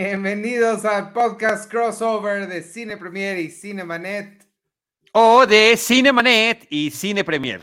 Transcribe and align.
Bienvenidos 0.00 0.84
al 0.84 1.12
podcast 1.12 1.68
crossover 1.68 2.46
de 2.46 2.62
Cine 2.62 2.96
Premier 2.96 3.36
y 3.36 3.50
Cinemanet. 3.50 4.46
O 5.10 5.44
de 5.44 5.76
Cinemanet 5.76 6.68
y 6.70 6.92
Cine 6.92 7.24
Premier. 7.24 7.62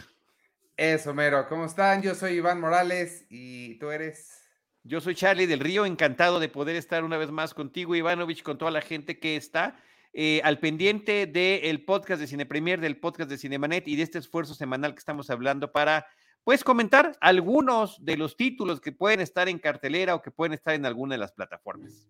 Eso, 0.75 1.13
mero. 1.13 1.47
¿Cómo 1.47 1.63
están? 1.63 2.01
Yo 2.01 2.13
soy 2.13 2.33
Iván 2.33 2.59
Morales 2.59 3.25
y 3.29 3.79
tú 3.79 3.89
eres. 3.89 4.49
Yo 4.83 4.99
soy 4.99 5.15
Charlie 5.15 5.45
del 5.45 5.61
Río, 5.61 5.85
encantado 5.85 6.41
de 6.41 6.49
poder 6.49 6.75
estar 6.75 7.05
una 7.05 7.15
vez 7.15 7.31
más 7.31 7.53
contigo, 7.53 7.95
Ivanovich, 7.95 8.43
con 8.43 8.57
toda 8.57 8.69
la 8.69 8.81
gente 8.81 9.17
que 9.17 9.37
está 9.37 9.81
eh, 10.11 10.41
al 10.43 10.59
pendiente 10.59 11.27
del 11.27 11.85
podcast 11.85 12.19
de 12.19 12.27
Cine 12.27 12.45
Premier, 12.45 12.81
del 12.81 12.99
podcast 12.99 13.29
de 13.29 13.37
Cinemanet 13.37 13.87
y 13.87 13.95
de 13.95 14.03
este 14.03 14.19
esfuerzo 14.19 14.55
semanal 14.55 14.93
que 14.93 14.99
estamos 14.99 15.29
hablando 15.29 15.71
para 15.71 16.05
puedes 16.43 16.65
comentar 16.65 17.17
algunos 17.21 18.03
de 18.03 18.17
los 18.17 18.35
títulos 18.35 18.81
que 18.81 18.91
pueden 18.91 19.21
estar 19.21 19.47
en 19.47 19.57
cartelera 19.57 20.15
o 20.15 20.21
que 20.21 20.31
pueden 20.31 20.51
estar 20.51 20.75
en 20.75 20.85
alguna 20.85 21.15
de 21.15 21.19
las 21.19 21.31
plataformas. 21.31 22.09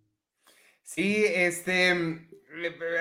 Sí, 0.88 1.26
este 1.26 2.30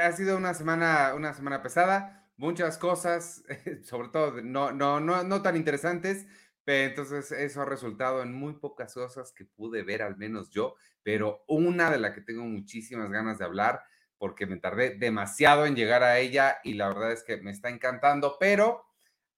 ha 0.02 0.12
sido 0.12 0.38
una 0.38 0.54
semana, 0.54 1.12
una 1.14 1.34
semana 1.34 1.62
pesada, 1.62 2.30
muchas 2.38 2.78
cosas, 2.78 3.44
sobre 3.84 4.08
todo 4.08 4.40
no, 4.42 4.72
no, 4.72 5.00
no, 5.00 5.22
no 5.22 5.42
tan 5.42 5.54
interesantes, 5.54 6.26
pero 6.64 6.88
entonces 6.88 7.30
eso 7.30 7.60
ha 7.60 7.66
resultado 7.66 8.22
en 8.22 8.32
muy 8.32 8.54
pocas 8.54 8.94
cosas 8.94 9.32
que 9.32 9.44
pude 9.44 9.82
ver, 9.82 10.00
al 10.00 10.16
menos 10.16 10.48
yo, 10.48 10.76
pero 11.02 11.44
una 11.46 11.90
de 11.90 11.98
la 11.98 12.14
que 12.14 12.22
tengo 12.22 12.44
muchísimas 12.44 13.10
ganas 13.10 13.38
de 13.38 13.44
hablar, 13.44 13.82
porque 14.16 14.46
me 14.46 14.56
tardé 14.56 14.96
demasiado 14.96 15.66
en 15.66 15.76
llegar 15.76 16.02
a 16.02 16.18
ella 16.18 16.56
y 16.64 16.74
la 16.74 16.88
verdad 16.88 17.12
es 17.12 17.22
que 17.22 17.36
me 17.36 17.50
está 17.50 17.68
encantando, 17.68 18.38
pero 18.40 18.82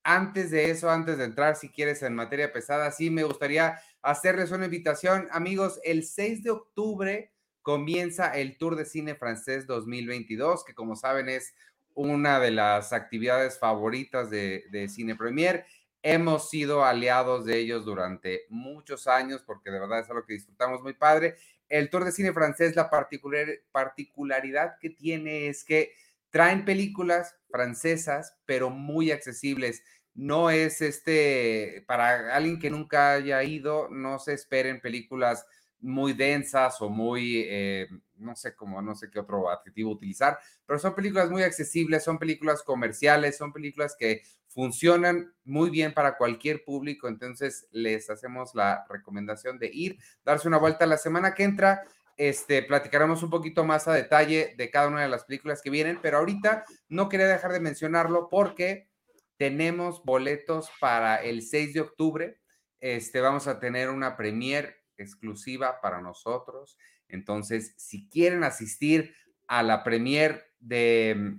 antes 0.04 0.52
de 0.52 0.70
eso, 0.70 0.88
antes 0.88 1.18
de 1.18 1.24
entrar, 1.24 1.56
si 1.56 1.70
quieres, 1.72 2.00
en 2.04 2.14
materia 2.14 2.52
pesada, 2.52 2.92
sí 2.92 3.10
me 3.10 3.24
gustaría 3.24 3.80
hacerles 4.02 4.52
una 4.52 4.66
invitación. 4.66 5.26
Amigos, 5.32 5.80
el 5.82 6.04
6 6.04 6.44
de 6.44 6.50
octubre 6.50 7.35
comienza 7.66 8.28
el 8.28 8.58
Tour 8.58 8.76
de 8.76 8.84
Cine 8.84 9.16
Francés 9.16 9.66
2022, 9.66 10.64
que 10.64 10.72
como 10.72 10.94
saben 10.94 11.28
es 11.28 11.52
una 11.94 12.38
de 12.38 12.52
las 12.52 12.92
actividades 12.92 13.58
favoritas 13.58 14.30
de, 14.30 14.66
de 14.70 14.88
Cine 14.88 15.16
Premier. 15.16 15.66
Hemos 16.00 16.48
sido 16.48 16.84
aliados 16.84 17.44
de 17.44 17.58
ellos 17.58 17.84
durante 17.84 18.42
muchos 18.50 19.08
años 19.08 19.42
porque 19.44 19.72
de 19.72 19.80
verdad 19.80 19.98
es 19.98 20.08
algo 20.08 20.24
que 20.24 20.34
disfrutamos 20.34 20.80
muy 20.80 20.92
padre. 20.94 21.38
El 21.68 21.90
Tour 21.90 22.04
de 22.04 22.12
Cine 22.12 22.32
Francés, 22.32 22.76
la 22.76 22.88
particular, 22.88 23.48
particularidad 23.72 24.78
que 24.80 24.90
tiene 24.90 25.48
es 25.48 25.64
que 25.64 25.92
traen 26.30 26.64
películas 26.64 27.34
francesas, 27.50 28.36
pero 28.46 28.70
muy 28.70 29.10
accesibles 29.10 29.82
no 30.14 30.50
es 30.50 30.82
este, 30.82 31.84
para 31.88 32.32
alguien 32.32 32.60
que 32.60 32.70
nunca 32.70 33.14
haya 33.14 33.42
ido, 33.42 33.88
no 33.90 34.20
se 34.20 34.34
esperen 34.34 34.80
películas 34.80 35.44
muy 35.80 36.12
densas 36.12 36.80
o 36.80 36.88
muy, 36.88 37.44
eh, 37.46 37.88
no 38.16 38.34
sé 38.34 38.54
cómo, 38.54 38.80
no 38.82 38.94
sé 38.94 39.10
qué 39.10 39.20
otro 39.20 39.50
adjetivo 39.50 39.90
utilizar, 39.90 40.38
pero 40.64 40.78
son 40.78 40.94
películas 40.94 41.30
muy 41.30 41.42
accesibles, 41.42 42.04
son 42.04 42.18
películas 42.18 42.62
comerciales, 42.62 43.36
son 43.36 43.52
películas 43.52 43.96
que 43.98 44.22
funcionan 44.48 45.34
muy 45.44 45.68
bien 45.68 45.92
para 45.92 46.16
cualquier 46.16 46.64
público, 46.64 47.08
entonces 47.08 47.68
les 47.72 48.08
hacemos 48.08 48.54
la 48.54 48.86
recomendación 48.88 49.58
de 49.58 49.70
ir, 49.72 49.98
darse 50.24 50.48
una 50.48 50.56
vuelta 50.56 50.86
la 50.86 50.96
semana 50.96 51.34
que 51.34 51.44
entra. 51.44 51.84
Este, 52.16 52.62
platicaremos 52.62 53.22
un 53.22 53.28
poquito 53.28 53.64
más 53.64 53.86
a 53.86 53.92
detalle 53.92 54.54
de 54.56 54.70
cada 54.70 54.88
una 54.88 55.02
de 55.02 55.08
las 55.08 55.24
películas 55.24 55.60
que 55.60 55.68
vienen, 55.68 55.98
pero 56.00 56.16
ahorita 56.16 56.64
no 56.88 57.10
quería 57.10 57.26
dejar 57.26 57.52
de 57.52 57.60
mencionarlo 57.60 58.30
porque 58.30 58.88
tenemos 59.36 60.02
boletos 60.02 60.70
para 60.80 61.16
el 61.16 61.42
6 61.42 61.74
de 61.74 61.80
octubre. 61.82 62.40
Este, 62.80 63.20
vamos 63.20 63.46
a 63.48 63.60
tener 63.60 63.90
una 63.90 64.16
premier 64.16 64.76
exclusiva 64.98 65.80
para 65.80 66.00
nosotros. 66.00 66.76
Entonces, 67.08 67.74
si 67.76 68.08
quieren 68.08 68.44
asistir 68.44 69.14
a 69.46 69.62
la 69.62 69.84
premier 69.84 70.52
de 70.58 71.38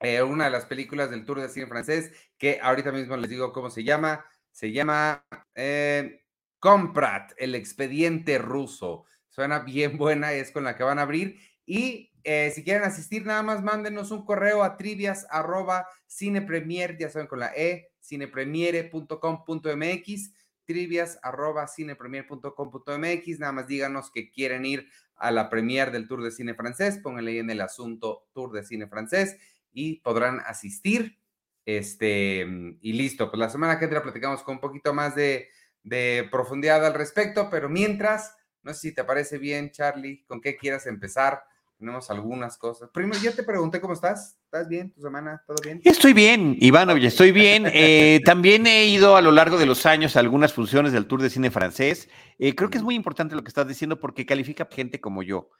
eh, 0.00 0.22
una 0.22 0.44
de 0.44 0.50
las 0.50 0.66
películas 0.66 1.10
del 1.10 1.24
Tour 1.24 1.40
de 1.40 1.48
Cine 1.48 1.66
francés, 1.66 2.12
que 2.38 2.60
ahorita 2.62 2.92
mismo 2.92 3.16
les 3.16 3.30
digo 3.30 3.52
cómo 3.52 3.70
se 3.70 3.84
llama, 3.84 4.24
se 4.50 4.72
llama 4.72 5.24
eh, 5.54 6.24
Comprat, 6.58 7.32
el 7.38 7.54
expediente 7.54 8.38
ruso. 8.38 9.04
Suena 9.28 9.60
bien 9.60 9.96
buena, 9.98 10.32
es 10.32 10.50
con 10.50 10.64
la 10.64 10.76
que 10.76 10.84
van 10.84 10.98
a 10.98 11.02
abrir. 11.02 11.38
Y 11.66 12.10
eh, 12.24 12.50
si 12.54 12.64
quieren 12.64 12.84
asistir, 12.84 13.24
nada 13.24 13.42
más 13.42 13.62
mándenos 13.62 14.10
un 14.10 14.24
correo 14.24 14.62
a 14.62 14.76
trivias 14.76 15.26
arroba 15.30 15.86
cinepremier, 16.06 16.98
ya 16.98 17.10
saben, 17.10 17.28
con 17.28 17.40
la 17.40 17.52
E, 17.54 17.90
cinepremiere.com.mx, 18.02 20.32
trivias 20.70 21.18
arroba 21.24 21.66
cinepremier.com.mx, 21.66 23.38
nada 23.40 23.52
más 23.52 23.66
díganos 23.66 24.12
que 24.12 24.30
quieren 24.30 24.64
ir 24.64 24.86
a 25.16 25.32
la 25.32 25.50
premier 25.50 25.90
del 25.90 26.06
Tour 26.06 26.22
de 26.22 26.30
Cine 26.30 26.54
Francés, 26.54 27.00
pónganle 27.02 27.32
ahí 27.32 27.38
en 27.38 27.50
el 27.50 27.60
asunto 27.60 28.28
Tour 28.32 28.52
de 28.52 28.62
Cine 28.62 28.86
Francés 28.86 29.36
y 29.72 30.00
podrán 30.00 30.38
asistir. 30.46 31.18
Este, 31.66 32.46
y 32.80 32.92
listo, 32.92 33.32
pues 33.32 33.40
la 33.40 33.50
semana 33.50 33.80
que 33.80 33.86
entra 33.86 34.00
platicamos 34.00 34.44
con 34.44 34.54
un 34.54 34.60
poquito 34.60 34.94
más 34.94 35.16
de, 35.16 35.48
de 35.82 36.28
profundidad 36.30 36.86
al 36.86 36.94
respecto, 36.94 37.48
pero 37.50 37.68
mientras, 37.68 38.36
no 38.62 38.72
sé 38.72 38.80
si 38.80 38.94
te 38.94 39.02
parece 39.02 39.38
bien, 39.38 39.72
Charlie, 39.72 40.24
con 40.26 40.40
qué 40.40 40.56
quieras 40.56 40.86
empezar 40.86 41.42
tenemos 41.80 42.10
algunas 42.10 42.56
cosas. 42.58 42.90
Primero, 42.90 43.20
ya 43.20 43.34
te 43.34 43.42
pregunté 43.42 43.80
cómo 43.80 43.94
estás. 43.94 44.39
¿Estás 44.52 44.68
bien? 44.68 44.90
¿Tu 44.90 45.00
semana? 45.00 45.44
¿Todo 45.46 45.58
bien? 45.62 45.80
Estoy 45.84 46.12
bien, 46.12 46.56
Ivanovich, 46.58 47.04
estoy 47.04 47.30
bien. 47.30 47.66
Eh, 47.72 48.20
también 48.24 48.66
he 48.66 48.86
ido 48.86 49.14
a 49.14 49.22
lo 49.22 49.30
largo 49.30 49.56
de 49.58 49.64
los 49.64 49.86
años 49.86 50.16
a 50.16 50.18
algunas 50.18 50.52
funciones 50.52 50.92
del 50.92 51.06
Tour 51.06 51.22
de 51.22 51.30
Cine 51.30 51.52
francés. 51.52 52.08
Eh, 52.36 52.56
creo 52.56 52.68
que 52.68 52.78
es 52.78 52.82
muy 52.82 52.96
importante 52.96 53.36
lo 53.36 53.44
que 53.44 53.48
estás 53.48 53.68
diciendo 53.68 54.00
porque 54.00 54.26
califica 54.26 54.66
gente 54.68 55.00
como 55.00 55.22
yo. 55.22 55.50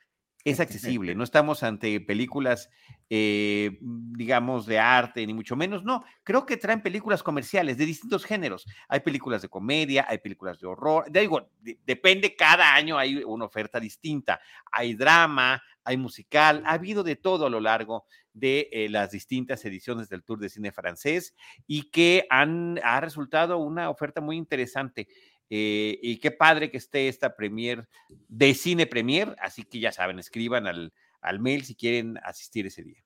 Es 0.45 0.61
accesible, 0.61 1.15
no 1.15 1.25
estamos 1.25 1.63
ante 1.63 2.01
películas, 2.01 2.71
eh, 3.09 3.79
digamos, 3.81 4.67
de 4.67 4.79
arte, 4.79 5.27
ni 5.27 5.35
mucho 5.35 5.57
menos. 5.57 5.85
No, 5.85 6.05
creo 6.23 6.47
que 6.47 6.57
traen 6.57 6.83
películas 6.83 7.23
comerciales 7.23 7.77
de 7.77 7.87
distintos 7.87 8.25
géneros. 8.25 8.67
Hay 8.89 9.01
películas 9.01 9.43
de 9.43 9.49
comedia, 9.49 10.07
hay 10.09 10.19
películas 10.19 10.59
de 10.61 10.67
horror. 10.67 11.07
Digo, 11.11 11.51
depende, 11.85 12.35
cada 12.35 12.75
año 12.75 12.97
hay 12.99 13.23
una 13.25 13.45
oferta 13.45 13.79
distinta. 13.79 14.41
Hay 14.73 14.95
drama, 14.95 15.63
hay 15.85 15.97
musical, 15.97 16.63
ha 16.67 16.73
habido 16.73 17.03
de 17.03 17.17
todo 17.17 17.47
a 17.47 17.51
lo 17.51 17.61
largo 17.61 18.07
de 18.33 18.69
eh, 18.71 18.89
las 18.89 19.11
distintas 19.11 19.65
ediciones 19.65 20.09
del 20.09 20.23
Tour 20.23 20.39
de 20.39 20.49
Cine 20.49 20.73
francés 20.73 21.35
y 21.67 21.91
que 21.91 22.27
han, 22.31 22.79
ha 22.85 23.01
resultado 23.01 23.59
una 23.59 23.91
oferta 23.91 24.21
muy 24.21 24.37
interesante. 24.37 25.09
Eh, 25.51 25.99
y 26.01 26.19
qué 26.19 26.31
padre 26.31 26.71
que 26.71 26.77
esté 26.77 27.09
esta 27.09 27.35
premier 27.35 27.89
de 28.29 28.55
Cine 28.55 28.87
Premier, 28.87 29.35
así 29.41 29.65
que 29.65 29.81
ya 29.81 29.93
saben, 29.93 30.19
escriban 30.19 30.67
al, 30.67 30.93
al 31.21 31.41
mail 31.41 31.65
si 31.65 31.75
quieren 31.75 32.19
asistir 32.23 32.67
ese 32.67 32.83
día. 32.85 33.05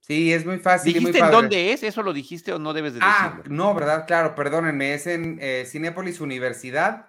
Sí, 0.00 0.32
es 0.32 0.44
muy 0.44 0.58
fácil. 0.58 0.94
¿Dijiste 0.94 1.18
en 1.18 1.30
dónde 1.30 1.72
es? 1.72 1.82
¿Eso 1.82 2.02
lo 2.02 2.12
dijiste 2.12 2.52
o 2.52 2.58
no 2.58 2.72
debes 2.72 2.94
de 2.94 3.00
ah, 3.02 3.34
decirlo? 3.34 3.42
Ah, 3.44 3.48
no, 3.48 3.74
¿verdad? 3.74 4.06
Claro, 4.06 4.34
perdónenme, 4.34 4.94
es 4.94 5.06
en 5.06 5.38
eh, 5.40 5.64
Cinépolis 5.66 6.20
Universidad 6.20 7.08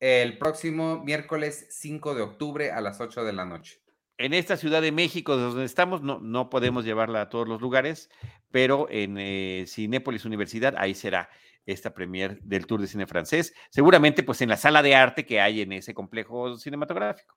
el 0.00 0.36
próximo 0.36 1.02
miércoles 1.02 1.68
5 1.70 2.14
de 2.14 2.22
octubre 2.22 2.70
a 2.72 2.82
las 2.82 3.00
8 3.00 3.24
de 3.24 3.32
la 3.32 3.46
noche 3.46 3.80
en 4.18 4.32
esta 4.34 4.56
Ciudad 4.56 4.82
de 4.82 4.92
México, 4.92 5.36
donde 5.36 5.64
estamos, 5.64 6.02
no, 6.02 6.20
no 6.20 6.48
podemos 6.48 6.84
llevarla 6.84 7.22
a 7.22 7.28
todos 7.28 7.46
los 7.46 7.60
lugares, 7.60 8.10
pero 8.50 8.88
en 8.90 9.16
eh, 9.18 9.64
Cinépolis 9.66 10.24
Universidad, 10.24 10.74
ahí 10.78 10.94
será 10.94 11.28
esta 11.66 11.92
premier 11.92 12.40
del 12.42 12.66
Tour 12.66 12.80
de 12.80 12.86
Cine 12.86 13.06
Francés, 13.06 13.52
seguramente 13.70 14.22
pues 14.22 14.40
en 14.40 14.48
la 14.48 14.56
sala 14.56 14.82
de 14.82 14.94
arte 14.94 15.26
que 15.26 15.40
hay 15.40 15.60
en 15.60 15.72
ese 15.72 15.92
complejo 15.92 16.56
cinematográfico. 16.56 17.36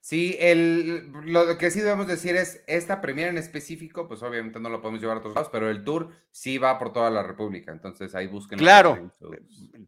Sí, 0.00 0.36
el, 0.38 1.10
lo 1.26 1.58
que 1.58 1.70
sí 1.70 1.80
debemos 1.80 2.06
decir 2.06 2.36
es, 2.36 2.64
esta 2.66 3.00
premiere 3.00 3.30
en 3.30 3.36
específico, 3.36 4.06
pues 4.08 4.22
obviamente 4.22 4.60
no 4.60 4.70
lo 4.70 4.80
podemos 4.80 5.00
llevar 5.00 5.16
a 5.16 5.20
otros 5.20 5.34
lados, 5.34 5.50
pero 5.52 5.68
el 5.68 5.84
tour 5.84 6.10
sí 6.30 6.56
va 6.56 6.78
por 6.78 6.92
toda 6.92 7.10
la 7.10 7.22
República, 7.22 7.72
entonces 7.72 8.14
ahí 8.14 8.26
busquen. 8.26 8.58
Claro, 8.58 9.10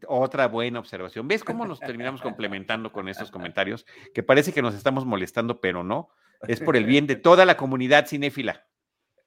otra 0.09 0.49
buena 0.49 0.81
observación. 0.81 1.27
¿Ves 1.29 1.45
cómo 1.45 1.65
nos 1.65 1.81
terminamos 1.81 2.21
complementando 2.23 2.93
con 2.93 3.09
estos 3.09 3.31
comentarios? 3.31 3.87
Que 4.13 4.23
parece 4.23 4.53
que 4.53 4.63
nos 4.63 4.75
estamos 4.75 5.07
molestando, 5.07 5.61
pero 5.61 5.85
no, 5.85 6.11
es 6.49 6.61
por 6.61 6.77
el 6.77 6.85
bien 6.87 7.07
de 7.07 7.17
toda 7.17 7.47
la 7.47 7.57
comunidad 7.57 8.07
cinéfila. 8.07 8.67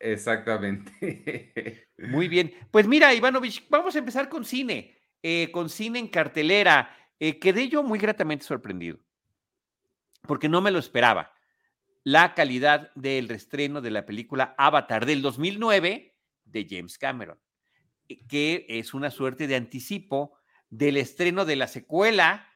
Exactamente. 0.03 1.87
Muy 1.97 2.27
bien, 2.27 2.53
pues 2.71 2.87
mira, 2.87 3.13
Ivanovich, 3.13 3.65
vamos 3.69 3.95
a 3.95 3.99
empezar 3.99 4.27
con 4.27 4.43
cine, 4.43 4.97
eh, 5.21 5.49
con 5.51 5.69
cine 5.69 5.97
en 5.99 6.09
cartelera. 6.09 6.93
Eh, 7.19 7.39
quedé 7.39 7.69
yo 7.69 7.83
muy 7.83 7.99
gratamente 7.99 8.43
sorprendido 8.43 8.99
porque 10.23 10.49
no 10.49 10.59
me 10.59 10.71
lo 10.71 10.79
esperaba. 10.79 11.33
La 12.03 12.33
calidad 12.33 12.91
del 12.95 13.29
restreno 13.29 13.79
de 13.79 13.91
la 13.91 14.05
película 14.05 14.55
Avatar 14.57 15.05
del 15.05 15.21
2009 15.21 16.17
de 16.43 16.67
James 16.69 16.97
Cameron, 16.97 17.39
eh, 18.09 18.25
que 18.27 18.65
es 18.67 18.93
una 18.93 19.09
suerte 19.09 19.47
de 19.47 19.55
anticipo 19.55 20.37
del 20.69 20.97
estreno 20.97 21.45
de 21.45 21.55
la 21.55 21.67
secuela 21.67 22.49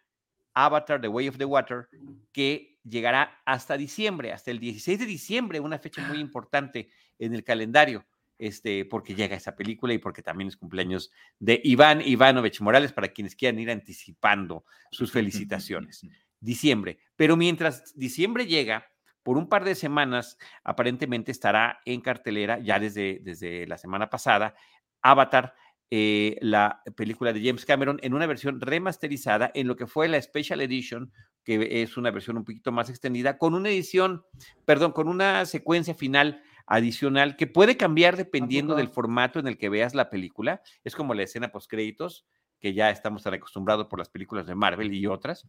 Avatar, 0.53 0.99
The 0.99 1.07
Way 1.07 1.29
of 1.29 1.37
the 1.37 1.45
Water, 1.45 1.87
que 2.33 2.76
llegará 2.87 3.41
hasta 3.45 3.77
diciembre, 3.77 4.31
hasta 4.31 4.51
el 4.51 4.59
16 4.59 4.99
de 4.99 5.05
diciembre, 5.05 5.59
una 5.59 5.79
fecha 5.79 6.07
muy 6.07 6.19
importante 6.19 6.89
en 7.19 7.33
el 7.33 7.43
calendario, 7.43 8.05
este, 8.37 8.85
porque 8.85 9.15
llega 9.15 9.35
esa 9.35 9.55
película 9.55 9.93
y 9.93 9.97
porque 9.97 10.21
también 10.21 10.47
es 10.47 10.57
cumpleaños 10.57 11.11
de 11.39 11.59
Iván 11.63 12.01
Ivanovich 12.01 12.61
Morales, 12.61 12.93
para 12.93 13.09
quienes 13.09 13.35
quieran 13.35 13.59
ir 13.59 13.71
anticipando 13.71 14.65
sus 14.91 15.11
felicitaciones. 15.11 16.01
diciembre. 16.39 16.99
Pero 17.15 17.35
mientras 17.35 17.97
diciembre 17.97 18.45
llega, 18.45 18.87
por 19.23 19.37
un 19.37 19.49
par 19.49 19.65
de 19.65 19.75
semanas, 19.75 20.37
aparentemente 20.63 21.31
estará 21.31 21.81
en 21.85 22.01
cartelera, 22.01 22.59
ya 22.59 22.79
desde, 22.79 23.19
desde 23.23 23.67
la 23.67 23.77
semana 23.77 24.09
pasada, 24.09 24.55
Avatar, 25.01 25.53
eh, 25.89 26.37
la 26.41 26.81
película 26.95 27.33
de 27.33 27.41
James 27.43 27.65
Cameron, 27.65 27.99
en 28.01 28.13
una 28.13 28.25
versión 28.25 28.59
remasterizada 28.59 29.51
en 29.53 29.67
lo 29.67 29.75
que 29.75 29.87
fue 29.87 30.07
la 30.07 30.21
Special 30.21 30.61
Edition, 30.61 31.11
que 31.43 31.81
es 31.81 31.95
una 31.95 32.11
versión 32.11 32.37
un 32.37 32.43
poquito 32.43 32.71
más 32.71 32.89
extendida, 32.89 33.37
con 33.37 33.53
una 33.53 33.69
edición, 33.69 34.23
perdón, 34.65 34.91
con 34.91 35.07
una 35.07 35.45
secuencia 35.45 35.93
final 35.93 36.41
adicional 36.65 37.37
que 37.37 37.47
puede 37.47 37.77
cambiar 37.77 38.17
dependiendo 38.17 38.75
del 38.75 38.89
formato 38.89 39.39
en 39.39 39.47
el 39.47 39.57
que 39.57 39.69
veas 39.69 39.95
la 39.95 40.09
película. 40.09 40.61
Es 40.83 40.95
como 40.95 41.13
la 41.13 41.23
escena 41.23 41.49
post 41.49 41.69
créditos 41.69 42.25
que 42.59 42.73
ya 42.73 42.89
estamos 42.89 43.23
tan 43.23 43.33
acostumbrados 43.33 43.87
por 43.87 43.99
las 43.99 44.09
películas 44.09 44.47
de 44.47 44.55
Marvel 44.55 44.93
y 44.93 45.05
otras, 45.05 45.47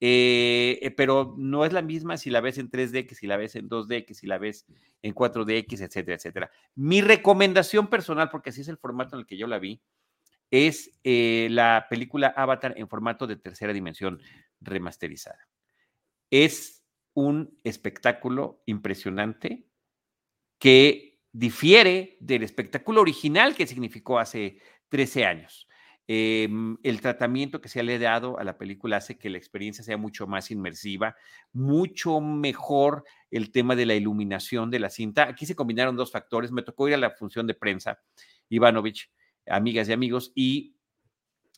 eh, 0.00 0.78
eh, 0.82 0.90
pero 0.90 1.34
no 1.38 1.64
es 1.64 1.72
la 1.72 1.82
misma 1.82 2.16
si 2.16 2.30
la 2.30 2.40
ves 2.40 2.58
en 2.58 2.70
3D, 2.70 3.06
que 3.06 3.14
si 3.14 3.26
la 3.26 3.36
ves 3.36 3.56
en 3.56 3.68
2D, 3.68 4.04
que 4.04 4.14
si 4.14 4.26
la 4.26 4.38
ves 4.38 4.66
en 5.02 5.14
4DX, 5.14 5.82
etcétera, 5.82 6.16
etcétera. 6.16 6.50
Mi 6.74 7.00
recomendación 7.00 7.88
personal, 7.88 8.28
porque 8.30 8.50
así 8.50 8.60
es 8.60 8.68
el 8.68 8.78
formato 8.78 9.16
en 9.16 9.20
el 9.20 9.26
que 9.26 9.38
yo 9.38 9.46
la 9.46 9.58
vi, 9.58 9.80
es 10.50 10.92
eh, 11.04 11.48
la 11.50 11.86
película 11.88 12.34
Avatar 12.36 12.74
en 12.76 12.88
formato 12.88 13.26
de 13.26 13.36
tercera 13.36 13.72
dimensión 13.72 14.20
remasterizada. 14.60 15.48
Es 16.30 16.82
un 17.14 17.58
espectáculo 17.64 18.62
impresionante 18.66 19.66
que 20.58 21.20
difiere 21.32 22.16
del 22.20 22.42
espectáculo 22.42 23.00
original 23.00 23.54
que 23.54 23.66
significó 23.66 24.18
hace 24.18 24.58
13 24.88 25.24
años. 25.24 25.68
Em, 26.12 26.76
el 26.82 27.00
tratamiento 27.00 27.60
que 27.60 27.68
se 27.68 27.84
le 27.84 27.94
ha 27.94 27.98
dado 28.00 28.36
a 28.40 28.42
la 28.42 28.58
película 28.58 28.96
hace 28.96 29.16
que 29.16 29.30
la 29.30 29.38
experiencia 29.38 29.84
sea 29.84 29.96
mucho 29.96 30.26
más 30.26 30.50
inmersiva, 30.50 31.14
mucho 31.52 32.20
mejor 32.20 33.04
el 33.30 33.52
tema 33.52 33.76
de 33.76 33.86
la 33.86 33.94
iluminación 33.94 34.72
de 34.72 34.80
la 34.80 34.90
cinta. 34.90 35.28
Aquí 35.28 35.46
se 35.46 35.54
combinaron 35.54 35.94
dos 35.94 36.10
factores. 36.10 36.50
Me 36.50 36.62
tocó 36.62 36.88
ir 36.88 36.94
a 36.94 36.96
la 36.96 37.12
función 37.12 37.46
de 37.46 37.54
prensa, 37.54 38.00
Ivanovich, 38.48 39.08
amigas 39.46 39.88
y 39.88 39.92
amigos, 39.92 40.32
y 40.34 40.74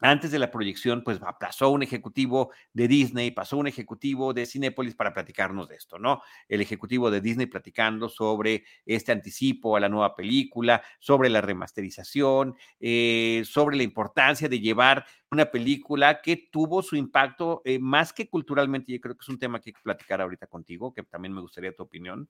antes 0.03 0.33
de 0.33 0.39
la 0.39 0.51
proyección, 0.51 1.03
pues 1.05 1.21
pasó 1.39 1.71
un 1.71 1.83
ejecutivo 1.83 2.51
de 2.73 2.89
Disney, 2.89 3.31
pasó 3.31 3.57
un 3.57 3.69
ejecutivo 3.69 4.35
de 4.35 4.47
Cinépolis 4.47 4.95
para 4.95 5.15
platicarnos 5.15 5.69
de 5.69 5.77
esto, 5.77 5.99
¿no? 5.99 6.23
El 6.49 6.61
ejecutivo 6.61 7.11
de 7.11 7.21
Disney 7.21 7.47
platicando 7.47 8.09
sobre 8.09 8.65
este 8.85 9.13
anticipo 9.13 9.77
a 9.77 9.81
la 9.81 9.89
nueva 9.89 10.17
película, 10.17 10.83
sobre 10.99 11.31
la 11.31 11.41
remasterización, 11.41 12.57
eh, 12.81 13.43
sobre 13.47 13.77
la 13.77 13.85
importancia 13.85 14.49
de 14.49 14.59
llevar 14.61 15.07
una 15.31 15.47
película 15.47 16.21
que 16.21 16.49
tuvo 16.51 16.83
su 16.83 16.97
impacto 16.97 17.63
eh, 17.65 17.79
más 17.79 18.13
que 18.13 18.29
culturalmente, 18.29 18.93
yo 18.93 19.01
creo 19.01 19.15
que 19.17 19.23
es 19.23 19.29
un 19.29 19.39
tema 19.39 19.61
que 19.61 19.71
hay 19.71 19.75
que 19.75 19.83
platicar 19.83 20.21
ahorita 20.21 20.49
contigo, 20.49 20.93
que 20.93 21.05
también 21.05 21.33
me 21.33 21.41
gustaría 21.41 21.75
tu 21.75 21.85
opinión, 21.85 22.29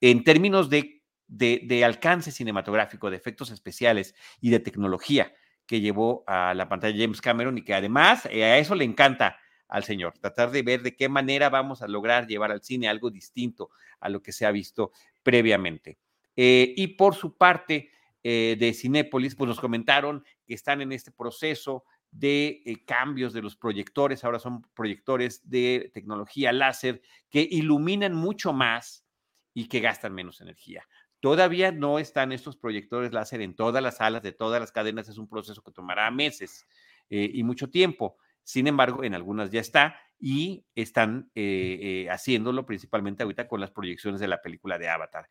en 0.00 0.24
términos 0.24 0.70
de 0.70 1.84
alcance 1.84 2.32
cinematográfico, 2.32 3.10
de 3.10 3.16
efectos 3.16 3.50
especiales 3.50 4.14
y 4.40 4.50
de 4.50 4.60
tecnología 4.60 5.32
que 5.72 5.80
llevó 5.80 6.22
a 6.26 6.52
la 6.52 6.68
pantalla 6.68 7.02
James 7.02 7.22
Cameron 7.22 7.56
y 7.56 7.62
que 7.62 7.72
además 7.72 8.28
eh, 8.30 8.44
a 8.44 8.58
eso 8.58 8.74
le 8.74 8.84
encanta 8.84 9.38
al 9.68 9.84
señor, 9.84 10.12
tratar 10.18 10.50
de 10.50 10.60
ver 10.60 10.82
de 10.82 10.94
qué 10.94 11.08
manera 11.08 11.48
vamos 11.48 11.80
a 11.80 11.88
lograr 11.88 12.26
llevar 12.26 12.52
al 12.52 12.60
cine 12.60 12.88
algo 12.88 13.10
distinto 13.10 13.70
a 13.98 14.10
lo 14.10 14.20
que 14.22 14.32
se 14.32 14.44
ha 14.44 14.50
visto 14.50 14.92
previamente. 15.22 15.96
Eh, 16.36 16.74
y 16.76 16.88
por 16.88 17.14
su 17.14 17.38
parte 17.38 17.88
eh, 18.22 18.54
de 18.60 18.74
Cinépolis, 18.74 19.34
pues 19.34 19.48
nos 19.48 19.60
comentaron 19.60 20.22
que 20.44 20.52
están 20.52 20.82
en 20.82 20.92
este 20.92 21.10
proceso 21.10 21.84
de 22.10 22.82
cambios 22.84 23.32
de 23.32 23.40
los 23.40 23.56
proyectores, 23.56 24.24
ahora 24.24 24.40
son 24.40 24.60
proyectores 24.74 25.48
de 25.48 25.90
tecnología 25.94 26.52
láser 26.52 27.00
que 27.30 27.48
iluminan 27.50 28.12
mucho 28.12 28.52
más 28.52 29.06
y 29.54 29.68
que 29.68 29.80
gastan 29.80 30.12
menos 30.12 30.42
energía. 30.42 30.86
Todavía 31.22 31.70
no 31.70 32.00
están 32.00 32.32
estos 32.32 32.56
proyectores 32.56 33.12
láser 33.12 33.42
en 33.42 33.54
todas 33.54 33.80
las 33.80 33.98
salas 33.98 34.24
de 34.24 34.32
todas 34.32 34.60
las 34.60 34.72
cadenas, 34.72 35.08
es 35.08 35.18
un 35.18 35.28
proceso 35.28 35.62
que 35.62 35.70
tomará 35.70 36.10
meses 36.10 36.66
eh, 37.10 37.30
y 37.32 37.44
mucho 37.44 37.70
tiempo. 37.70 38.16
Sin 38.42 38.66
embargo, 38.66 39.04
en 39.04 39.14
algunas 39.14 39.52
ya 39.52 39.60
está 39.60 39.94
y 40.18 40.66
están 40.74 41.30
eh, 41.36 41.78
eh, 41.80 42.10
haciéndolo 42.10 42.66
principalmente 42.66 43.22
ahorita 43.22 43.46
con 43.46 43.60
las 43.60 43.70
proyecciones 43.70 44.20
de 44.20 44.26
la 44.26 44.42
película 44.42 44.78
de 44.78 44.88
Avatar. 44.88 45.28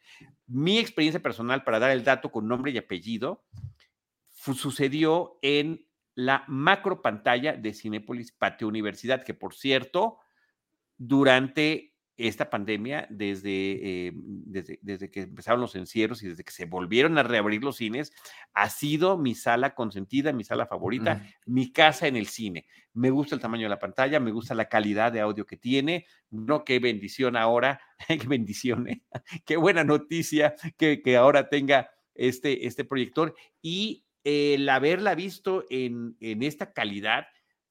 Mi 0.47 0.79
experiencia 0.79 1.21
personal, 1.21 1.65
para 1.65 1.79
dar 1.79 1.91
el 1.91 2.05
dato 2.05 2.31
con 2.31 2.47
nombre 2.47 2.71
y 2.71 2.77
apellido, 2.77 3.43
sucedió 4.29 5.39
en 5.41 5.85
la 6.15 6.45
macro 6.47 7.01
pantalla 7.01 7.51
de 7.51 7.73
Cinépolis 7.73 8.31
Patio 8.31 8.69
Universidad, 8.69 9.25
que 9.25 9.33
por 9.33 9.55
cierto, 9.55 10.19
durante 10.95 11.90
esta 12.27 12.49
pandemia, 12.49 13.07
desde, 13.09 14.07
eh, 14.07 14.11
desde, 14.15 14.79
desde, 14.81 15.09
que 15.09 15.21
empezaron 15.21 15.61
los 15.61 15.75
encierros 15.75 16.23
y 16.23 16.27
desde 16.27 16.43
que 16.43 16.51
se 16.51 16.65
volvieron 16.65 17.17
a 17.17 17.23
reabrir 17.23 17.63
los 17.63 17.77
cines, 17.77 18.11
ha 18.53 18.69
sido 18.69 19.17
mi 19.17 19.35
sala 19.35 19.75
consentida, 19.75 20.33
mi 20.33 20.43
sala 20.43 20.67
favorita, 20.67 21.25
mi 21.45 21.71
casa 21.71 22.07
en 22.07 22.15
el 22.15 22.27
cine. 22.27 22.65
Me 22.93 23.09
gusta 23.09 23.35
el 23.35 23.41
tamaño 23.41 23.63
de 23.63 23.69
la 23.69 23.79
pantalla, 23.79 24.19
me 24.19 24.31
gusta 24.31 24.55
la 24.55 24.69
calidad 24.69 25.11
de 25.11 25.21
audio 25.21 25.45
que 25.45 25.57
tiene. 25.57 26.05
No, 26.29 26.63
qué 26.63 26.79
bendición 26.79 27.35
ahora, 27.37 27.81
qué 28.07 28.27
bendición, 28.27 28.87
¿eh? 28.87 29.03
qué 29.45 29.57
buena 29.57 29.83
noticia 29.83 30.55
que, 30.77 31.01
que, 31.01 31.17
ahora 31.17 31.49
tenga 31.49 31.89
este, 32.15 32.67
este 32.67 32.85
proyector. 32.85 33.35
Y 33.61 34.05
el 34.23 34.67
haberla 34.69 35.15
visto 35.15 35.65
en, 35.69 36.15
en 36.19 36.43
esta 36.43 36.73
calidad, 36.73 37.25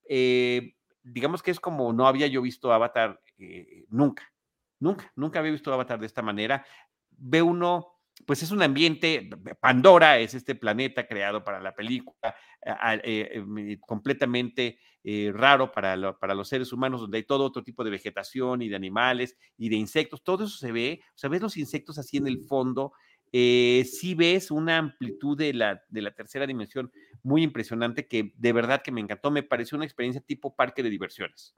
eh, 0.09 0.75
digamos 1.03 1.43
que 1.43 1.51
es 1.51 1.61
como 1.61 1.93
no 1.93 2.07
había 2.07 2.27
yo 2.27 2.43
visto 2.43 2.73
Avatar 2.73 3.21
eh, 3.39 3.85
nunca. 3.89 4.33
Nunca, 4.81 5.13
nunca 5.17 5.39
había 5.39 5.53
visto 5.53 5.73
Avatar 5.73 6.01
de 6.01 6.07
esta 6.07 6.23
manera. 6.23 6.65
Ve 7.11 7.43
uno, 7.43 7.87
pues 8.27 8.43
es 8.43 8.51
un 8.51 8.63
ambiente, 8.63 9.29
Pandora 9.61 10.19
es 10.19 10.35
este 10.35 10.55
planeta 10.55 11.07
creado 11.07 11.45
para 11.45 11.61
la 11.61 11.75
película, 11.75 12.35
eh, 12.65 13.31
em, 13.35 13.79
completamente 13.81 14.79
eh, 15.05 15.31
raro 15.35 15.71
para, 15.73 16.19
para 16.19 16.35
los 16.35 16.49
seres 16.49 16.73
humanos, 16.73 17.01
donde 17.03 17.19
hay 17.19 17.25
todo 17.25 17.45
otro 17.45 17.63
tipo 17.63 17.85
de 17.85 17.91
vegetación 17.91 18.63
y 18.63 18.69
de 18.69 18.77
animales 18.77 19.37
y 19.57 19.69
de 19.69 19.77
insectos, 19.77 20.23
todo 20.23 20.45
eso 20.45 20.57
se 20.59 20.73
ve, 20.73 21.01
o 21.15 21.19
sea, 21.19 21.31
ves 21.31 21.41
los 21.43 21.57
insectos 21.57 21.99
así 21.99 22.19
en 22.19 22.27
el 22.27 22.41
fondo, 22.41 22.93
eh, 23.33 23.85
sí 23.91 24.15
ves 24.15 24.51
una 24.51 24.79
amplitud 24.79 25.39
de 25.39 25.55
la, 25.55 25.83
de 25.89 26.03
la 26.03 26.11
tercera 26.13 26.47
dimensión 26.47 26.91
muy 27.23 27.43
impresionante 27.43 28.09
que 28.09 28.33
de 28.37 28.53
verdad 28.53 28.83
que 28.83 28.93
me 28.93 29.01
encantó, 29.01 29.31
me 29.31 29.43
pareció 29.43 29.77
una 29.77 29.85
experiencia 29.85 30.21
tipo 30.21 30.55
parque 30.57 30.83
de 30.83 30.91
diversiones. 30.91 31.55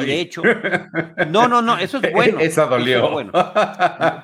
Y 0.00 0.06
de 0.06 0.20
hecho, 0.20 0.42
no, 1.28 1.48
no, 1.48 1.60
no, 1.60 1.76
eso 1.78 1.98
es 2.02 2.12
bueno. 2.12 2.38
Esa 2.40 2.66
dolió. 2.66 3.10
bueno. 3.10 3.32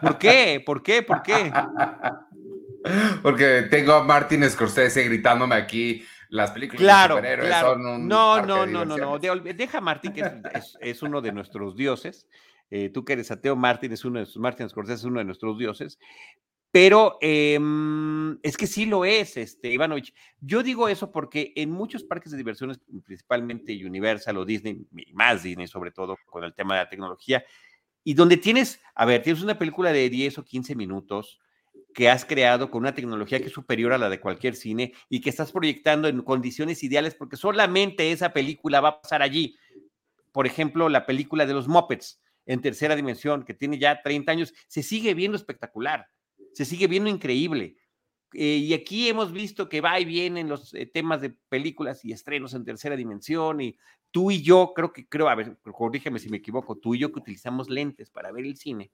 ¿Por 0.00 0.18
qué? 0.18 0.62
¿Por 0.64 0.82
qué? 0.82 1.02
¿Por 1.02 1.22
qué? 1.22 1.52
Porque 3.22 3.66
tengo 3.70 3.92
a 3.92 4.04
Martin 4.04 4.48
Scorsese 4.48 5.04
gritándome 5.04 5.54
aquí 5.54 6.04
las 6.30 6.52
películas 6.52 6.80
claro, 6.80 7.16
de 7.16 7.20
superhéroes 7.20 7.48
claro. 7.48 7.72
son 7.74 7.86
un 7.86 8.08
No, 8.08 8.40
no, 8.40 8.64
no, 8.64 8.84
no, 8.84 8.96
no. 8.96 9.18
deja 9.18 9.78
a 9.78 9.80
Martin, 9.80 10.12
que 10.12 10.20
es, 10.54 10.78
es, 10.80 11.02
uno 11.02 11.20
de 11.20 11.32
nuestros 11.32 11.76
dioses. 11.76 12.26
Eh, 12.70 12.88
tú 12.88 13.04
que 13.04 13.14
eres 13.14 13.30
ateo, 13.30 13.56
Martin 13.56 13.92
es 13.92 14.04
uno 14.04 14.20
de 14.20 14.26
Martin 14.36 14.68
Scorsese 14.68 14.94
es 15.00 15.04
uno 15.04 15.18
de 15.18 15.24
nuestros 15.24 15.58
dioses. 15.58 15.98
Pero 16.72 17.18
eh, 17.20 17.58
es 18.42 18.56
que 18.56 18.66
sí 18.68 18.86
lo 18.86 19.04
es, 19.04 19.36
este, 19.36 19.72
Ivanovich. 19.72 20.14
Yo 20.40 20.62
digo 20.62 20.88
eso 20.88 21.10
porque 21.10 21.52
en 21.56 21.70
muchos 21.70 22.04
parques 22.04 22.30
de 22.30 22.38
diversiones, 22.38 22.78
principalmente 23.04 23.74
Universal 23.84 24.36
o 24.36 24.44
Disney, 24.44 24.86
más 25.12 25.42
Disney 25.42 25.66
sobre 25.66 25.90
todo 25.90 26.16
con 26.26 26.44
el 26.44 26.54
tema 26.54 26.74
de 26.74 26.84
la 26.84 26.88
tecnología, 26.88 27.44
y 28.04 28.14
donde 28.14 28.36
tienes, 28.36 28.80
a 28.94 29.04
ver, 29.04 29.22
tienes 29.22 29.42
una 29.42 29.58
película 29.58 29.92
de 29.92 30.08
10 30.08 30.38
o 30.38 30.44
15 30.44 30.76
minutos 30.76 31.40
que 31.92 32.08
has 32.08 32.24
creado 32.24 32.70
con 32.70 32.82
una 32.82 32.94
tecnología 32.94 33.40
que 33.40 33.46
es 33.46 33.52
superior 33.52 33.92
a 33.92 33.98
la 33.98 34.08
de 34.08 34.20
cualquier 34.20 34.54
cine 34.54 34.94
y 35.08 35.20
que 35.20 35.30
estás 35.30 35.50
proyectando 35.50 36.06
en 36.06 36.22
condiciones 36.22 36.84
ideales 36.84 37.16
porque 37.16 37.36
solamente 37.36 38.12
esa 38.12 38.32
película 38.32 38.80
va 38.80 38.90
a 38.90 39.00
pasar 39.02 39.22
allí. 39.22 39.56
Por 40.30 40.46
ejemplo, 40.46 40.88
la 40.88 41.04
película 41.04 41.46
de 41.46 41.54
los 41.54 41.66
Muppets 41.66 42.22
en 42.46 42.60
tercera 42.60 42.94
dimensión, 42.94 43.44
que 43.44 43.54
tiene 43.54 43.78
ya 43.78 44.02
30 44.02 44.30
años, 44.30 44.54
se 44.68 44.84
sigue 44.84 45.14
viendo 45.14 45.36
espectacular 45.36 46.06
se 46.52 46.64
sigue 46.64 46.86
viendo 46.86 47.10
increíble. 47.10 47.76
Eh, 48.32 48.56
y 48.58 48.74
aquí 48.74 49.08
hemos 49.08 49.32
visto 49.32 49.68
que 49.68 49.80
va 49.80 49.98
y 49.98 50.04
viene 50.04 50.40
en 50.40 50.48
los 50.48 50.72
eh, 50.74 50.86
temas 50.86 51.20
de 51.20 51.30
películas 51.30 52.04
y 52.04 52.12
estrenos 52.12 52.54
en 52.54 52.64
tercera 52.64 52.96
dimensión. 52.96 53.60
Y 53.60 53.76
tú 54.10 54.30
y 54.30 54.42
yo, 54.42 54.72
creo 54.74 54.92
que, 54.92 55.08
creo, 55.08 55.28
a 55.28 55.34
ver, 55.34 55.56
corrígeme 55.62 56.18
si 56.18 56.28
me 56.28 56.38
equivoco, 56.38 56.76
tú 56.76 56.94
y 56.94 56.98
yo 57.00 57.12
que 57.12 57.18
utilizamos 57.18 57.68
lentes 57.68 58.10
para 58.10 58.30
ver 58.32 58.44
el 58.44 58.56
cine, 58.56 58.90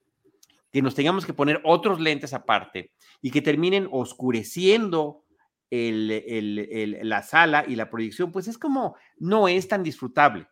que 0.71 0.81
nos 0.81 0.95
tengamos 0.95 1.25
que 1.25 1.33
poner 1.33 1.61
otros 1.63 1.99
lentes 1.99 2.33
aparte 2.33 2.91
y 3.21 3.31
que 3.31 3.41
terminen 3.41 3.87
oscureciendo 3.91 5.23
la 5.69 7.23
sala 7.23 7.65
y 7.67 7.75
la 7.75 7.89
proyección, 7.89 8.31
pues 8.31 8.47
es 8.47 8.57
como 8.57 8.95
no 9.17 9.49
es 9.49 9.67
tan 9.67 9.83
disfrutable 9.83 10.47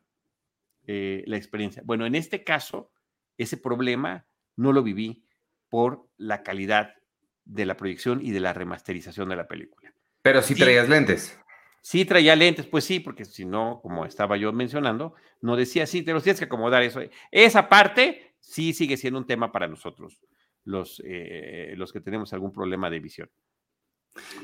eh, 0.88 1.24
la 1.26 1.38
experiencia. 1.38 1.82
Bueno, 1.86 2.06
en 2.06 2.16
este 2.16 2.44
caso, 2.44 2.92
ese 3.38 3.58
problema 3.58 4.28
no 4.56 4.72
lo 4.72 4.84
viví 4.84 5.25
por 5.76 6.08
la 6.16 6.42
calidad 6.42 6.96
de 7.44 7.66
la 7.66 7.76
proyección 7.76 8.22
y 8.24 8.32
de 8.32 8.40
la 8.40 8.54
remasterización 8.54 9.28
de 9.28 9.36
la 9.36 9.46
película. 9.46 9.94
Pero 10.22 10.42
si 10.42 10.56
traías 10.56 10.88
lentes. 10.88 11.38
Sí 11.82 12.06
traía 12.06 12.34
lentes, 12.34 12.66
pues 12.66 12.86
sí, 12.86 13.02
porque 13.02 13.26
si 13.26 13.44
no, 13.44 13.82
como 13.82 14.06
estaba 14.06 14.38
yo 14.38 14.54
mencionando, 14.54 15.16
no 15.42 15.58
decía, 15.58 15.86
sí, 15.86 16.02
te 16.02 16.14
los 16.14 16.24
tienes 16.24 16.40
que 16.40 16.46
acomodar 16.46 16.82
eso. 16.82 17.02
Esa 17.30 17.68
parte 17.68 18.36
sí 18.40 18.72
sigue 18.72 18.96
siendo 18.96 19.20
un 19.20 19.28
tema 19.28 19.52
para 19.52 19.68
nosotros, 19.68 20.22
los, 20.64 21.02
eh, 21.06 21.74
los 21.76 21.92
que 21.92 22.00
tenemos 22.00 22.32
algún 22.32 22.54
problema 22.54 22.90
de 22.90 23.02
visión. 23.02 23.30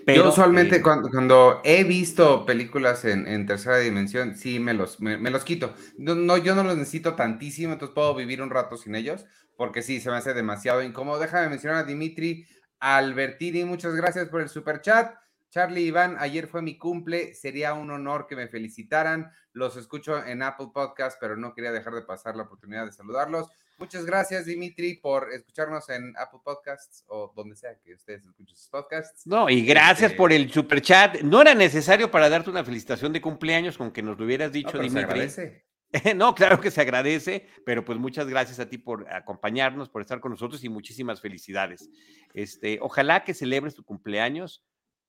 Pero, 0.05 0.23
yo 0.23 0.29
usualmente 0.31 0.75
eh, 0.75 0.81
cuando, 0.81 1.61
he 1.63 1.85
visto 1.85 2.45
películas 2.45 3.05
en, 3.05 3.45
tercera 3.45 3.77
dimensión, 3.77 4.35
sí 4.35 4.59
me 4.59 4.73
los, 4.73 4.99
me, 4.99 5.17
los 5.17 5.45
quito. 5.45 5.73
No, 5.97 6.35
yo 6.35 6.55
no 6.55 6.63
los 6.65 6.75
necesito 6.75 7.15
tantísimo, 7.15 7.71
entonces 7.71 7.95
puedo 7.95 8.13
vivir 8.15 8.41
un 8.41 8.49
rato 8.49 8.75
sin 8.75 8.95
ellos, 8.95 9.25
porque 9.61 9.83
sí, 9.83 10.01
se 10.01 10.09
me 10.09 10.15
hace 10.15 10.33
demasiado 10.33 10.81
incómodo. 10.81 11.19
Déjame 11.19 11.47
mencionar 11.47 11.77
a 11.77 11.83
Dimitri 11.83 12.47
Albertini, 12.79 13.63
muchas 13.63 13.93
gracias 13.93 14.27
por 14.27 14.41
el 14.41 14.49
super 14.49 14.81
chat. 14.81 15.13
Charlie 15.51 15.83
Iván, 15.83 16.15
ayer 16.17 16.47
fue 16.47 16.63
mi 16.63 16.79
cumple, 16.79 17.35
sería 17.35 17.75
un 17.75 17.91
honor 17.91 18.25
que 18.25 18.35
me 18.35 18.47
felicitaran. 18.47 19.31
Los 19.53 19.77
escucho 19.77 20.25
en 20.25 20.41
Apple 20.41 20.69
Podcast, 20.73 21.19
pero 21.21 21.37
no 21.37 21.53
quería 21.53 21.71
dejar 21.71 21.93
de 21.93 22.01
pasar 22.01 22.35
la 22.35 22.41
oportunidad 22.41 22.87
de 22.87 22.91
saludarlos. 22.91 23.49
Muchas 23.77 24.03
gracias, 24.03 24.45
Dimitri, 24.47 24.95
por 24.95 25.31
escucharnos 25.31 25.87
en 25.89 26.11
Apple 26.17 26.39
Podcasts 26.43 27.03
o 27.05 27.31
donde 27.35 27.55
sea 27.55 27.77
que 27.83 27.93
ustedes 27.93 28.25
escuchen 28.25 28.55
sus 28.55 28.67
podcasts. 28.67 29.27
No, 29.27 29.47
y 29.47 29.63
gracias 29.63 30.11
por 30.13 30.31
este 30.31 30.43
el 30.43 30.51
super 30.51 30.81
chat. 30.81 31.21
No 31.21 31.39
era 31.39 31.53
necesario 31.53 32.09
para 32.09 32.29
darte 32.29 32.49
una 32.49 32.63
felicitación 32.65 33.13
de 33.13 33.21
cumpleaños 33.21 33.77
con 33.77 33.91
que 33.91 34.01
nos 34.01 34.17
lo 34.17 34.25
hubieras 34.25 34.51
dicho, 34.51 34.79
Dimitri. 34.79 35.29
no, 36.15 36.35
claro 36.35 36.59
que 36.59 36.71
se 36.71 36.81
agradece, 36.81 37.47
pero 37.65 37.83
pues 37.83 37.99
muchas 37.99 38.27
gracias 38.27 38.59
a 38.59 38.69
ti 38.69 38.77
por 38.77 39.11
acompañarnos, 39.11 39.89
por 39.89 40.01
estar 40.01 40.19
con 40.19 40.31
nosotros 40.31 40.63
y 40.63 40.69
muchísimas 40.69 41.21
felicidades. 41.21 41.89
Este, 42.33 42.79
ojalá 42.81 43.23
que 43.23 43.33
celebres 43.33 43.75
tu 43.75 43.83
cumpleaños 43.83 44.63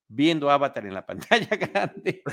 viendo 0.07 0.49
Avatar 0.49 0.85
en 0.85 0.93
la 0.93 1.05
pantalla 1.05 1.55
grande. 1.55 2.23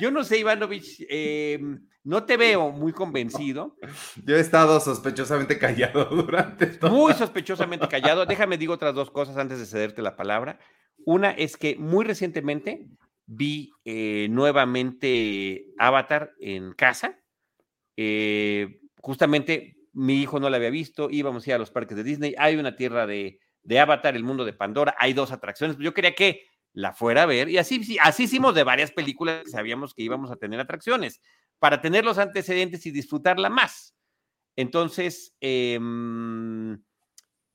Yo 0.00 0.10
no 0.10 0.24
sé, 0.24 0.38
Ivanovich, 0.38 1.04
em, 1.08 1.86
no 2.04 2.24
te 2.24 2.36
veo 2.36 2.70
muy 2.70 2.92
convencido. 2.92 3.76
Yo 4.24 4.36
he 4.36 4.40
estado 4.40 4.80
sospechosamente 4.80 5.58
callado 5.58 6.04
durante 6.06 6.66
todo. 6.66 6.90
Muy 6.90 7.12
sospechosamente 7.14 7.88
callado. 7.88 8.26
Déjame 8.26 8.58
digo 8.58 8.74
otras 8.74 8.94
dos 8.94 9.10
cosas 9.10 9.36
antes 9.36 9.58
de 9.58 9.66
cederte 9.66 10.02
la 10.02 10.16
palabra. 10.16 10.58
Una 11.04 11.30
es 11.30 11.56
que 11.56 11.76
muy 11.76 12.04
recientemente 12.04 12.88
vi 13.26 13.72
eh, 13.84 14.28
nuevamente 14.30 15.66
Avatar 15.78 16.32
en 16.40 16.72
casa. 16.72 17.21
Eh, 17.96 18.80
justamente 19.00 19.76
mi 19.92 20.22
hijo 20.22 20.40
no 20.40 20.48
la 20.48 20.56
había 20.56 20.70
visto, 20.70 21.10
íbamos 21.10 21.46
a 21.46 21.50
ir 21.50 21.54
a 21.54 21.58
los 21.58 21.70
parques 21.70 21.96
de 21.96 22.04
Disney. 22.04 22.34
Hay 22.38 22.56
una 22.56 22.76
tierra 22.76 23.06
de, 23.06 23.40
de 23.62 23.80
Avatar, 23.80 24.16
el 24.16 24.24
mundo 24.24 24.44
de 24.44 24.52
Pandora, 24.52 24.94
hay 24.98 25.12
dos 25.12 25.32
atracciones. 25.32 25.76
Yo 25.78 25.94
quería 25.94 26.14
que 26.14 26.46
la 26.72 26.92
fuera 26.92 27.24
a 27.24 27.26
ver. 27.26 27.48
Y 27.48 27.58
así, 27.58 27.98
así 28.00 28.24
hicimos 28.24 28.54
de 28.54 28.64
varias 28.64 28.90
películas 28.90 29.44
que 29.44 29.50
sabíamos 29.50 29.94
que 29.94 30.02
íbamos 30.02 30.30
a 30.30 30.36
tener 30.36 30.60
atracciones, 30.60 31.20
para 31.58 31.80
tener 31.80 32.04
los 32.04 32.18
antecedentes 32.18 32.84
y 32.86 32.90
disfrutarla 32.90 33.50
más. 33.50 33.94
Entonces, 34.56 35.34
em, 35.40 36.82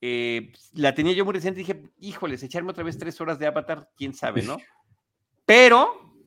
eh, 0.00 0.52
la 0.72 0.94
tenía 0.94 1.12
yo 1.12 1.24
muy 1.24 1.34
reciente 1.34 1.60
y 1.60 1.64
dije, 1.64 1.82
híjoles, 1.98 2.42
echarme 2.42 2.70
otra 2.70 2.84
vez 2.84 2.98
tres 2.98 3.20
horas 3.20 3.38
de 3.38 3.46
Avatar, 3.46 3.90
quién 3.96 4.14
sabe, 4.14 4.42
¿no? 4.42 4.56
Pero, 5.44 6.26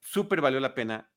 súper 0.00 0.40
valió 0.40 0.60
la 0.60 0.74
pena 0.74 1.10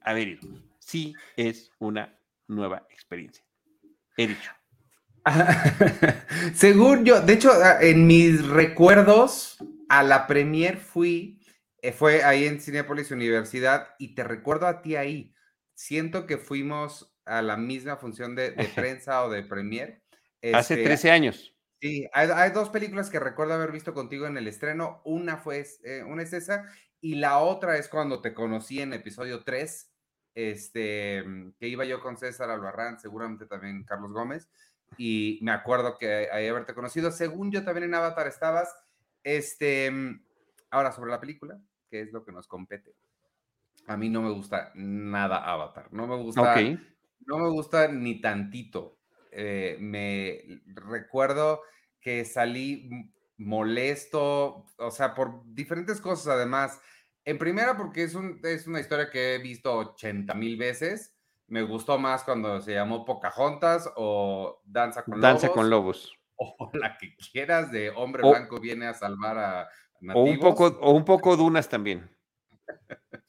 haber 0.00 0.28
ido. 0.28 0.48
Sí, 0.84 1.14
es 1.36 1.70
una 1.78 2.18
nueva 2.46 2.86
experiencia. 2.90 3.42
He 4.16 4.28
dicho. 4.28 4.52
Según 6.54 7.06
yo, 7.06 7.22
de 7.22 7.32
hecho, 7.32 7.50
en 7.80 8.06
mis 8.06 8.46
recuerdos, 8.46 9.56
a 9.88 10.02
la 10.02 10.26
premier 10.26 10.76
fui, 10.76 11.40
eh, 11.80 11.92
fue 11.92 12.22
ahí 12.22 12.44
en 12.44 12.60
Cinepolis 12.60 13.10
Universidad, 13.10 13.94
y 13.98 14.14
te 14.14 14.24
recuerdo 14.24 14.66
a 14.66 14.82
ti 14.82 14.96
ahí. 14.96 15.34
Siento 15.74 16.26
que 16.26 16.36
fuimos 16.36 17.16
a 17.24 17.40
la 17.40 17.56
misma 17.56 17.96
función 17.96 18.34
de, 18.34 18.52
prensa 18.74 19.24
o 19.24 19.30
de 19.30 19.42
premier. 19.42 20.02
Hace 20.52 20.76
13 20.76 20.92
este, 20.92 21.10
años. 21.10 21.56
Sí, 21.80 22.06
hay, 22.12 22.50
dos 22.50 22.68
películas 22.68 23.08
que 23.08 23.20
recuerdo 23.20 23.54
haber 23.54 23.72
visto 23.72 23.94
contigo 23.94 24.26
en 24.26 24.36
el 24.36 24.46
estreno. 24.48 25.00
Una 25.06 25.38
fue, 25.38 25.64
eh, 25.84 26.02
una 26.06 26.22
es 26.22 26.34
esa, 26.34 26.66
y 27.00 27.14
la 27.14 27.38
otra 27.38 27.78
es 27.78 27.88
cuando 27.88 28.20
te 28.20 28.34
conocí 28.34 28.80
en 28.80 28.92
episodio 28.92 29.42
3, 29.44 29.93
este, 30.34 31.24
que 31.58 31.68
iba 31.68 31.84
yo 31.84 32.00
con 32.00 32.16
César 32.16 32.50
Albarrán, 32.50 32.98
seguramente 32.98 33.46
también 33.46 33.84
Carlos 33.84 34.12
Gómez 34.12 34.48
y 34.96 35.38
me 35.42 35.52
acuerdo 35.52 35.98
que 35.98 36.28
ahí 36.30 36.46
haberte 36.48 36.74
conocido. 36.74 37.10
Según 37.10 37.50
yo 37.50 37.64
también 37.64 37.84
en 37.84 37.94
Avatar 37.94 38.26
estabas. 38.26 38.74
Este, 39.22 39.90
ahora 40.70 40.92
sobre 40.92 41.10
la 41.10 41.20
película, 41.20 41.58
que 41.90 42.02
es 42.02 42.12
lo 42.12 42.24
que 42.24 42.32
nos 42.32 42.46
compete. 42.46 42.94
A 43.86 43.96
mí 43.96 44.08
no 44.08 44.22
me 44.22 44.30
gusta 44.30 44.72
nada 44.74 45.38
Avatar. 45.38 45.88
No 45.92 46.06
me 46.06 46.16
gusta. 46.16 46.54
No 47.26 47.38
me 47.38 47.48
gusta 47.48 47.88
ni 47.88 48.20
tantito. 48.20 48.98
Eh, 49.30 49.76
me 49.80 50.62
recuerdo 50.74 51.62
que 52.00 52.24
salí 52.24 53.10
molesto, 53.36 54.66
o 54.76 54.90
sea, 54.90 55.14
por 55.14 55.42
diferentes 55.54 56.00
cosas 56.00 56.28
además. 56.28 56.80
En 57.24 57.38
primera, 57.38 57.76
porque 57.76 58.02
es, 58.02 58.14
un, 58.14 58.40
es 58.42 58.66
una 58.66 58.80
historia 58.80 59.10
que 59.10 59.34
he 59.34 59.38
visto 59.38 59.74
80 59.74 60.34
mil 60.34 60.56
veces 60.56 61.14
me 61.46 61.62
gustó 61.62 61.98
más 61.98 62.24
cuando 62.24 62.60
se 62.60 62.74
llamó 62.74 63.04
Pocahontas 63.04 63.90
o 63.96 64.62
Danza 64.64 65.04
con 65.04 65.14
Lobos. 65.14 65.22
Danza 65.22 65.48
con 65.50 65.70
Lobos. 65.70 66.18
O 66.36 66.68
la 66.72 66.98
que 66.98 67.14
quieras 67.30 67.70
de 67.70 67.90
Hombre 67.90 68.28
Blanco 68.28 68.58
viene 68.58 68.86
a 68.86 68.92
salvar 68.94 69.38
a 69.38 69.68
nativos. 70.00 70.28
O 70.28 70.32
un 70.32 70.38
poco, 70.40 70.66
o 70.80 70.90
un 70.90 71.04
poco 71.04 71.36
Dunas 71.36 71.68
también. 71.68 72.10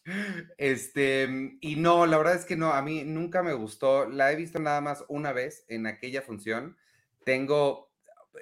Este, 0.57 1.57
y 1.61 1.75
no, 1.77 2.05
la 2.05 2.17
verdad 2.17 2.35
es 2.35 2.45
que 2.45 2.55
no, 2.55 2.73
a 2.73 2.81
mí 2.81 3.03
nunca 3.03 3.41
me 3.41 3.53
gustó. 3.53 4.07
La 4.07 4.31
he 4.31 4.35
visto 4.35 4.59
nada 4.59 4.81
más 4.81 5.03
una 5.07 5.33
vez 5.33 5.65
en 5.67 5.87
aquella 5.87 6.21
función. 6.21 6.77
Tengo, 7.23 7.91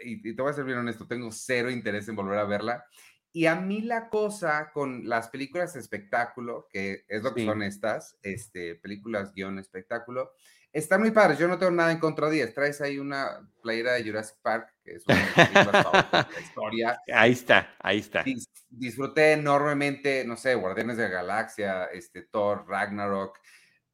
y 0.02 0.34
te 0.34 0.42
voy 0.42 0.52
a 0.52 0.56
ser 0.56 0.66
bien 0.66 0.78
honesto, 0.78 1.08
tengo 1.08 1.32
cero 1.32 1.70
interés 1.70 2.08
en 2.10 2.16
volver 2.16 2.38
a 2.40 2.46
verla. 2.46 2.86
Y 3.36 3.48
a 3.48 3.56
mí 3.56 3.82
la 3.82 4.10
cosa 4.10 4.70
con 4.72 5.10
las 5.10 5.30
películas 5.30 5.75
espectáculo, 5.75 6.68
que 6.70 7.04
es 7.08 7.24
lo 7.24 7.34
que 7.34 7.44
son 7.44 7.63
estas, 7.63 8.16
este, 8.22 8.75
películas 8.75 9.34
guion 9.34 9.58
espectáculo, 9.58 10.34
están 10.72 11.02
muy 11.02 11.10
padres. 11.10 11.40
Yo 11.40 11.48
no 11.48 11.58
tengo 11.58 11.72
nada 11.72 11.92
en 11.92 11.98
contra 11.98 12.30
de 12.30 12.38
ellas. 12.38 12.54
Traes 12.54 12.80
ahí 12.82 13.00
una 13.00 13.50
playera 13.63 13.94
de 13.94 14.04
Jurassic 14.04 14.38
Park, 14.44 14.75
que 14.84 14.94
es 14.98 15.04
una 15.08 16.28
historia. 16.40 17.00
Ahí 17.12 17.32
está, 17.32 17.75
ahí 17.80 18.00
está. 18.00 18.24
disfruté 18.70 19.34
enormemente, 19.34 20.24
no 20.25 20.38
sé, 20.38 20.54
Guardianes 20.54 20.98
de 20.98 21.04
la 21.04 21.10
Galaxia, 21.10 21.86
este, 21.86 22.24
Thor, 22.24 22.66
Ragnarok, 22.68 23.40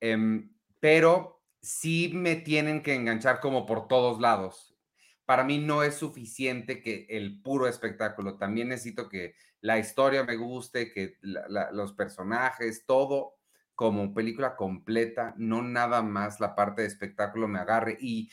em, 0.02 0.52
pero 0.82 1.44
sí 1.62 2.12
me 2.14 2.36
tienen 2.36 2.82
que 2.82 2.94
enganchar 2.94 3.40
como 3.40 3.66
por 3.66 3.88
todos 3.88 4.20
lados 4.20 4.69
para 5.30 5.44
mí 5.44 5.60
no 5.60 5.84
es 5.84 5.94
suficiente 5.94 6.82
que 6.82 7.06
el 7.08 7.40
puro 7.44 7.68
espectáculo. 7.68 8.40
También 8.40 8.70
necesito 8.70 9.08
que 9.08 9.36
la 9.62 9.78
historia 9.78 10.24
me 10.24 10.36
guste, 10.36 10.92
que 10.92 11.18
los 11.22 11.94
personajes, 11.94 12.84
todo 12.88 13.36
como 13.76 14.12
película 14.12 14.56
completa, 14.56 15.36
no 15.38 15.62
nada 15.62 16.02
más 16.02 16.40
la 16.40 16.56
parte 16.56 16.82
de 16.82 16.88
espectáculo 16.88 17.48
me 17.48 17.60
agarre. 17.60 17.96
Y 18.02 18.32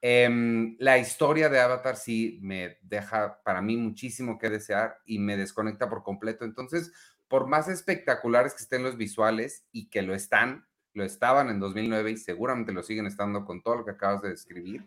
em, 0.00 0.76
la 0.78 0.98
historia 0.98 1.48
de 1.48 1.58
Avatar 1.58 1.96
sí 1.96 2.38
me 2.40 2.78
deja 2.80 3.42
para 3.42 3.60
mí 3.60 3.76
muchísimo 3.76 4.38
que 4.38 4.48
desear 4.48 4.98
y 5.04 5.18
me 5.18 5.36
desconecta 5.36 5.88
por 5.88 6.04
completo. 6.04 6.44
Entonces, 6.44 6.92
por 7.26 7.48
más 7.48 7.66
espectaculares 7.66 8.54
que 8.54 8.62
estén 8.62 8.84
los 8.84 8.96
visuales 8.96 9.66
y 9.72 9.90
que 9.90 10.02
lo 10.02 10.14
están, 10.14 10.64
lo 10.92 11.02
estaban 11.02 11.50
en 11.50 11.58
2009 11.58 12.12
y 12.12 12.16
seguramente 12.18 12.70
lo 12.70 12.84
siguen 12.84 13.06
estando 13.06 13.44
con 13.44 13.64
todo 13.64 13.78
lo 13.78 13.84
que 13.84 13.90
acabas 13.90 14.22
de 14.22 14.28
describir 14.28 14.86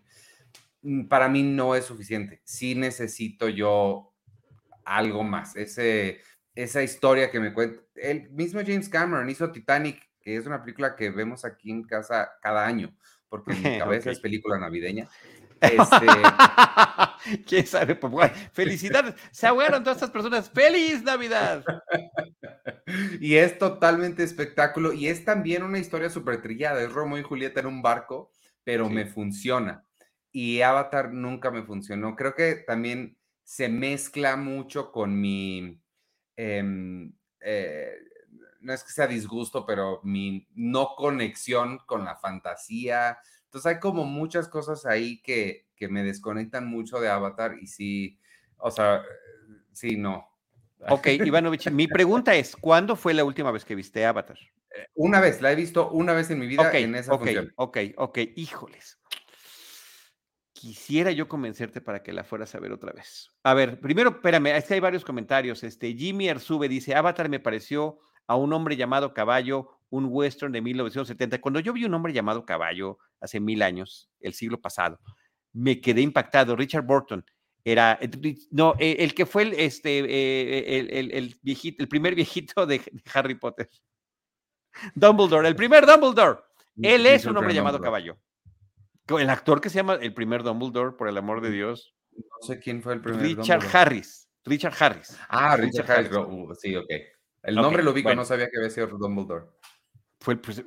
para 1.07 1.29
mí 1.29 1.43
no 1.43 1.75
es 1.75 1.86
suficiente. 1.86 2.41
Sí 2.43 2.75
necesito 2.75 3.50
yo 3.50 4.13
algo 4.86 5.24
más. 5.24 5.55
Ese, 5.55 6.21
esa 6.55 6.83
historia 6.83 7.31
que 7.31 7.39
me 7.39 7.53
cuenta. 7.53 7.81
El 7.95 8.29
mismo 8.31 8.62
James 8.65 8.89
Cameron 8.89 9.29
hizo 9.29 9.51
Titanic, 9.51 10.01
que 10.21 10.36
es 10.36 10.45
una 10.45 10.62
película 10.62 10.95
que 10.95 11.09
vemos 11.09 11.45
aquí 11.45 11.71
en 11.71 11.83
casa 11.83 12.31
cada 12.41 12.65
año, 12.65 12.95
porque 13.27 13.51
en 13.53 13.63
mi 13.63 13.77
cabeza 13.79 14.12
es 14.12 14.19
película 14.19 14.57
navideña. 14.57 15.07
Este... 15.62 17.43
¿Quién 17.45 17.67
sabe? 17.67 17.93
Pues, 17.93 18.31
felicidades. 18.53 19.13
Se 19.29 19.45
ahogaron 19.45 19.83
todas 19.83 19.98
estas 19.98 20.09
personas. 20.09 20.50
¡Feliz 20.50 21.03
Navidad! 21.03 21.65
y 23.19 23.36
es 23.36 23.57
totalmente 23.57 24.24
espectáculo 24.24 24.93
y 24.93 25.07
es 25.09 25.25
también 25.25 25.63
una 25.63 25.79
historia 25.79 26.09
súper 26.09 26.41
trillada. 26.41 26.81
Es 26.81 26.93
Romo 26.93 27.17
y 27.17 27.24
Julieta 27.24 27.59
en 27.59 27.65
un 27.65 27.81
barco, 27.81 28.31
pero 28.63 28.89
me 28.89 29.05
funciona 29.05 29.83
y 30.31 30.62
Avatar 30.62 31.12
nunca 31.13 31.51
me 31.51 31.63
funcionó. 31.63 32.15
Creo 32.15 32.36
que 32.36 32.55
también 32.55 33.17
se 33.43 33.69
mezcla 33.69 34.36
mucho 34.36 34.91
con 34.91 35.19
mi, 35.19 35.81
em, 36.36 37.13
eh, 37.41 37.93
no 38.62 38.74
es 38.74 38.83
que 38.83 38.91
sea 38.91 39.07
disgusto, 39.07 39.65
pero 39.65 40.01
mi 40.03 40.48
no 40.53 40.95
conexión 40.95 41.79
con 41.86 42.05
la 42.05 42.15
fantasía. 42.15 43.17
Entonces 43.45 43.74
hay 43.74 43.79
como 43.79 44.05
muchas 44.05 44.48
cosas 44.48 44.86
ahí 44.86 45.21
que, 45.21 45.67
que 45.75 45.88
me 45.88 46.03
desconectan 46.03 46.67
mucho 46.67 47.00
de 47.00 47.09
Avatar 47.09 47.55
y 47.59 47.67
sí, 47.67 48.19
o 48.57 48.69
sea, 48.69 49.01
sí, 49.71 49.98
no. 49.98 50.27
Ok, 50.88 51.07
Ivanovich, 51.07 51.69
mi 51.71 51.88
pregunta 51.88 52.36
es, 52.36 52.55
¿cuándo 52.55 52.95
fue 52.95 53.13
la 53.13 53.24
última 53.24 53.51
vez 53.51 53.65
que 53.65 53.75
viste 53.75 54.05
Avatar? 54.05 54.38
Eh, 54.75 54.88
una 54.95 55.19
vez, 55.19 55.41
la 55.41 55.51
he 55.51 55.55
visto 55.55 55.89
una 55.89 56.13
vez 56.13 56.29
en 56.29 56.39
mi 56.39 56.48
vida 56.48 56.71
en 56.77 56.95
esa 56.95 57.13
okay, 57.13 57.36
función. 57.36 57.53
Ok, 57.55 57.77
ok, 57.98 58.17
híjoles. 58.36 58.98
Quisiera 60.59 61.11
yo 61.11 61.29
convencerte 61.29 61.79
para 61.79 62.03
que 62.03 62.11
la 62.11 62.25
fueras 62.25 62.53
a 62.53 62.59
ver 62.59 62.73
otra 62.73 62.91
vez. 62.91 63.31
A 63.43 63.53
ver, 63.53 63.79
primero, 63.79 64.09
espérame, 64.09 64.47
es 64.47 64.65
que 64.65 64.73
hay 64.73 64.81
varios 64.81 65.05
comentarios. 65.05 65.63
Este, 65.63 65.93
Jimmy 65.93 66.27
Arzube 66.27 66.67
dice, 66.67 66.93
Avatar 66.95 67.29
me 67.29 67.39
pareció 67.39 67.99
a 68.27 68.35
un 68.35 68.51
hombre 68.51 68.75
llamado 68.75 69.13
Caballo, 69.13 69.69
un 69.89 70.09
western 70.09 70.51
de 70.51 70.59
1970. 70.59 71.39
Cuando 71.39 71.61
yo 71.61 71.71
vi 71.71 71.85
un 71.85 71.93
hombre 71.93 72.11
llamado 72.11 72.45
Caballo 72.45 72.97
hace 73.21 73.39
mil 73.39 73.61
años, 73.61 74.09
el 74.19 74.33
siglo 74.33 74.59
pasado, 74.59 74.99
me 75.53 75.79
quedé 75.79 76.01
impactado. 76.01 76.57
Richard 76.57 76.85
Burton 76.85 77.23
era, 77.63 77.97
eh, 78.01 78.09
no, 78.51 78.75
eh, 78.79 78.97
el 78.99 79.13
que 79.13 79.25
fue 79.25 79.43
el, 79.43 79.53
este, 79.53 79.99
eh, 79.99 81.09
el, 81.13 81.39
viejito, 81.41 81.81
el 81.81 81.87
primer 81.87 82.15
viejito 82.15 82.65
de, 82.65 82.81
Harry 83.13 83.35
Potter. 83.35 83.69
Dumbledore, 84.93 85.47
el 85.47 85.55
primer 85.55 85.85
Dumbledore. 85.85 86.41
Él 86.81 87.05
es 87.05 87.25
un 87.25 87.37
hombre 87.37 87.53
llamado 87.53 87.79
Caballo. 87.79 88.17
El 89.17 89.29
actor 89.29 89.61
que 89.61 89.69
se 89.69 89.77
llama 89.77 89.95
el 89.95 90.13
primer 90.13 90.43
Dumbledore, 90.43 90.95
por 90.95 91.07
el 91.07 91.17
amor 91.17 91.41
de 91.41 91.51
Dios. 91.51 91.95
No 92.11 92.47
sé 92.47 92.59
quién 92.59 92.83
fue 92.83 92.93
el 92.93 93.01
primer 93.01 93.21
Richard 93.21 93.63
Harris. 93.73 94.29
Richard 94.45 94.73
Harris. 94.79 95.17
Ah, 95.29 95.55
Richard, 95.57 95.89
Harris. 95.89 96.11
Uh, 96.11 96.53
sí, 96.55 96.75
ok. 96.75 96.89
El 97.43 97.55
nombre 97.55 97.83
lo 97.83 97.93
vi, 97.93 98.03
no 98.03 98.25
sabía 98.25 98.49
que 98.49 98.57
había 98.57 98.69
sido 98.69 98.87
Dumbledore. 98.87 99.45
Fue 100.19 100.35
pues, 100.35 100.63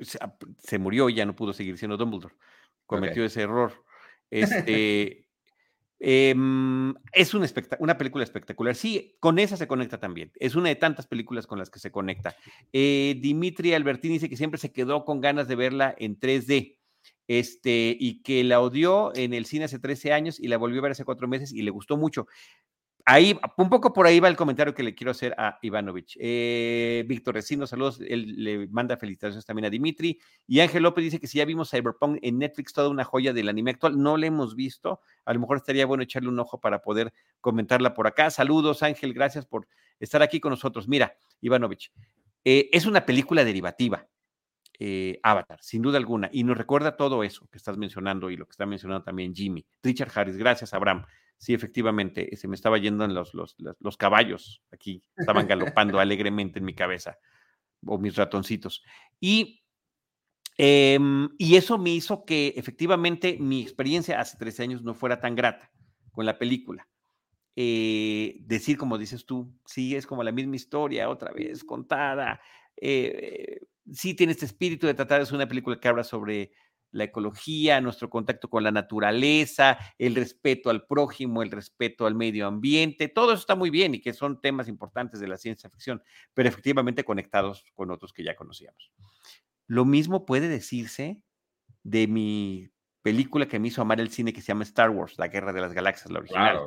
se, 0.57 0.79
murió 0.79 1.09
y 1.09 1.15
ya 1.15 1.25
no 1.25 1.35
pudo 1.35 1.53
seguir 1.53 1.77
siendo 1.77 1.97
Dumbledore. 1.97 2.35
Cometió 2.85 3.23
ese 3.23 3.41
error. 3.41 3.73
Este, 4.33 5.27
em, 5.99 6.91
es 7.11 7.35
un 7.35 7.47
una 7.77 7.97
película 7.99 8.23
espectacular. 8.23 8.73
Sí, 8.73 9.15
con 9.19 9.37
esa 9.37 9.57
se 9.57 9.67
conecta 9.67 9.99
también. 9.99 10.31
Es 10.39 10.55
una 10.55 10.69
de 10.69 10.75
tantas 10.75 11.05
películas 11.05 11.45
con 11.45 11.59
las 11.59 11.69
que 11.69 11.77
se 11.77 11.91
conecta. 11.91 12.35
Eh, 12.71 13.19
Dimitri 13.21 13.75
Albertini 13.75 14.15
dice 14.15 14.29
que 14.29 14.37
siempre 14.37 14.57
se 14.57 14.73
quedó 14.73 15.05
con 15.05 15.21
ganas 15.21 15.47
de 15.47 15.55
verla 15.55 15.93
en 15.99 16.19
3D 16.19 16.79
este, 17.27 17.95
y 17.99 18.21
que 18.21 18.43
la 18.43 18.59
odió 18.61 19.15
en 19.15 19.33
el 19.33 19.45
cine 19.45 19.65
hace 19.65 19.79
13 19.79 20.13
años 20.13 20.39
y 20.39 20.47
la 20.47 20.57
volvió 20.57 20.79
a 20.79 20.83
ver 20.83 20.91
hace 20.91 21.05
cuatro 21.05 21.27
meses 21.27 21.51
y 21.51 21.61
le 21.61 21.71
gustó 21.71 21.97
mucho. 21.97 22.27
Ahí, 23.05 23.37
un 23.57 23.69
poco 23.69 23.91
por 23.91 24.07
ahí 24.07 24.21
va 24.21 24.29
el 24.29 24.37
comentario 24.37 24.73
que 24.73 24.81
le 24.81 24.95
quiero 24.95 25.11
hacer 25.11 25.35
a 25.37 25.59
Ivanovich. 25.61 26.15
Eh, 26.21 27.03
Víctor 27.05 27.35
Recino, 27.35 27.67
saludos, 27.67 27.99
él 27.99 28.41
le 28.41 28.67
manda 28.67 28.95
felicitaciones 28.95 29.45
también 29.45 29.65
a 29.65 29.69
Dimitri. 29.69 30.21
Y 30.47 30.61
Ángel 30.61 30.83
López 30.83 31.03
dice 31.03 31.19
que 31.19 31.27
si 31.27 31.39
ya 31.39 31.45
vimos 31.45 31.69
Cyberpunk 31.69 32.19
en 32.21 32.39
Netflix, 32.39 32.71
toda 32.71 32.87
una 32.87 33.03
joya 33.03 33.33
del 33.33 33.49
anime 33.49 33.71
actual, 33.71 34.01
no 34.01 34.15
la 34.15 34.27
hemos 34.27 34.55
visto. 34.55 35.01
A 35.25 35.33
lo 35.33 35.41
mejor 35.41 35.57
estaría 35.57 35.85
bueno 35.85 36.03
echarle 36.03 36.29
un 36.29 36.39
ojo 36.39 36.61
para 36.61 36.81
poder 36.81 37.11
comentarla 37.41 37.93
por 37.93 38.07
acá. 38.07 38.29
Saludos, 38.29 38.83
Ángel, 38.83 39.13
gracias 39.13 39.45
por 39.45 39.67
estar 39.99 40.21
aquí 40.21 40.39
con 40.39 40.51
nosotros. 40.51 40.87
Mira, 40.87 41.13
Ivanovich, 41.41 41.91
eh, 42.45 42.69
es 42.71 42.85
una 42.85 43.05
película 43.05 43.43
derivativa. 43.43 44.07
Eh, 44.85 45.17
Avatar, 45.23 45.59
sin 45.61 45.81
duda 45.81 45.97
alguna, 45.97 46.29
y 46.33 46.43
nos 46.43 46.57
recuerda 46.57 46.97
todo 46.97 47.23
eso 47.23 47.47
que 47.49 47.57
estás 47.57 47.77
mencionando 47.77 48.29
y 48.29 48.35
lo 48.35 48.45
que 48.45 48.51
está 48.51 48.65
mencionando 48.65 49.01
también 49.01 49.33
Jimmy. 49.33 49.65
Richard 49.81 50.11
Harris, 50.13 50.35
gracias, 50.35 50.73
Abraham. 50.73 51.05
Sí, 51.37 51.53
efectivamente, 51.53 52.35
se 52.35 52.49
me 52.49 52.55
estaba 52.55 52.77
yendo 52.77 53.05
en 53.05 53.13
los, 53.13 53.33
los, 53.33 53.55
los, 53.57 53.95
caballos 53.95 54.61
aquí, 54.73 55.01
estaban 55.15 55.47
galopando 55.47 55.99
alegremente 56.01 56.59
en 56.59 56.65
mi 56.65 56.75
cabeza, 56.75 57.17
o 57.85 57.97
mis 57.97 58.17
ratoncitos. 58.17 58.83
Y, 59.21 59.63
em, 60.57 61.29
y 61.37 61.55
eso 61.55 61.77
me 61.77 61.91
hizo 61.91 62.25
que 62.25 62.53
efectivamente 62.57 63.37
mi 63.39 63.61
experiencia 63.61 64.19
hace 64.19 64.37
13 64.37 64.63
años 64.63 64.83
no 64.83 64.95
fuera 64.95 65.21
tan 65.21 65.33
grata 65.33 65.71
con 66.11 66.25
la 66.25 66.37
película. 66.37 66.89
Eh, 67.55 68.35
decir, 68.41 68.77
como 68.77 68.97
dices 68.97 69.25
tú, 69.25 69.49
sí, 69.65 69.95
es 69.95 70.05
como 70.05 70.23
la 70.23 70.33
misma 70.33 70.57
historia, 70.57 71.09
otra 71.09 71.31
vez 71.31 71.63
contada. 71.63 72.41
Eh, 72.75 73.61
sí 73.91 74.13
tiene 74.13 74.31
este 74.33 74.45
espíritu 74.45 74.87
de 74.87 74.93
tratar, 74.93 75.21
es 75.21 75.31
una 75.31 75.47
película 75.47 75.79
que 75.79 75.87
habla 75.87 76.03
sobre 76.03 76.51
la 76.91 77.05
ecología, 77.05 77.81
nuestro 77.81 78.09
contacto 78.09 78.49
con 78.49 78.63
la 78.63 78.71
naturaleza, 78.71 79.77
el 79.97 80.15
respeto 80.15 80.69
al 80.69 80.85
prójimo, 80.85 81.41
el 81.41 81.51
respeto 81.51 82.05
al 82.05 82.15
medio 82.15 82.47
ambiente, 82.47 83.07
todo 83.07 83.33
eso 83.33 83.41
está 83.41 83.55
muy 83.55 83.71
bien 83.71 83.95
y 83.95 83.99
que 83.99 84.13
son 84.13 84.39
temas 84.39 84.67
importantes 84.67 85.19
de 85.19 85.27
la 85.27 85.37
ciencia 85.37 85.69
ficción, 85.69 86.03
pero 86.33 86.47
efectivamente 86.49 87.03
conectados 87.03 87.65
con 87.73 87.89
otros 87.89 88.13
que 88.13 88.23
ya 88.23 88.35
conocíamos. 88.35 88.91
Lo 89.67 89.85
mismo 89.85 90.25
puede 90.25 90.47
decirse 90.47 91.21
de 91.81 92.07
mi 92.07 92.69
película 93.01 93.47
que 93.47 93.59
me 93.59 93.69
hizo 93.69 93.81
amar 93.81 93.99
el 93.99 94.11
cine 94.11 94.31
que 94.31 94.41
se 94.41 94.47
llama 94.47 94.63
Star 94.63 94.91
Wars, 94.91 95.17
La 95.17 95.27
Guerra 95.27 95.51
de 95.51 95.61
las 95.61 95.73
Galaxias, 95.73 96.11
la 96.11 96.19
original. 96.19 96.59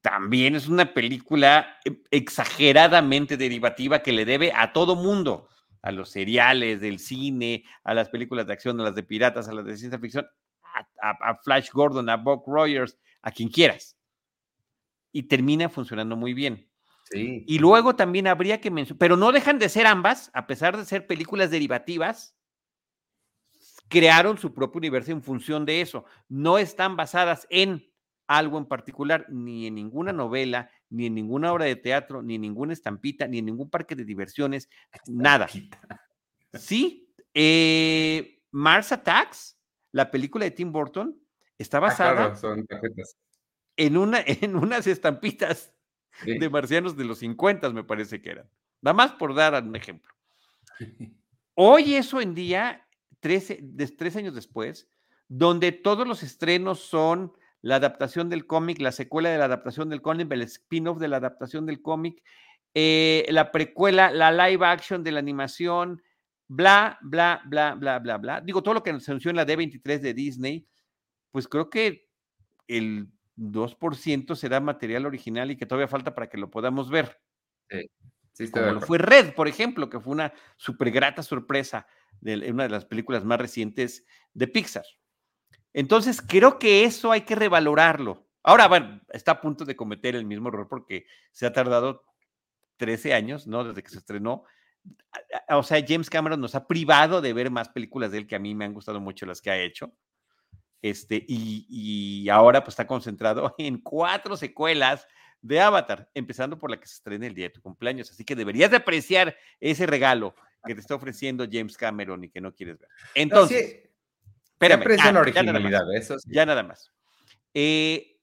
También 0.00 0.56
es 0.56 0.68
una 0.68 0.94
película 0.94 1.76
eh, 1.84 2.02
exageradamente 2.10 3.36
derivativa 3.36 4.02
que 4.02 4.12
le 4.12 4.24
debe 4.24 4.52
a 4.54 4.72
todo 4.72 4.96
mundo 4.96 5.48
a 5.82 5.92
los 5.92 6.10
seriales 6.10 6.80
del 6.80 6.98
cine, 6.98 7.64
a 7.84 7.94
las 7.94 8.08
películas 8.08 8.46
de 8.46 8.52
acción, 8.52 8.80
a 8.80 8.84
las 8.84 8.94
de 8.94 9.02
piratas, 9.02 9.48
a 9.48 9.52
las 9.52 9.64
de 9.64 9.76
ciencia 9.76 9.98
ficción, 9.98 10.26
a, 11.02 11.34
Flash 11.42 11.70
Gordon, 11.72 12.08
a 12.08 12.16
Buck 12.16 12.46
Rogers, 12.46 12.98
a 13.22 13.30
quien 13.30 13.48
quieras. 13.48 13.96
Y 15.12 15.24
termina 15.24 15.68
funcionando 15.68 16.16
muy 16.16 16.34
bien. 16.34 16.68
Sí. 17.10 17.44
Y 17.46 17.58
luego 17.58 17.96
también 17.96 18.28
habría 18.28 18.60
que 18.60 18.70
mencionar, 18.70 18.98
pero 18.98 19.16
no 19.16 19.32
dejan 19.32 19.58
de 19.58 19.68
ser 19.68 19.86
ambas, 19.86 20.30
a 20.32 20.46
pesar 20.46 20.76
de 20.76 20.84
ser 20.84 21.06
películas 21.06 21.50
derivativas, 21.50 22.36
crearon 23.88 24.38
su 24.38 24.54
propio 24.54 24.78
universo 24.78 25.10
en 25.10 25.22
función 25.22 25.66
de 25.66 25.80
eso. 25.80 26.04
No 26.28 26.58
están 26.58 26.96
basadas 26.96 27.46
en 27.50 27.89
algo 28.30 28.58
en 28.58 28.66
particular, 28.66 29.26
ni 29.28 29.66
en 29.66 29.74
ninguna 29.74 30.12
novela, 30.12 30.70
ni 30.88 31.06
en 31.06 31.16
ninguna 31.16 31.52
obra 31.52 31.64
de 31.64 31.74
teatro, 31.74 32.22
ni 32.22 32.36
en 32.36 32.42
ninguna 32.42 32.72
estampita, 32.72 33.26
ni 33.26 33.38
en 33.38 33.46
ningún 33.46 33.68
parque 33.68 33.96
de 33.96 34.04
diversiones, 34.04 34.68
nada. 35.08 35.48
Sí, 36.54 37.12
eh, 37.34 38.40
Mars 38.52 38.92
Attacks, 38.92 39.58
la 39.90 40.12
película 40.12 40.44
de 40.44 40.52
Tim 40.52 40.70
Burton, 40.70 41.20
está 41.58 41.78
ah, 41.78 41.80
basada 41.80 42.34
en, 43.76 43.96
una, 43.96 44.20
en 44.24 44.54
unas 44.54 44.86
estampitas 44.86 45.74
de 46.24 46.48
marcianos 46.48 46.96
de 46.96 47.06
los 47.06 47.18
50, 47.18 47.68
me 47.70 47.82
parece 47.82 48.22
que 48.22 48.30
eran. 48.30 48.48
Nada 48.80 48.94
más 48.94 49.10
por 49.12 49.34
dar 49.34 49.60
un 49.60 49.74
ejemplo. 49.74 50.14
Hoy 51.54 51.96
eso 51.96 52.20
en 52.20 52.36
día, 52.36 52.86
13, 53.18 53.60
tres 53.98 54.14
años 54.14 54.36
después, 54.36 54.88
donde 55.26 55.72
todos 55.72 56.06
los 56.06 56.22
estrenos 56.22 56.78
son 56.78 57.32
la 57.62 57.76
adaptación 57.76 58.28
del 58.30 58.46
cómic, 58.46 58.80
la 58.80 58.92
secuela 58.92 59.30
de 59.30 59.38
la 59.38 59.44
adaptación 59.44 59.88
del 59.90 60.02
cómic, 60.02 60.30
el 60.32 60.42
spin-off 60.42 60.98
de 60.98 61.08
la 61.08 61.18
adaptación 61.18 61.66
del 61.66 61.82
cómic, 61.82 62.22
eh, 62.74 63.26
la 63.30 63.50
precuela, 63.50 64.10
la 64.10 64.30
live 64.32 64.64
action 64.64 65.02
de 65.02 65.12
la 65.12 65.18
animación, 65.18 66.02
bla, 66.48 66.98
bla, 67.02 67.42
bla, 67.46 67.74
bla, 67.74 67.98
bla, 67.98 68.18
bla. 68.18 68.40
Digo, 68.40 68.62
todo 68.62 68.74
lo 68.74 68.82
que 68.82 68.98
se 69.00 69.10
anunció 69.10 69.30
en 69.30 69.36
la 69.36 69.46
D23 69.46 70.00
de 70.00 70.14
Disney, 70.14 70.66
pues 71.30 71.48
creo 71.48 71.68
que 71.68 72.08
el 72.66 73.08
2% 73.36 74.34
será 74.34 74.60
material 74.60 75.06
original 75.06 75.50
y 75.50 75.56
que 75.56 75.66
todavía 75.66 75.88
falta 75.88 76.14
para 76.14 76.28
que 76.28 76.38
lo 76.38 76.50
podamos 76.50 76.90
ver. 76.90 77.20
Sí, 78.32 78.50
Como 78.50 78.66
lo 78.72 78.80
fue 78.80 78.98
Red, 78.98 79.34
por 79.34 79.48
ejemplo, 79.48 79.90
que 79.90 80.00
fue 80.00 80.12
una 80.12 80.32
súper 80.56 80.90
grata 80.90 81.22
sorpresa 81.22 81.86
de 82.20 82.50
una 82.50 82.64
de 82.64 82.70
las 82.70 82.84
películas 82.84 83.24
más 83.24 83.40
recientes 83.40 84.06
de 84.34 84.46
Pixar. 84.46 84.84
Entonces, 85.72 86.20
creo 86.20 86.58
que 86.58 86.84
eso 86.84 87.12
hay 87.12 87.22
que 87.22 87.34
revalorarlo. 87.34 88.26
Ahora, 88.42 88.68
bueno, 88.68 89.00
está 89.10 89.32
a 89.32 89.40
punto 89.40 89.64
de 89.64 89.76
cometer 89.76 90.16
el 90.16 90.24
mismo 90.24 90.48
error 90.48 90.68
porque 90.68 91.06
se 91.30 91.46
ha 91.46 91.52
tardado 91.52 92.04
13 92.78 93.14
años, 93.14 93.46
¿no? 93.46 93.64
Desde 93.64 93.82
que 93.82 93.90
se 93.90 93.98
estrenó. 93.98 94.44
O 95.50 95.62
sea, 95.62 95.84
James 95.86 96.08
Cameron 96.08 96.40
nos 96.40 96.54
ha 96.54 96.66
privado 96.66 97.20
de 97.20 97.32
ver 97.32 97.50
más 97.50 97.68
películas 97.68 98.10
de 98.10 98.18
él 98.18 98.26
que 98.26 98.36
a 98.36 98.38
mí 98.38 98.54
me 98.54 98.64
han 98.64 98.72
gustado 98.72 99.00
mucho 99.00 99.26
las 99.26 99.40
que 99.40 99.50
ha 99.50 99.58
hecho. 99.58 99.92
Este, 100.82 101.22
y, 101.28 102.26
ahora 102.30 102.64
pues 102.64 102.72
está 102.72 102.86
concentrado 102.86 103.54
en 103.58 103.78
cuatro 103.78 104.36
secuelas 104.36 105.06
de 105.42 105.60
Avatar, 105.60 106.10
empezando 106.14 106.58
por 106.58 106.70
la 106.70 106.80
que 106.80 106.86
se 106.86 106.94
estrena 106.94 107.26
el 107.26 107.34
día 107.34 107.46
de 107.46 107.54
tu 107.54 107.62
cumpleaños. 107.62 108.10
Así 108.10 108.24
que 108.24 108.36
deberías 108.36 108.70
de 108.70 108.78
apreciar 108.78 109.36
ese 109.58 109.86
regalo 109.86 110.34
que 110.64 110.74
te 110.74 110.80
está 110.80 110.94
ofreciendo 110.94 111.46
James 111.50 111.76
Cameron 111.76 112.24
y 112.24 112.30
que 112.30 112.40
no 112.40 112.54
quieres 112.54 112.78
ver. 112.78 112.88
Entonces, 113.14 113.89
Espérame. 114.60 115.00
Ah, 115.00 115.12
la 115.12 115.20
originalidad, 115.20 115.84
ya 115.90 115.98
eso 115.98 116.16
Ya 116.26 116.44
nada 116.44 116.62
más. 116.62 116.92
Eh, 117.54 118.18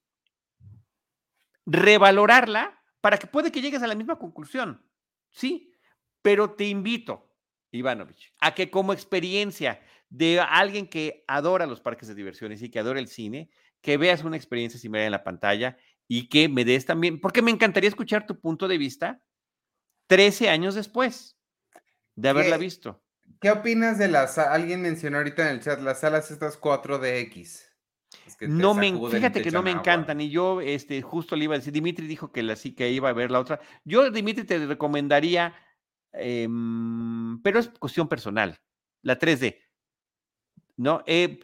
revalorarla 1.66 2.80
para 3.02 3.18
que 3.18 3.28
puede 3.28 3.52
que 3.52 3.62
llegues 3.62 3.82
a 3.82 3.88
la 3.88 3.96
misma 3.96 4.20
conclusión. 4.20 4.86
Sí, 5.32 5.74
pero 6.22 6.52
te 6.52 6.66
invito, 6.66 7.34
Ivanovich, 7.72 8.34
a 8.40 8.54
que 8.54 8.70
como 8.70 8.94
experiencia 8.94 9.82
de 10.10 10.40
alguien 10.40 10.88
que 10.88 11.26
adora 11.28 11.66
los 11.66 11.82
parques 11.82 12.08
de 12.08 12.16
diversiones 12.16 12.62
y 12.62 12.70
que 12.70 12.80
adora 12.80 13.00
el 13.00 13.08
cine, 13.08 13.50
que 13.82 13.98
veas 13.98 14.24
una 14.24 14.38
experiencia 14.38 14.80
similar 14.80 15.06
en 15.06 15.12
la 15.12 15.24
pantalla 15.24 15.78
y 16.08 16.30
que 16.30 16.50
me 16.50 16.66
des 16.66 16.86
también, 16.86 17.20
porque 17.20 17.42
me 17.42 17.52
encantaría 17.52 17.90
escuchar 17.90 18.26
tu 18.26 18.40
punto 18.40 18.68
de 18.68 18.78
vista 18.78 19.22
13 20.08 20.50
años 20.50 20.76
después 20.76 21.38
de 22.16 22.30
haberla 22.30 22.58
visto. 22.58 23.04
¿Qué 23.40 23.52
opinas 23.52 23.98
de 23.98 24.08
las, 24.08 24.38
alguien 24.38 24.82
mencionó 24.82 25.18
ahorita 25.18 25.44
en 25.44 25.56
el 25.56 25.60
chat, 25.62 25.80
las 25.82 26.00
salas 26.00 26.32
estas 26.32 26.60
4DX? 26.60 27.68
no 28.42 28.74
me, 28.74 28.92
fíjate 29.10 29.42
que 29.42 29.52
no 29.52 29.62
me 29.62 29.72
encantan. 29.72 30.22
Y 30.22 30.30
yo, 30.30 30.62
este, 30.62 31.02
justo 31.02 31.36
le 31.36 31.46
iba 31.46 31.56
a 31.56 31.58
decir, 31.58 31.74
Dimitri 31.74 32.08
dijo 32.08 32.32
que 32.32 32.44
la 32.44 32.56
sí 32.56 32.74
que 32.74 32.90
iba 32.92 33.10
a 33.10 33.14
ver 33.14 33.32
la 33.32 33.40
otra. 33.40 33.60
Yo, 33.84 34.10
Dimitri, 34.12 34.44
te 34.44 34.66
recomendaría, 34.66 35.54
em, 36.14 37.42
pero 37.42 37.60
es 37.60 37.70
cuestión 37.70 38.08
personal, 38.08 38.60
la 39.02 39.20
3D. 39.20 39.62
¿No? 40.78 41.04
Eh, 41.08 41.40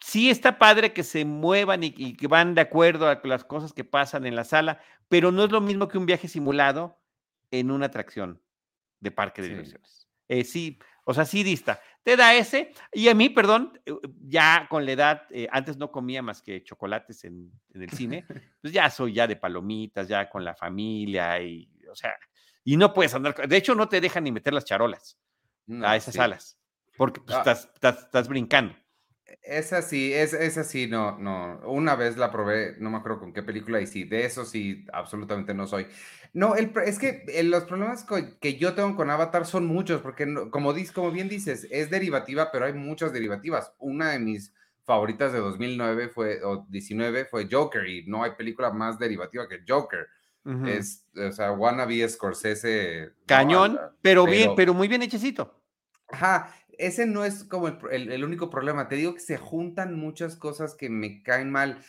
sí 0.00 0.30
está 0.30 0.58
padre 0.58 0.92
que 0.92 1.02
se 1.02 1.24
muevan 1.24 1.82
y, 1.82 2.14
que 2.14 2.26
van 2.26 2.54
de 2.54 2.60
acuerdo 2.60 3.08
a 3.08 3.20
las 3.24 3.44
cosas 3.44 3.72
que 3.72 3.84
pasan 3.84 4.26
en 4.26 4.36
la 4.36 4.44
sala, 4.44 4.80
pero 5.08 5.32
no 5.32 5.44
es 5.44 5.50
lo 5.50 5.60
mismo 5.60 5.88
que 5.88 5.98
un 5.98 6.06
viaje 6.06 6.28
simulado 6.28 7.00
en 7.50 7.70
una 7.70 7.86
atracción 7.86 8.40
de 9.00 9.10
parque 9.10 9.42
de 9.42 9.48
diversiones. 9.48 10.08
Eh, 10.28 10.44
sí, 10.44 10.78
o 11.04 11.14
sea, 11.14 11.24
sí 11.24 11.42
dista. 11.42 11.80
Te 12.02 12.16
da 12.16 12.34
ese. 12.34 12.72
Y 12.92 13.08
a 13.08 13.14
mí, 13.14 13.28
perdón, 13.28 13.78
eh, 13.86 13.92
ya 14.20 14.66
con 14.68 14.84
la 14.84 14.92
edad, 14.92 15.22
eh, 15.30 15.48
antes 15.50 15.76
no 15.76 15.90
comía 15.90 16.22
más 16.22 16.42
que 16.42 16.62
chocolates 16.62 17.24
en, 17.24 17.52
el 17.74 17.90
cine, 17.90 18.24
pues 18.60 18.72
ya 18.72 18.90
soy 18.90 19.14
ya 19.14 19.26
de 19.26 19.36
palomitas, 19.36 20.08
ya 20.08 20.28
con 20.28 20.44
la 20.44 20.54
familia 20.54 21.40
y, 21.40 21.68
o 21.90 21.94
sea, 21.94 22.14
y 22.64 22.76
no 22.76 22.92
puedes 22.92 23.14
andar. 23.14 23.48
De 23.48 23.56
hecho, 23.56 23.74
no 23.74 23.88
te 23.88 24.00
dejan 24.00 24.24
ni 24.24 24.32
meter 24.32 24.52
las 24.52 24.64
charolas 24.64 25.18
a 25.82 25.96
esas 25.96 26.14
salas, 26.14 26.58
porque 26.96 27.20
pues, 27.20 27.36
ah. 27.36 27.40
estás, 27.40 28.04
estás 28.04 28.28
brincando. 28.28 28.74
Esa 29.42 29.82
sí, 29.82 30.12
es, 30.12 30.32
esa 30.32 30.64
sí, 30.64 30.86
no, 30.86 31.18
no. 31.18 31.60
Una 31.64 31.96
vez 31.96 32.16
la 32.16 32.30
probé, 32.30 32.76
no 32.78 32.90
me 32.90 32.98
acuerdo 32.98 33.20
con 33.20 33.32
qué 33.32 33.42
película, 33.42 33.80
y 33.80 33.86
sí, 33.86 34.04
de 34.04 34.24
eso 34.24 34.44
sí, 34.44 34.84
absolutamente 34.92 35.54
no 35.54 35.66
soy. 35.66 35.86
No, 36.32 36.54
el, 36.56 36.72
es 36.84 36.98
que 36.98 37.24
eh, 37.28 37.42
los 37.42 37.64
problemas 37.64 38.06
que 38.40 38.56
yo 38.56 38.74
tengo 38.74 38.96
con 38.96 39.10
Avatar 39.10 39.46
son 39.46 39.66
muchos, 39.66 40.00
porque 40.00 40.26
como, 40.50 40.74
como 40.94 41.10
bien 41.10 41.28
dices, 41.28 41.66
es 41.70 41.90
derivativa, 41.90 42.50
pero 42.50 42.66
hay 42.66 42.72
muchas 42.72 43.12
derivativas. 43.12 43.72
Una 43.78 44.10
de 44.10 44.18
mis 44.18 44.54
favoritas 44.84 45.32
de 45.32 45.40
2009 45.40 46.08
fue, 46.08 46.42
o 46.42 46.66
19 46.68 47.24
fue 47.26 47.48
Joker, 47.50 47.86
y 47.86 48.06
no 48.06 48.22
hay 48.24 48.32
película 48.32 48.70
más 48.70 48.98
derivativa 48.98 49.48
que 49.48 49.60
Joker. 49.66 50.06
Es, 50.66 51.06
o 51.14 51.30
sea, 51.30 51.52
Wannabe 51.52 52.08
Scorsese. 52.08 53.12
Cañón, 53.26 53.78
pero, 54.00 54.24
pero 54.24 54.26
bien, 54.26 54.50
pero 54.56 54.74
muy 54.74 54.88
bien 54.88 55.02
hechecito. 55.02 55.62
Ajá, 56.08 56.52
ese 56.86 57.06
no 57.06 57.24
es 57.24 57.44
como 57.44 57.68
el, 57.68 58.24
único 58.24 58.50
problema. 58.50 58.88
Te 58.88 58.96
digo 58.96 59.14
que 59.14 59.20
se 59.20 59.38
juntan 59.38 59.98
muchas 59.98 60.36
cosas 60.36 60.74
que 60.74 60.90
me 60.90 61.22
caen 61.22 61.50
mal 61.50 61.82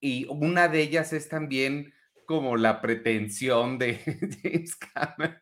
y 0.00 0.26
una 0.30 0.68
de 0.68 0.80
ellas 0.80 1.12
es 1.12 1.28
también 1.28 1.92
como 2.26 2.56
la 2.56 2.80
pretensión 2.80 3.78
de 3.78 3.98
James 4.42 4.76
Cameron. 4.76 5.38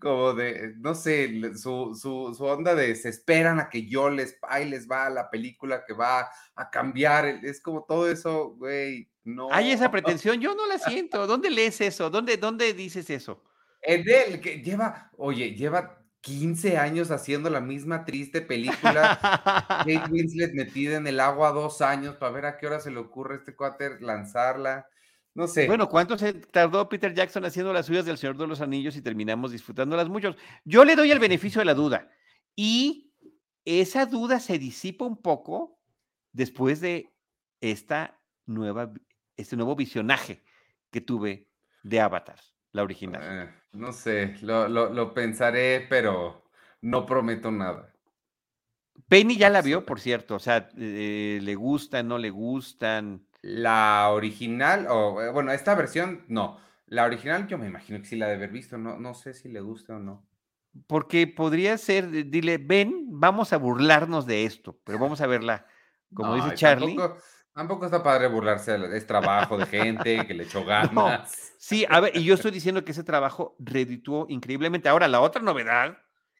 Como 0.00 0.34
de, 0.34 0.74
no 0.78 0.94
sé, 0.94 1.54
su, 1.56 1.94
su, 1.94 2.44
onda 2.44 2.74
de 2.74 2.94
se 2.94 3.08
esperan 3.08 3.58
a 3.58 3.70
que 3.70 3.86
yo 3.86 4.10
les, 4.10 4.38
ahí 4.42 4.68
les 4.68 4.86
va 4.88 5.08
la 5.08 5.30
película 5.30 5.84
que 5.86 5.94
va 5.94 6.28
a 6.54 6.70
cambiar. 6.70 7.26
Es 7.42 7.62
como 7.62 7.84
todo 7.84 8.10
eso, 8.10 8.50
güey, 8.56 9.10
no. 9.24 9.48
Hay 9.52 9.70
esa 9.70 9.90
pretensión, 9.90 10.40
yo 10.40 10.54
no 10.54 10.66
la 10.66 10.78
siento. 10.78 11.26
¿Dónde 11.26 11.50
lees 11.50 11.80
eso? 11.80 12.10
¿Dónde, 12.10 12.36
dónde 12.36 12.74
dices 12.74 13.08
eso? 13.10 13.42
En 13.82 14.04
él, 14.08 14.40
que 14.40 14.62
lleva, 14.62 15.10
oye, 15.16 15.54
lleva 15.54 16.05
15 16.26 16.76
años 16.76 17.12
haciendo 17.12 17.50
la 17.50 17.60
misma 17.60 18.04
triste 18.04 18.40
película. 18.40 19.16
Kate 19.22 20.02
Winslet 20.10 20.54
metida 20.54 20.96
en 20.96 21.06
el 21.06 21.20
agua 21.20 21.52
dos 21.52 21.80
años 21.82 22.16
para 22.16 22.32
ver 22.32 22.46
a 22.46 22.58
qué 22.58 22.66
hora 22.66 22.80
se 22.80 22.90
le 22.90 22.98
ocurre 22.98 23.34
a 23.34 23.38
este 23.38 23.54
cuáter 23.54 24.02
lanzarla. 24.02 24.88
No 25.34 25.46
sé. 25.46 25.68
Bueno, 25.68 25.88
¿cuánto 25.88 26.18
se 26.18 26.32
tardó 26.32 26.88
Peter 26.88 27.14
Jackson 27.14 27.44
haciendo 27.44 27.72
las 27.72 27.86
suyas 27.86 28.04
del 28.06 28.18
Señor 28.18 28.36
de 28.36 28.48
los 28.48 28.60
Anillos 28.60 28.96
y 28.96 29.02
terminamos 29.02 29.52
disfrutándolas 29.52 30.08
muchos? 30.08 30.36
Yo 30.64 30.84
le 30.84 30.96
doy 30.96 31.12
el 31.12 31.20
beneficio 31.20 31.60
de 31.60 31.66
la 31.66 31.74
duda. 31.74 32.10
Y 32.56 33.14
esa 33.64 34.04
duda 34.04 34.40
se 34.40 34.58
disipa 34.58 35.04
un 35.04 35.22
poco 35.22 35.78
después 36.32 36.80
de 36.80 37.14
esta 37.60 38.20
nueva, 38.46 38.92
este 39.36 39.54
nuevo 39.54 39.76
visionaje 39.76 40.42
que 40.90 41.00
tuve 41.00 41.46
de 41.84 42.00
Avatar 42.00 42.40
la 42.76 42.84
original. 42.84 43.22
Eh, 43.24 43.50
no 43.72 43.92
sé, 43.92 44.36
lo, 44.42 45.14
pensaré, 45.14 45.84
pero 45.88 46.44
no 46.82 47.04
prometo 47.04 47.50
nada. 47.50 47.92
Penny 49.08 49.36
ya 49.36 49.50
la 49.50 49.62
vio, 49.62 49.84
por 49.84 50.00
cierto, 50.00 50.36
o 50.36 50.38
sea, 50.38 50.68
eh, 50.76 51.40
¿le 51.42 51.54
gustan, 51.54 52.08
no 52.08 52.18
le 52.18 52.30
gustan? 52.30 53.26
La 53.42 54.10
original, 54.10 54.86
o 54.88 55.22
eh, 55.22 55.30
bueno, 55.30 55.52
esta 55.52 55.74
versión, 55.74 56.24
no. 56.28 56.58
La 56.86 57.04
original 57.04 57.46
yo 57.46 57.58
me 57.58 57.66
imagino 57.66 57.98
que 57.98 58.06
sí 58.06 58.16
la 58.16 58.28
de 58.28 58.34
haber 58.34 58.50
visto, 58.50 58.78
no, 58.78 58.98
no 58.98 59.14
sé 59.14 59.34
si 59.34 59.48
le 59.48 59.60
gusta 59.60 59.96
o 59.96 59.98
no. 59.98 60.26
Porque 60.86 61.26
podría 61.26 61.78
ser, 61.78 62.10
dile, 62.10 62.58
ven, 62.58 63.06
vamos 63.08 63.52
a 63.52 63.56
burlarnos 63.56 64.26
de 64.26 64.44
esto, 64.44 64.78
pero 64.84 64.98
vamos 64.98 65.20
a 65.20 65.26
verla, 65.26 65.66
como 66.12 66.34
dice 66.34 66.54
Charlie. 66.54 66.96
Tampoco 66.96 67.20
está 67.56 68.02
padre 68.02 68.28
burlarse, 68.28 68.76
es 68.94 69.06
trabajo 69.06 69.56
de 69.56 69.66
gente 69.66 70.26
que 70.26 70.34
le 70.34 70.44
echó 70.44 70.64
ganas. 70.64 71.54
Sí, 71.58 71.86
a 71.88 72.00
ver, 72.00 72.16
y 72.16 72.24
yo 72.24 72.34
estoy 72.34 72.50
diciendo 72.50 72.84
que 72.84 72.92
ese 72.92 73.04
trabajo 73.04 73.56
redituó 73.58 74.26
increíblemente. 74.28 74.88
Ahora, 74.88 75.08
la 75.08 75.20
otra 75.20 75.40
novedad, 75.40 75.96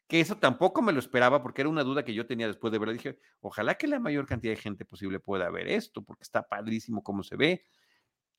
que 0.07 0.19
eso 0.19 0.37
tampoco 0.37 0.81
me 0.81 0.93
lo 0.93 0.99
esperaba 0.99 1.41
porque 1.41 1.61
era 1.61 1.69
una 1.69 1.83
duda 1.83 2.05
que 2.05 2.13
yo 2.13 2.27
tenía 2.27 2.47
después 2.47 2.71
de 2.71 2.79
verlo, 2.79 2.93
dije, 2.93 3.19
ojalá 3.41 3.75
que 3.75 3.87
la 3.87 3.99
mayor 3.99 4.27
cantidad 4.27 4.53
de 4.53 4.61
gente 4.61 4.85
posible 4.85 5.19
pueda 5.19 5.49
ver 5.49 5.67
esto, 5.67 6.03
porque 6.03 6.23
está 6.23 6.43
padrísimo 6.43 7.03
cómo 7.03 7.23
se 7.23 7.35
ve, 7.35 7.65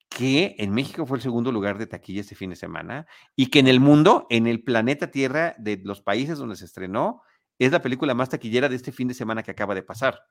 que 0.08 0.54
en 0.58 0.72
México 0.72 1.04
fue 1.04 1.18
el 1.18 1.22
segundo 1.22 1.52
lugar 1.52 1.78
de 1.78 1.86
taquilla 1.86 2.22
este 2.22 2.34
fin 2.34 2.50
de 2.50 2.56
semana 2.56 3.06
y 3.36 3.50
que 3.50 3.58
en 3.58 3.68
el 3.68 3.80
mundo, 3.80 4.26
en 4.30 4.46
el 4.46 4.62
planeta 4.62 5.10
Tierra 5.10 5.54
de 5.58 5.80
los 5.84 6.00
países 6.00 6.38
donde 6.38 6.56
se 6.56 6.64
estrenó, 6.64 7.22
es 7.58 7.72
la 7.72 7.82
película 7.82 8.14
más 8.14 8.30
taquillera 8.30 8.68
de 8.68 8.76
este 8.76 8.92
fin 8.92 9.08
de 9.08 9.14
semana 9.14 9.42
que 9.42 9.50
acaba 9.50 9.74
de 9.74 9.82
pasar. 9.82 10.22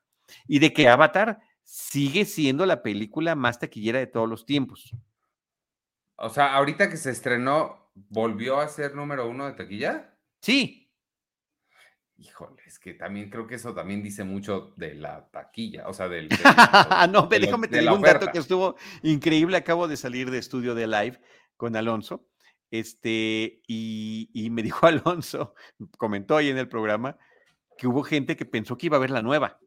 Y 0.46 0.58
de 0.58 0.72
que 0.72 0.88
Avatar 0.88 1.38
sigue 1.68 2.24
siendo 2.24 2.64
la 2.64 2.82
película 2.82 3.34
más 3.34 3.58
taquillera 3.58 3.98
de 3.98 4.06
todos 4.06 4.26
los 4.26 4.46
tiempos. 4.46 4.90
O 6.16 6.30
sea, 6.30 6.54
ahorita 6.54 6.88
que 6.88 6.96
se 6.96 7.10
estrenó, 7.10 7.90
¿volvió 7.94 8.58
a 8.58 8.68
ser 8.68 8.94
número 8.94 9.28
uno 9.28 9.44
de 9.44 9.52
taquilla? 9.52 10.18
Sí. 10.40 10.90
Híjole, 12.16 12.62
es 12.66 12.78
que 12.78 12.94
también 12.94 13.28
creo 13.28 13.46
que 13.46 13.56
eso 13.56 13.74
también 13.74 14.02
dice 14.02 14.24
mucho 14.24 14.72
de 14.76 14.94
la 14.94 15.28
taquilla, 15.30 15.86
o 15.88 15.92
sea, 15.92 16.08
del... 16.08 16.30
no, 17.12 17.26
déjame 17.26 17.68
te 17.68 17.80
digo 17.80 17.94
un 17.94 18.00
dato 18.00 18.32
que 18.32 18.38
estuvo 18.38 18.76
increíble. 19.02 19.58
Acabo 19.58 19.86
de 19.88 19.98
salir 19.98 20.30
de 20.30 20.38
estudio 20.38 20.74
de 20.74 20.86
live 20.86 21.20
con 21.58 21.76
Alonso, 21.76 22.26
este, 22.70 23.60
y, 23.68 24.30
y 24.32 24.48
me 24.48 24.62
dijo 24.62 24.86
Alonso, 24.86 25.54
comentó 25.98 26.38
ahí 26.38 26.48
en 26.48 26.56
el 26.56 26.68
programa, 26.68 27.18
que 27.76 27.86
hubo 27.86 28.02
gente 28.02 28.36
que 28.36 28.46
pensó 28.46 28.78
que 28.78 28.86
iba 28.86 28.96
a 28.96 29.00
ver 29.00 29.10
la 29.10 29.20
nueva. 29.20 29.60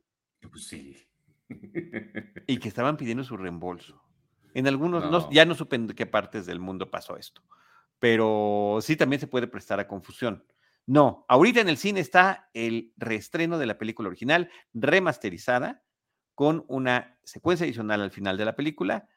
Pues 0.50 0.66
sí 0.66 0.98
y 2.48 2.58
que 2.58 2.68
estaban 2.68 2.98
pidiendo 2.98 3.24
su 3.24 3.38
reembolso. 3.38 4.02
En 4.54 4.68
algunos, 4.68 5.30
ya 5.32 5.46
no 5.46 5.56
supe 5.56 5.78
en 5.78 5.88
qué 5.88 6.06
partes 6.06 6.46
del 6.46 6.60
mundo 6.60 6.92
pasó 6.92 7.18
esto, 7.18 7.42
pero 8.00 8.80
sí 8.82 8.96
también 8.96 9.20
se 9.20 9.28
puede 9.28 9.48
prestar 9.48 9.80
a 9.80 9.88
confusión. 9.88 10.44
No, 10.86 11.26
ahorita 11.30 11.62
en 11.62 11.70
el 11.70 11.78
cine 11.78 12.00
está 12.00 12.50
el 12.54 12.94
reestreno 12.98 13.58
de 13.60 13.66
la 13.66 13.78
película 13.78 14.10
original, 14.10 14.50
remasterizada, 14.74 15.84
con 16.36 16.66
una 16.68 17.18
secuencia 17.24 17.66
adicional 17.66 18.02
al 18.02 18.12
final 18.12 18.38
de 18.38 18.46
la 18.46 18.56
película, 18.56 19.08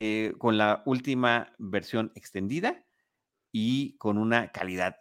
eh, 0.00 0.34
con 0.38 0.58
la 0.58 0.82
última 0.86 1.54
versión 1.58 2.12
extendida 2.14 2.84
y 3.50 3.96
con 3.96 4.18
una 4.18 4.52
calidad 4.52 4.96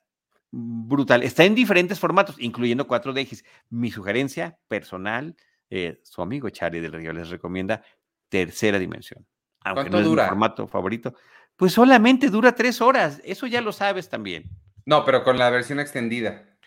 brutal. 0.52 1.24
Está 1.24 1.44
en 1.44 1.56
diferentes 1.56 2.00
formatos, 2.00 2.36
incluyendo 2.40 2.88
4DX. 2.88 3.44
Mi 3.70 3.92
sugerencia 3.92 4.60
personal 4.68 5.36
eh, 5.70 6.00
su 6.04 6.22
amigo 6.22 6.50
Chari 6.50 6.80
del 6.80 6.92
Río 6.92 7.14
les 7.14 7.30
recomienda 7.30 7.84
Tercera 8.30 8.80
Dimensión. 8.80 9.26
Aunque 9.64 9.84
¿Cuánto 9.84 10.00
no 10.00 10.10
dura? 10.10 10.24
Es 10.24 10.30
formato 10.30 10.68
favorito. 10.68 11.16
Pues 11.56 11.74
solamente 11.74 12.30
dura 12.30 12.54
tres 12.54 12.82
horas. 12.82 13.22
Eso 13.24 13.48
ya 13.48 13.62
lo 13.62 13.72
sabes 13.72 14.10
también. 14.10 14.50
No, 14.86 15.06
pero 15.06 15.24
con 15.24 15.38
la 15.38 15.50
versión 15.50 15.80
extendida. 15.80 16.58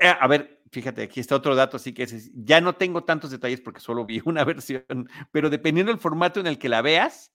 Eh, 0.00 0.08
a 0.08 0.26
ver, 0.26 0.62
fíjate, 0.70 1.02
aquí 1.02 1.20
está 1.20 1.36
otro 1.36 1.54
dato, 1.54 1.76
así 1.76 1.92
que 1.92 2.06
ya 2.34 2.60
no 2.60 2.74
tengo 2.74 3.04
tantos 3.04 3.30
detalles 3.30 3.60
porque 3.60 3.80
solo 3.80 4.04
vi 4.04 4.20
una 4.24 4.44
versión, 4.44 5.08
pero 5.30 5.50
dependiendo 5.50 5.92
del 5.92 6.00
formato 6.00 6.40
en 6.40 6.46
el 6.46 6.58
que 6.58 6.68
la 6.68 6.82
veas, 6.82 7.32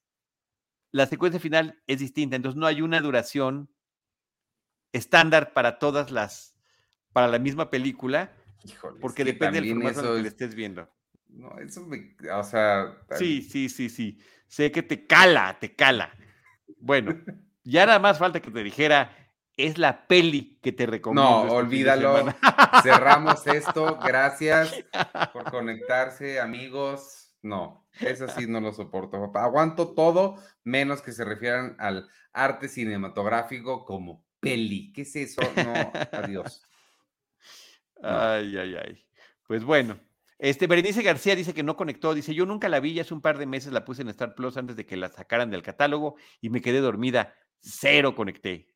la 0.92 1.06
secuencia 1.06 1.40
final 1.40 1.82
es 1.88 2.00
distinta. 2.00 2.36
Entonces 2.36 2.58
no 2.58 2.66
hay 2.66 2.82
una 2.82 3.00
duración 3.00 3.70
estándar 4.92 5.54
para 5.54 5.80
todas 5.80 6.12
las, 6.12 6.56
para 7.14 7.28
la 7.28 7.40
misma 7.40 7.70
película, 7.70 8.34
porque 9.02 9.24
depende 9.24 9.62
del 9.62 9.70
formato 9.70 10.00
en 10.00 10.06
el 10.06 10.16
que 10.16 10.22
le 10.22 10.28
estés 10.28 10.56
viendo. 10.56 10.90
No, 11.30 11.58
eso 11.60 11.86
me, 11.86 12.16
o 12.34 12.44
sea. 12.44 12.98
Sí, 13.18 13.42
sí, 13.42 13.70
sí, 13.70 13.90
sí. 13.90 14.20
Sé 14.48 14.72
que 14.72 14.84
te 14.84 15.06
cala, 15.06 15.58
te 15.60 15.76
cala. 15.76 16.12
Bueno, 16.80 17.16
ya 17.64 17.86
nada 17.86 18.00
más 18.00 18.18
falta 18.18 18.42
que 18.42 18.52
te 18.52 18.64
dijera, 18.64 19.12
es 19.58 19.78
la 19.78 20.08
peli 20.08 20.60
que 20.62 20.72
te 20.72 20.86
recomiendo. 20.86 21.30
No, 21.30 21.44
este 21.44 21.56
olvídalo. 21.56 22.26
Cerramos 22.84 23.46
esto. 23.48 24.00
Gracias 24.06 24.74
por 25.34 25.52
conectarse, 25.52 26.40
amigos. 26.40 27.36
No, 27.42 27.88
eso 28.00 28.28
sí 28.30 28.48
no 28.48 28.62
lo 28.62 28.72
soporto. 28.74 29.32
Aguanto 29.36 29.94
todo 29.94 30.38
menos 30.64 31.02
que 31.02 31.12
se 31.12 31.26
refieran 31.26 31.76
al 31.80 32.10
arte 32.34 32.70
cinematográfico 32.70 33.86
como 33.86 34.26
peli. 34.40 34.94
¿Qué 34.94 35.02
es 35.02 35.16
eso? 35.16 35.42
No, 35.56 35.92
adiós. 36.12 36.62
Ay, 38.02 38.58
ay, 38.58 38.76
ay. 38.76 39.08
Pues 39.48 39.64
bueno, 39.64 40.00
Este, 40.40 40.68
Berenice 40.68 41.02
García 41.02 41.36
dice 41.36 41.54
que 41.54 41.64
no 41.64 41.76
conectó, 41.76 42.14
dice, 42.14 42.36
yo 42.36 42.46
nunca 42.46 42.70
la 42.70 42.80
vi, 42.80 42.94
ya 42.94 43.02
hace 43.02 43.14
un 43.14 43.22
par 43.22 43.38
de 43.38 43.48
meses 43.48 43.74
la 43.74 43.86
puse 43.86 44.04
en 44.04 44.10
Star 44.10 44.36
Plus 44.36 44.56
antes 44.58 44.76
de 44.76 44.86
que 44.86 44.96
la 44.96 45.10
sacaran 45.10 45.50
del 45.50 45.64
catálogo 45.64 46.16
y 46.42 46.50
me 46.50 46.62
quedé 46.62 46.80
dormida, 46.80 47.34
cero 47.60 48.16
conecté. 48.16 48.68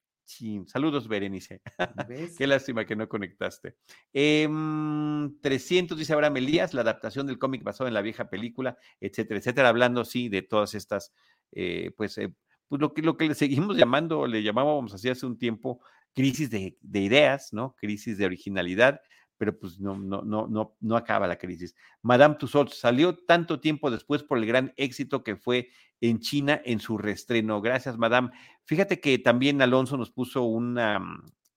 Saludos, 0.68 1.08
Berenice. 1.08 1.62
Qué 2.38 2.48
lástima 2.48 2.86
que 2.86 2.96
no 2.96 3.08
conectaste. 3.10 3.76
300, 4.14 5.42
em, 5.44 6.00
dice 6.00 6.14
Abraham 6.14 6.38
Elías, 6.38 6.74
la 6.74 6.82
adaptación 6.82 7.28
del 7.28 7.38
cómic 7.38 7.64
basado 7.64 7.88
en 7.88 7.94
la 7.94 8.02
vieja 8.02 8.30
película, 8.30 8.78
etcétera, 9.00 9.40
etcétera, 9.40 9.70
hablando, 9.70 10.06
sí, 10.06 10.30
de 10.30 10.42
todas 10.42 10.74
estas, 10.74 11.14
eh, 11.52 11.92
pues, 11.98 12.18
eh, 12.18 12.34
pues 12.68 12.80
lo, 12.80 12.94
que, 12.94 13.02
lo 13.02 13.18
que 13.18 13.28
le 13.28 13.36
seguimos 13.36 13.76
llamando, 13.76 14.26
le 14.26 14.42
llamábamos 14.42 14.94
así 14.94 15.10
hace 15.10 15.26
un 15.26 15.38
tiempo, 15.38 15.82
crisis 16.14 16.50
de, 16.50 16.78
de 16.82 17.00
ideas, 17.02 17.52
¿no? 17.52 17.76
Crisis 17.78 18.18
de 18.18 18.26
originalidad, 18.26 19.02
pero 19.42 19.58
pues 19.58 19.80
no, 19.80 19.98
no, 19.98 20.22
no, 20.22 20.46
no, 20.46 20.76
no 20.80 20.96
acaba 20.96 21.26
la 21.26 21.40
crisis. 21.40 21.76
Madame 22.04 22.36
Tussauds 22.36 22.78
salió 22.78 23.18
tanto 23.18 23.60
tiempo 23.60 23.90
después 23.90 24.22
por 24.22 24.38
el 24.38 24.46
gran 24.46 24.72
éxito 24.78 25.24
que 25.24 25.36
fue 25.36 25.70
en 26.00 26.20
China 26.20 26.62
en 26.64 26.80
su 26.80 26.96
reestreno. 26.96 27.60
Gracias, 27.60 27.98
Madame. 27.98 28.30
Fíjate 28.66 29.00
que 29.00 29.18
también 29.18 29.60
Alonso 29.64 29.98
nos 29.98 30.12
puso 30.12 30.44
mm, 30.44 30.78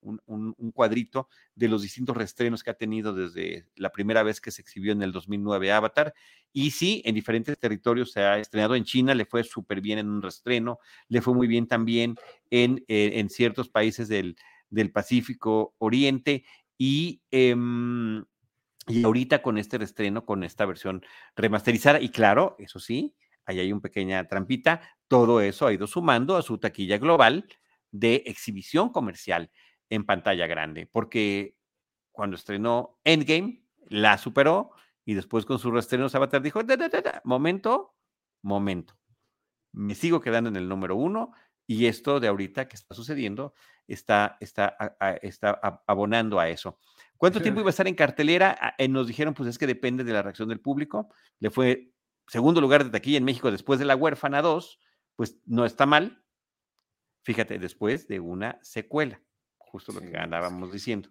un, 0.01 0.55
un, 0.57 0.73
cuadrito 0.73 1.29
de 1.55 1.69
los 1.69 1.83
distintos 1.83 2.17
reestrenos 2.17 2.63
que 2.63 2.71
ha 2.71 2.79
tenido 2.79 3.13
desde 3.13 3.67
la 3.77 3.93
primera 3.93 4.23
vez 4.23 4.41
que 4.41 4.51
se 4.51 4.63
exhibió 4.63 4.93
en 4.93 5.03
el 5.03 5.13
2009 5.13 5.71
Avatar. 5.71 6.15
Y 6.55 6.71
sí, 6.71 7.03
en 7.05 7.15
diferentes 7.15 7.59
territorios 7.59 8.13
se 8.13 8.23
ha 8.23 8.39
estrenado. 8.39 8.77
En 8.77 8.85
China 8.85 9.15
le 9.15 9.27
fue 9.27 9.45
súper 9.45 9.83
bien 9.83 9.99
en 9.99 10.09
un 10.09 10.23
reestreno, 10.23 10.79
le 11.09 11.21
fue 11.21 11.35
muy 11.35 11.47
bien 11.47 11.67
también 11.67 12.17
en, 12.49 12.83
eh, 12.89 13.11
en 13.17 13.29
ciertos 13.29 13.69
países 13.69 14.09
del, 14.09 14.37
del 14.71 14.91
Pacífico 14.91 15.75
Oriente 15.79 16.45
y, 16.79 17.23
em, 17.31 18.25
y 18.87 19.05
ahorita 19.05 19.43
con 19.43 19.59
este 19.59 19.79
restreno, 19.79 20.25
con 20.27 20.45
esta 20.45 20.67
versión 20.67 21.05
remasterizada, 21.37 22.01
y 22.01 22.11
claro, 22.11 22.57
eso 22.59 22.79
sí, 22.81 23.15
ahí 23.47 23.61
hay 23.61 23.73
una 23.73 23.81
pequeña 23.81 24.27
trampita, 24.27 24.81
todo 25.09 25.41
eso 25.41 25.67
ha 25.67 25.73
ido 25.73 25.87
sumando 25.87 26.37
a 26.37 26.43
su 26.43 26.59
taquilla 26.59 26.99
global 26.99 27.47
de 27.91 28.23
exhibición 28.27 28.91
comercial 28.91 29.51
en 29.91 30.05
pantalla 30.05 30.47
grande, 30.47 30.87
porque 30.91 31.57
cuando 32.13 32.37
estrenó 32.37 32.99
Endgame, 33.05 33.65
la 33.89 34.19
superó 34.19 34.71
y 35.05 35.15
después 35.15 35.45
con 35.45 35.59
su 35.59 35.71
restreno 35.71 36.07
Avatar 36.13 36.43
dijo, 36.43 36.61
momento, 37.25 37.95
momento, 38.43 38.97
me 39.73 39.95
sigo 39.95 40.21
quedando 40.21 40.49
en 40.49 40.57
el 40.57 40.69
número 40.69 40.97
uno 40.97 41.33
y 41.67 41.87
esto 41.87 42.21
de 42.21 42.29
ahorita 42.29 42.69
que 42.69 42.77
está 42.77 42.95
sucediendo 42.95 43.55
está, 43.87 44.37
está, 44.41 44.77
está 45.23 45.83
abonando 45.87 46.39
a 46.39 46.49
eso. 46.49 46.79
¿Cuánto 47.17 47.41
tiempo 47.41 47.61
iba 47.61 47.69
a 47.69 47.71
estar 47.71 47.89
en 47.89 47.95
cartelera? 47.95 48.57
Ah, 48.61 48.75
eh, 48.77 48.89
nos 48.89 49.07
dijeron, 49.07 49.35
pues 49.35 49.49
es 49.49 49.59
que 49.59 49.67
depende 49.67 50.05
de 50.05 50.13
la 50.13 50.23
reacción 50.23 50.49
del 50.49 50.61
público. 50.61 51.09
Le 51.39 51.51
fue 51.51 51.93
segundo 52.27 52.61
lugar 52.61 52.85
de 52.85 52.91
taquilla 52.91 53.19
en 53.19 53.25
México 53.25 53.51
después 53.51 53.79
de 53.79 53.85
La 53.85 53.97
Huérfana 53.97 54.43
2, 54.43 54.79
pues 55.17 55.39
no 55.47 55.65
está 55.65 55.87
mal. 55.87 56.23
Fíjate, 57.23 57.59
después 57.59 58.09
de 58.09 58.21
una 58.21 58.59
secuela, 58.63 59.23
justo 59.57 59.93
lo 59.93 60.01
que 60.01 60.17
andábamos 60.17 60.73
diciendo. 60.73 61.09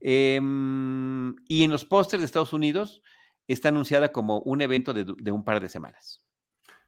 Em, 0.00 1.34
y 1.46 1.64
en 1.64 1.70
los 1.70 1.84
pósters 1.84 2.20
de 2.22 2.26
Estados 2.26 2.52
Unidos 2.52 3.02
está 3.46 3.68
anunciada 3.68 4.12
como 4.12 4.40
un 4.40 4.62
evento 4.62 4.94
de, 4.94 5.04
de 5.04 5.32
un 5.32 5.44
par 5.44 5.60
de 5.60 5.68
semanas. 5.68 6.23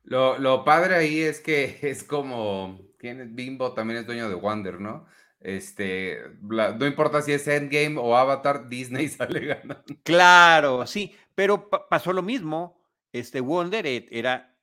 Lo, 0.07 0.39
lo, 0.39 0.65
padre 0.65 0.95
ahí 0.95 1.21
es 1.21 1.41
que 1.41 1.79
es 1.83 2.05
como, 2.05 2.81
¿quién 2.99 3.35
Bimbo 3.37 3.75
también 3.75 4.01
es 4.01 4.07
dueño 4.07 4.29
de 4.29 4.35
Wonder, 4.35 4.81
¿no? 4.81 5.07
Este, 5.41 6.19
no 6.41 6.87
importa 6.87 7.23
si 7.23 7.33
es 7.33 7.47
Endgame 7.47 7.99
o 7.99 8.17
Avatar, 8.17 8.69
Disney 8.69 9.09
sale 9.09 9.47
ganando. 9.47 9.85
Claro, 10.03 10.87
sí, 10.87 11.15
pero 11.35 11.69
pasó 11.69 12.13
lo 12.13 12.23
mismo. 12.23 12.81
Este 13.13 13.41
Wonder 13.41 13.87
e, 13.87 14.09
era 14.11 14.57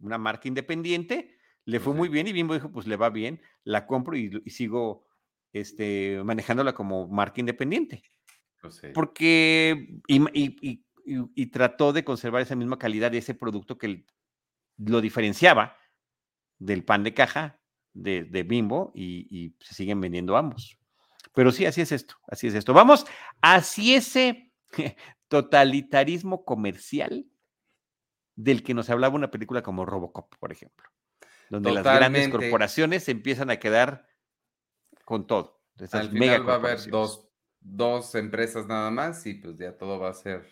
una 0.00 0.18
marca 0.18 0.48
independiente, 0.48 1.36
le 1.64 1.80
fue 1.80 1.94
muy 1.94 2.08
bien 2.08 2.26
y 2.26 2.32
Bimbo 2.32 2.54
dijo, 2.54 2.70
pues 2.70 2.86
le 2.86 2.96
va 2.96 3.10
bien, 3.10 3.40
la 3.64 3.86
compro 3.86 4.16
y, 4.16 4.42
sigo 4.50 5.06
este, 5.52 6.20
manejándola 6.24 6.74
como 6.74 7.08
marca 7.08 7.40
independiente. 7.40 8.02
Porque, 8.94 10.00
y, 10.08 10.20
y, 10.32 10.84
y, 11.04 11.46
trató 11.46 11.92
de 11.92 12.04
conservar 12.04 12.42
esa 12.42 12.56
misma 12.56 12.78
calidad 12.78 13.12
de 13.12 13.18
ese 13.18 13.34
producto 13.34 13.78
que, 13.78 14.04
lo 14.78 15.00
diferenciaba 15.00 15.76
del 16.58 16.84
pan 16.84 17.04
de 17.04 17.14
caja 17.14 17.60
de, 17.92 18.44
Bimbo 18.46 18.92
y, 18.94 19.54
se 19.60 19.74
siguen 19.74 20.00
vendiendo 20.00 20.36
ambos. 20.36 20.78
Pero 21.34 21.52
sí, 21.52 21.66
así 21.66 21.80
es 21.80 21.92
esto, 21.92 22.16
así 22.28 22.46
es 22.46 22.54
esto. 22.54 22.72
Vamos 22.72 23.06
hacia 23.42 23.98
ese 23.98 24.52
totalitarismo 25.28 26.44
comercial 26.44 27.26
del 28.36 28.62
que 28.62 28.74
nos 28.74 28.90
hablaba 28.90 29.14
una 29.14 29.30
película 29.30 29.62
como 29.62 29.86
Robocop, 29.86 30.34
por 30.38 30.52
ejemplo, 30.52 30.88
donde 31.50 31.72
las 31.72 31.84
grandes 31.84 32.28
corporaciones 32.28 33.08
empiezan 33.08 33.50
a 33.50 33.56
quedar 33.56 34.06
con 35.04 35.26
todo. 35.26 35.62
Al 35.92 36.10
final 36.10 36.48
va 36.48 36.54
a 36.54 36.56
haber 36.56 36.90
dos, 36.90 37.28
dos 37.60 38.14
empresas 38.14 38.66
nada 38.66 38.90
más 38.90 39.26
y 39.26 39.34
pues 39.34 39.58
ya 39.58 39.76
todo 39.76 39.98
va 39.98 40.10
a 40.10 40.14
ser 40.14 40.46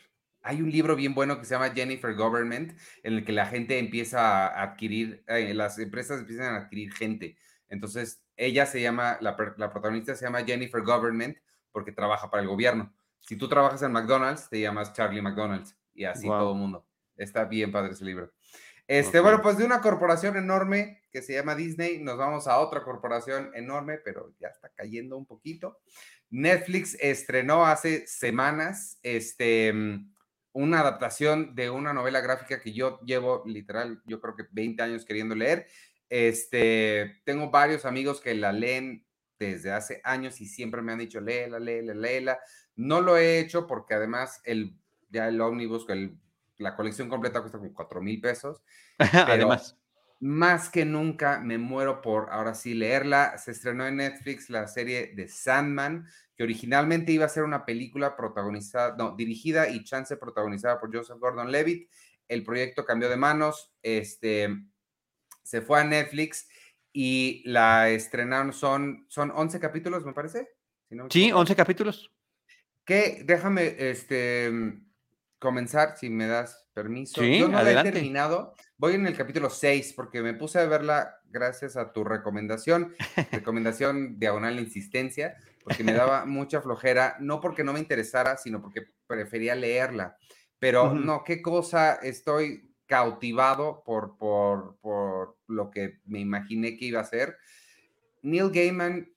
hay 0.45 0.61
un 0.61 0.71
libro 0.71 0.95
bien 0.95 1.15
bueno 1.15 1.39
que 1.39 1.47
se 1.47 1.55
llama 1.55 1.71
Jennifer 1.71 2.15
Government, 2.15 2.79
en 3.03 3.15
el 3.15 3.25
que 3.25 3.33
la 3.33 3.47
gente 3.47 3.79
empieza 3.79 4.47
a 4.47 4.63
adquirir, 4.63 5.25
eh, 5.27 5.55
las 5.55 5.79
empresas 5.79 6.21
empiezan 6.21 6.55
a 6.55 6.59
adquirir 6.59 6.93
gente. 6.93 7.39
Entonces, 7.69 8.23
ella 8.37 8.67
se 8.67 8.83
llama, 8.83 9.17
la, 9.23 9.37
protagonista 9.37 10.15
se 10.15 10.27
llama 10.27 10.45
Jennifer 10.45 10.83
Government 10.83 11.39
porque 11.73 11.93
trabaja 11.93 12.31
para 12.31 12.43
el 12.43 12.49
gobierno. 12.49 12.95
Si 13.21 13.37
tú 13.37 13.49
trabajas 13.49 13.83
en 13.83 13.93
McDonald's, 13.93 14.51
te 14.51 14.61
llamas 14.61 14.93
Charlie 14.93 15.23
McDonald's 15.23 15.75
y 15.95 16.05
así 16.05 16.27
todo 16.27 16.53
el 16.53 16.59
mundo. 16.59 16.87
Está 17.17 17.47
bien 17.47 17.73
padre 17.73 17.93
ese 17.93 18.05
libro. 18.05 18.31
Este, 18.87 19.21
bueno, 19.21 19.41
pues 19.41 19.57
de 19.57 19.65
una 19.65 19.81
corporación 19.81 20.37
enorme 20.37 21.01
que 21.11 21.23
se 21.23 21.33
llama 21.33 21.55
Disney, 21.55 22.03
nos 22.03 22.19
vamos 22.19 22.47
a 22.47 22.59
otra 22.59 22.83
corporación 22.83 23.51
enorme, 23.55 23.97
pero 23.97 24.35
ya 24.39 24.49
está 24.49 24.69
cayendo 24.69 25.17
un 25.17 25.25
poquito. 25.25 25.81
Netflix 26.29 26.99
estrenó 27.01 27.65
hace 27.65 28.07
semanas 28.07 28.99
este 29.03 29.73
una 30.55 30.81
adaptación 30.81 31.55
de 31.55 31.69
una 31.69 31.93
novela 31.93 32.21
gráfica 32.21 32.61
que 32.61 32.73
yo 32.73 33.01
llevo 33.01 33.43
literal, 33.45 34.01
yo 34.07 34.21
creo 34.21 34.37
que 34.37 34.45
20 34.51 34.83
años 34.83 35.05
queriendo 35.05 35.35
leer. 35.35 35.67
Este, 36.09 37.21
tengo 37.25 37.51
varios 37.51 37.85
amigos 37.85 38.21
que 38.21 38.35
la 38.35 38.53
leen 38.53 39.05
desde 39.39 39.73
hace 39.73 40.01
años 40.05 40.41
y 40.41 40.47
siempre 40.47 40.81
me 40.81 40.93
han 40.93 41.01
dicho, 41.01 41.21
léela, 41.21 41.59
léela, 41.59 41.93
léela. 41.93 42.39
No 42.77 43.01
lo 43.01 43.17
he 43.17 43.41
hecho 43.41 43.67
porque 43.67 43.95
además 43.95 44.41
el, 44.45 44.77
ya 45.11 45.29
el 45.29 45.41
ómnibus, 45.41 45.89
el, 45.89 46.17
la 46.59 46.77
colección 46.77 47.09
completa 47.09 47.41
cuesta 47.41 47.59
como 47.59 47.75
4 47.75 48.01
mil 48.01 48.21
pesos. 48.21 48.63
además. 48.99 49.77
Más 50.21 50.71
que 50.71 50.85
nunca 50.85 51.41
me 51.41 51.59
muero 51.59 52.01
por 52.01 52.31
ahora 52.31 52.55
sí 52.55 52.75
leerla. 52.75 53.37
Se 53.39 53.51
estrenó 53.51 53.87
en 53.87 53.97
Netflix 53.97 54.49
la 54.49 54.67
serie 54.69 55.13
de 55.15 55.29
Sandman 55.29 56.07
que 56.37 56.43
originalmente 56.43 57.13
iba 57.13 57.27
a 57.27 57.29
ser 57.29 57.45
una 57.45 57.65
película 57.65 58.17
protagonizada, 58.17 58.97
no, 58.97 59.15
dirigida 59.15 59.69
y 59.69 59.85
chance 59.85 60.17
protagonizada 60.17 60.81
por 60.81 60.95
Joseph 60.95 61.19
Gordon-Levitt. 61.19 61.89
El 62.27 62.43
proyecto 62.43 62.85
cambió 62.85 63.09
de 63.09 63.17
manos, 63.17 63.73
este, 63.83 64.49
se 65.43 65.61
fue 65.61 65.81
a 65.81 65.85
Netflix 65.85 66.49
y 66.93 67.43
la 67.45 67.91
estrenaron, 67.91 68.53
son, 68.53 69.07
son 69.09 69.31
11 69.31 69.61
capítulos, 69.61 70.05
me 70.05 70.13
parece. 70.13 70.49
sí, 71.11 71.31
11 71.31 71.55
capítulos. 71.55 72.11
Que 72.85 73.23
déjame 73.25 73.77
este, 73.79 74.51
comenzar, 75.45 75.99
si 75.99 76.09
me 76.09 76.27
das 76.27 76.67
permiso. 76.73 77.23
Yo 77.23 77.49
no 77.49 77.63
la 77.63 77.83
he 77.83 77.93
terminado, 77.93 78.55
voy 78.79 78.95
en 78.95 79.07
el 79.07 79.15
capítulo 79.15 79.51
6 79.51 79.93
porque 79.93 80.23
me 80.23 80.33
puse 80.33 80.59
a 80.59 80.65
verla 80.65 81.21
gracias 81.29 81.77
a 81.77 81.93
tu 81.93 82.03
recomendación, 82.03 82.95
recomendación 83.31 84.19
diagonal 84.19 84.59
insistencia 84.59 85.37
porque 85.63 85.85
me 85.85 85.93
daba 85.93 86.25
mucha 86.27 86.63
flojera, 86.63 87.17
no 87.21 87.43
porque 87.43 87.63
no 87.63 87.75
me 87.75 87.79
interesara, 87.79 88.39
sino 88.39 88.63
porque 88.63 88.87
prefería 89.07 89.55
leerla. 89.55 90.17
Pero 90.59 90.95
no, 90.95 91.25
qué 91.25 91.43
cosa, 91.43 91.97
estoy 91.97 92.75
cautivado 92.87 93.83
por, 93.85 94.17
por, 94.17 94.79
por 94.81 95.37
lo 95.47 95.71
que 95.71 96.01
me 96.07 96.21
imaginé 96.21 96.79
que 96.79 96.87
iba 96.87 97.01
a 97.01 97.05
ser. 97.05 97.37
Neil 98.23 98.51
Gaiman, 98.51 99.14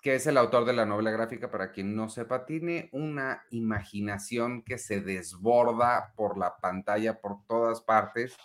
que 0.00 0.14
es 0.14 0.26
el 0.26 0.36
autor 0.36 0.64
de 0.64 0.72
la 0.72 0.86
novela 0.86 1.10
gráfica, 1.10 1.50
para 1.50 1.72
quien 1.72 1.94
no 1.96 2.08
sepa, 2.08 2.46
tiene 2.46 2.88
una 2.92 3.44
imaginación 3.50 4.62
que 4.62 4.78
se 4.78 5.00
desborda 5.00 6.14
por 6.16 6.38
la 6.38 6.56
pantalla, 6.58 7.20
por 7.20 7.44
todas 7.46 7.80
partes. 7.80 8.36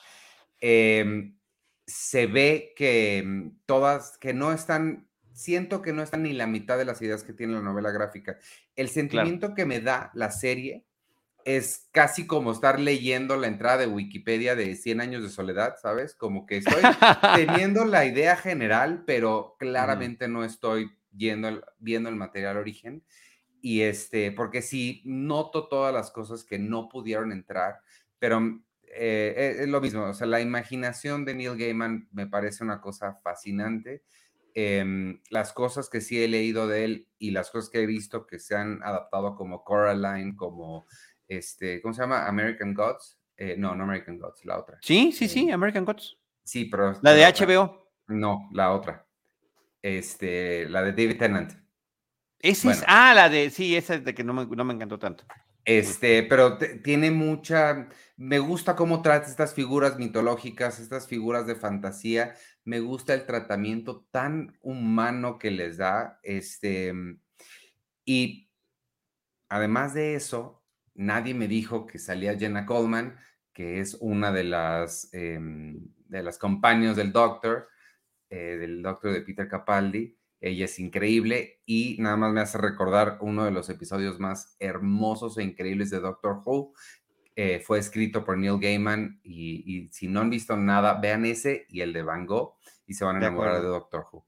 Em, 0.59 1.37
se 1.85 2.27
ve 2.27 2.73
que 2.75 3.23
mm, 3.25 3.65
todas, 3.65 4.17
que 4.17 4.33
no 4.33 4.51
están 4.51 5.07
siento 5.33 5.81
que 5.81 5.93
no 5.93 6.03
están 6.03 6.23
ni 6.23 6.33
la 6.33 6.47
mitad 6.47 6.77
de 6.77 6.85
las 6.85 7.01
ideas 7.01 7.23
que 7.23 7.33
tiene 7.33 7.53
la 7.53 7.61
novela 7.61 7.91
gráfica. 7.91 8.37
El 8.75 8.89
sentimiento 8.89 9.53
que 9.53 9.65
me 9.65 9.79
da 9.79 10.11
la 10.13 10.31
serie 10.31 10.85
es 11.45 11.89
casi 11.91 12.25
como 12.25 12.51
estar 12.51 12.79
leyendo 12.79 13.35
la 13.35 13.47
entrada 13.47 13.79
de 13.79 13.87
Wikipedia 13.87 14.55
de 14.55 14.75
100 14.75 15.01
años 15.01 15.23
de 15.23 15.29
soledad, 15.29 15.75
¿sabes? 15.81 16.15
Como 16.15 16.45
que 16.45 16.57
estoy 16.57 16.81
teniendo 17.35 17.83
la 17.85 18.05
idea 18.05 18.37
general, 18.37 19.03
pero 19.05 19.55
claramente 19.59 20.27
no 20.27 20.45
estoy 20.45 20.91
viendo 21.13 22.09
el 22.09 22.15
material 22.15 22.57
origen. 22.57 23.03
y 23.61 23.81
este, 23.81 24.31
porque 24.33 24.61
sí, 24.61 25.01
noto 25.05 25.67
todas 25.69 25.93
las 25.93 26.11
cosas 26.11 26.43
que 26.43 26.59
no 26.59 26.89
pudieron 26.89 27.31
entrar, 27.31 27.79
pero 28.19 28.61
eh, 28.95 29.57
es 29.61 29.67
lo 29.69 29.81
mismo, 29.81 30.03
o 30.03 30.13
sea, 30.13 30.27
la 30.27 30.41
imaginación 30.41 31.25
de 31.25 31.35
Neil 31.35 31.57
Gaiman 31.57 32.09
me 32.11 32.27
parece 32.27 32.63
una 32.63 32.81
cosa 32.81 33.15
fascinante. 33.23 34.03
Em, 34.55 35.19
las 35.29 35.51
cosas 35.51 35.89
que 35.89 35.99
sí 35.99 36.21
he 36.21 36.27
leído 36.27 36.67
de 36.67 36.85
él 36.85 37.07
y 37.17 37.31
las 37.31 37.49
cosas 37.49 37.71
que 37.71 37.81
he 37.81 37.85
visto 37.87 38.27
que 38.27 38.37
se 38.37 38.55
han 38.55 38.83
adaptado 38.83 39.35
como 39.35 39.63
Coraline, 39.63 40.35
como 40.35 40.85
este, 41.27 41.81
¿cómo 41.81 41.93
se 41.93 42.01
llama? 42.01 42.27
American 42.27 42.73
Gods. 42.73 43.19
Eh, 43.35 43.55
no, 43.57 43.73
no 43.75 43.83
American 43.83 44.19
Gods, 44.19 44.45
la 44.45 44.59
otra. 44.59 44.77
Sí, 44.81 45.11
sí, 45.11 45.27
sí, 45.27 45.49
eh, 45.49 45.53
American 45.53 45.85
Gods. 45.85 46.17
Sí, 46.43 46.65
pero. 46.65 46.93
La 47.01 47.13
de 47.13 47.25
HBO. 47.25 47.89
No, 48.07 48.49
la 48.51 48.71
otra. 48.73 49.07
Este, 49.83 50.67
la 50.69 50.81
de 50.81 50.91
David 50.93 51.19
Tennant. 51.19 51.53
Esa 52.39 52.71
es, 52.71 52.83
ah, 52.87 53.13
la 53.13 53.29
de, 53.29 53.51
sí, 53.51 53.75
esa 53.75 53.95
es 53.95 54.03
de 54.03 54.15
que 54.15 54.23
no 54.23 54.33
me, 54.33 54.45
no 54.45 54.65
me 54.65 54.73
encantó 54.73 54.97
tanto. 54.97 55.25
Este, 55.65 56.23
pero 56.23 56.57
tiene 56.57 57.11
mucha, 57.11 57.87
me 58.17 58.39
gusta 58.39 58.75
cómo 58.75 59.01
trata 59.01 59.29
estas 59.29 59.53
figuras 59.53 59.97
mitológicas, 59.97 60.79
estas 60.79 61.07
figuras 61.07 61.47
de 61.47 61.55
fantasía, 61.55 62.33
me 62.65 62.79
gusta 62.79 63.13
el 63.13 63.25
tratamiento 63.25 64.05
tan 64.11 64.57
humano 64.61 65.37
que 65.37 65.51
les 65.51 65.77
da, 65.77 66.19
este, 66.23 66.93
y 68.03 68.49
además 69.47 69.93
de 69.93 70.15
eso, 70.15 70.63
nadie 70.95 71.33
me 71.33 71.47
dijo 71.47 71.85
que 71.87 71.99
salía 71.99 72.37
Jenna 72.37 72.65
Coleman, 72.65 73.17
que 73.53 73.79
es 73.79 73.95
una 74.01 74.31
de 74.31 74.43
las, 74.43 75.13
em, 75.13 75.79
de 76.07 76.23
las 76.23 76.37
compañías 76.37 76.95
del 76.95 77.13
Doctor, 77.13 77.69
eh, 78.33 78.57
del 78.57 78.81
Doctor 78.81 79.13
de 79.13 79.21
Peter 79.21 79.47
Capaldi. 79.47 80.17
Ella 80.41 80.65
es 80.65 80.79
increíble 80.79 81.61
y 81.67 81.97
nada 81.99 82.17
más 82.17 82.33
me 82.33 82.41
hace 82.41 82.57
recordar 82.57 83.19
uno 83.21 83.45
de 83.45 83.51
los 83.51 83.69
episodios 83.69 84.19
más 84.19 84.55
hermosos 84.59 85.37
e 85.37 85.43
increíbles 85.43 85.91
de 85.91 85.99
Doctor 85.99 86.41
Who. 86.43 86.73
Eh, 87.35 87.59
fue 87.63 87.77
escrito 87.77 88.25
por 88.25 88.39
Neil 88.39 88.59
Gaiman 88.59 89.19
y, 89.23 89.87
si 89.91 90.07
no 90.07 90.21
han 90.21 90.31
visto 90.31 90.57
nada, 90.57 90.95
vean 90.95 91.25
ese 91.25 91.67
y 91.69 91.81
el 91.81 91.93
de 91.93 92.01
Van 92.01 92.25
Gogh 92.25 92.55
y 92.87 92.95
se 92.95 93.05
van 93.05 93.17
a 93.17 93.19
enamorar 93.19 93.61
de, 93.61 93.67
Doctor 93.67 94.07
Who. 94.11 94.25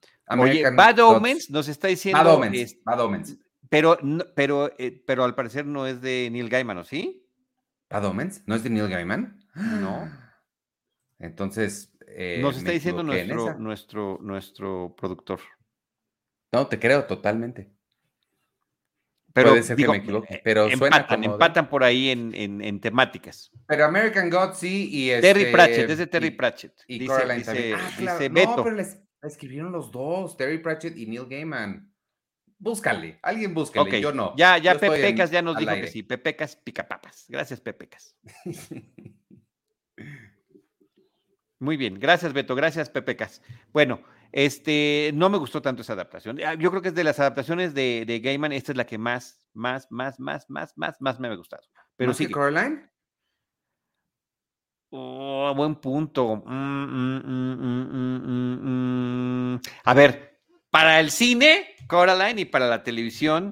Bad 0.76 1.00
Omens 1.00 1.50
nos 1.50 1.68
está 1.68 1.88
diciendo... 1.88 2.24
Bad 2.24 2.36
Omens, 2.36 2.78
Bad 2.84 3.02
Omens. 3.02 3.38
Pero, 3.70 3.98
pero, 4.36 4.72
eh, 4.78 5.04
pero 5.04 5.24
al 5.24 5.34
parecer 5.34 5.66
no 5.66 5.88
es 5.88 6.00
de 6.00 6.30
Neil 6.32 6.50
Gaiman, 6.50 6.78
¿o 6.78 6.84
sí? 6.84 7.28
¿Bad 7.90 8.06
Omens? 8.06 8.44
¿No 8.46 8.54
es 8.54 8.62
de 8.62 8.70
Neil 8.70 8.88
Gaiman? 8.88 9.44
No. 9.56 10.08
Entonces. 11.18 11.95
Eh, 12.18 12.40
Nos 12.42 12.56
está 12.56 12.72
diciendo 12.72 13.04
nuestro, 13.04 13.56
nuestro, 13.60 14.20
nuestro 14.22 14.96
productor. 14.98 15.42
No, 16.54 16.66
te 16.68 16.80
creo 16.80 17.04
totalmente. 17.04 17.74
Pero, 19.34 19.50
Puede 19.50 19.64
ser 19.64 19.76
que 19.76 19.86
me 19.86 19.98
equivoque, 19.98 20.36
eh, 20.36 20.42
pero 20.42 20.70
empatan, 20.70 21.26
empatan 21.26 21.68
por 21.68 21.84
ahí 21.84 22.12
en, 22.12 22.34
en, 22.34 22.80
temáticas. 22.80 23.52
Pero 23.68 23.84
American 23.84 24.30
God 24.30 24.54
sí 24.54 24.88
y 24.90 25.10
Terry 25.20 25.42
este, 25.42 25.52
Pratchett, 25.52 25.90
es 25.90 25.98
de 25.98 26.08
Terry 26.08 26.32
Pratchett. 26.32 26.72
Y, 26.88 27.00
dice, 27.00 27.34
dice, 27.36 27.74
ah, 27.74 27.92
dice 28.00 28.30
Beto. 28.30 28.56
No, 28.56 28.64
pero 28.64 28.78
les 28.78 28.98
escribieron 29.22 29.74
los 29.74 29.92
dos, 29.92 30.38
Terry 30.38 30.60
Pratchett 30.60 30.96
y 30.96 31.08
Neil 31.08 31.26
Gaiman. 31.28 31.92
Búscale, 32.58 33.20
alguien 33.22 33.54
búscale, 33.54 34.00
yo 34.00 34.14
no. 34.14 34.34
Ya, 34.38 34.58
ya 34.58 34.80
Pepecas 34.80 35.32
ya 35.32 35.42
nos 35.42 35.58
dijo 35.58 35.74
que 35.74 35.88
sí, 35.88 36.02
Pepecas 36.02 36.56
picapapas. 36.56 37.26
Gracias, 37.28 37.60
Pepecas. 37.60 38.16
Muy 41.66 41.78
bien, 41.78 42.00
gracias 42.00 42.32
Beto, 42.32 42.54
gracias 42.54 42.92
Pepecas. 42.92 43.42
Bueno, 43.74 44.04
este, 44.32 45.10
no 45.16 45.30
me 45.30 45.40
gustó 45.40 45.64
tanto 45.64 45.82
esa 45.82 45.94
adaptación. 45.94 46.40
Ah, 46.46 46.54
yo 46.54 46.70
creo 46.70 46.84
que 46.84 46.90
es 46.90 46.96
de 46.96 47.04
las 47.04 47.20
adaptaciones 47.20 47.74
de, 47.74 48.06
de 48.06 48.20
Gaiman, 48.20 48.52
esta 48.52 48.72
es 48.72 48.78
la 48.78 48.86
que 48.86 49.00
más, 49.00 49.48
más, 49.54 49.88
más, 49.90 50.20
más, 50.20 50.48
más, 50.48 50.74
más, 50.78 51.02
más 51.02 51.20
me 51.20 51.28
ha 51.28 51.36
gustado. 51.36 51.64
Pero 51.96 52.14
sí. 52.14 52.30
Caroline? 52.30 52.88
Oh, 54.92 55.52
buen 55.56 55.74
punto. 55.78 56.44
Mm, 56.46 56.86
mm, 57.02 57.56
mm, 59.56 59.62
A 59.86 59.94
ver, 59.96 60.40
para 60.70 61.00
el 61.00 61.10
cine, 61.10 61.76
Coraline, 61.88 62.42
y 62.42 62.46
para 62.46 62.68
la 62.68 62.84
televisión, 62.84 63.52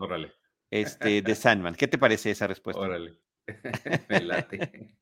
este, 0.70 1.24
de 1.24 1.36
Sandman. 1.36 1.74
¿Qué 1.74 1.88
te 1.88 1.98
parece 1.98 2.30
esa 2.30 2.46
respuesta? 2.46 2.80
Órale. 2.80 3.18
Me 4.08 4.22
late. 4.22 4.96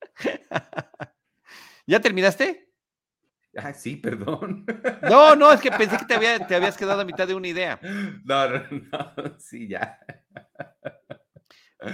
¿Ya 1.86 2.00
terminaste? 2.00 2.70
Ah, 3.56 3.72
sí, 3.72 3.96
perdón. 3.96 4.66
No, 5.02 5.36
no, 5.36 5.52
es 5.52 5.60
que 5.60 5.70
pensé 5.70 5.96
que 5.96 6.06
te, 6.06 6.14
habías 6.54 6.76
quedado 6.76 7.00
a 7.00 7.04
mitad 7.04 7.26
de 7.26 7.34
una 7.34 7.48
idea. 7.48 7.78
No, 8.24 8.48
no, 8.48 8.62
no, 9.16 9.38
sí, 9.38 9.68
ya. 9.68 9.98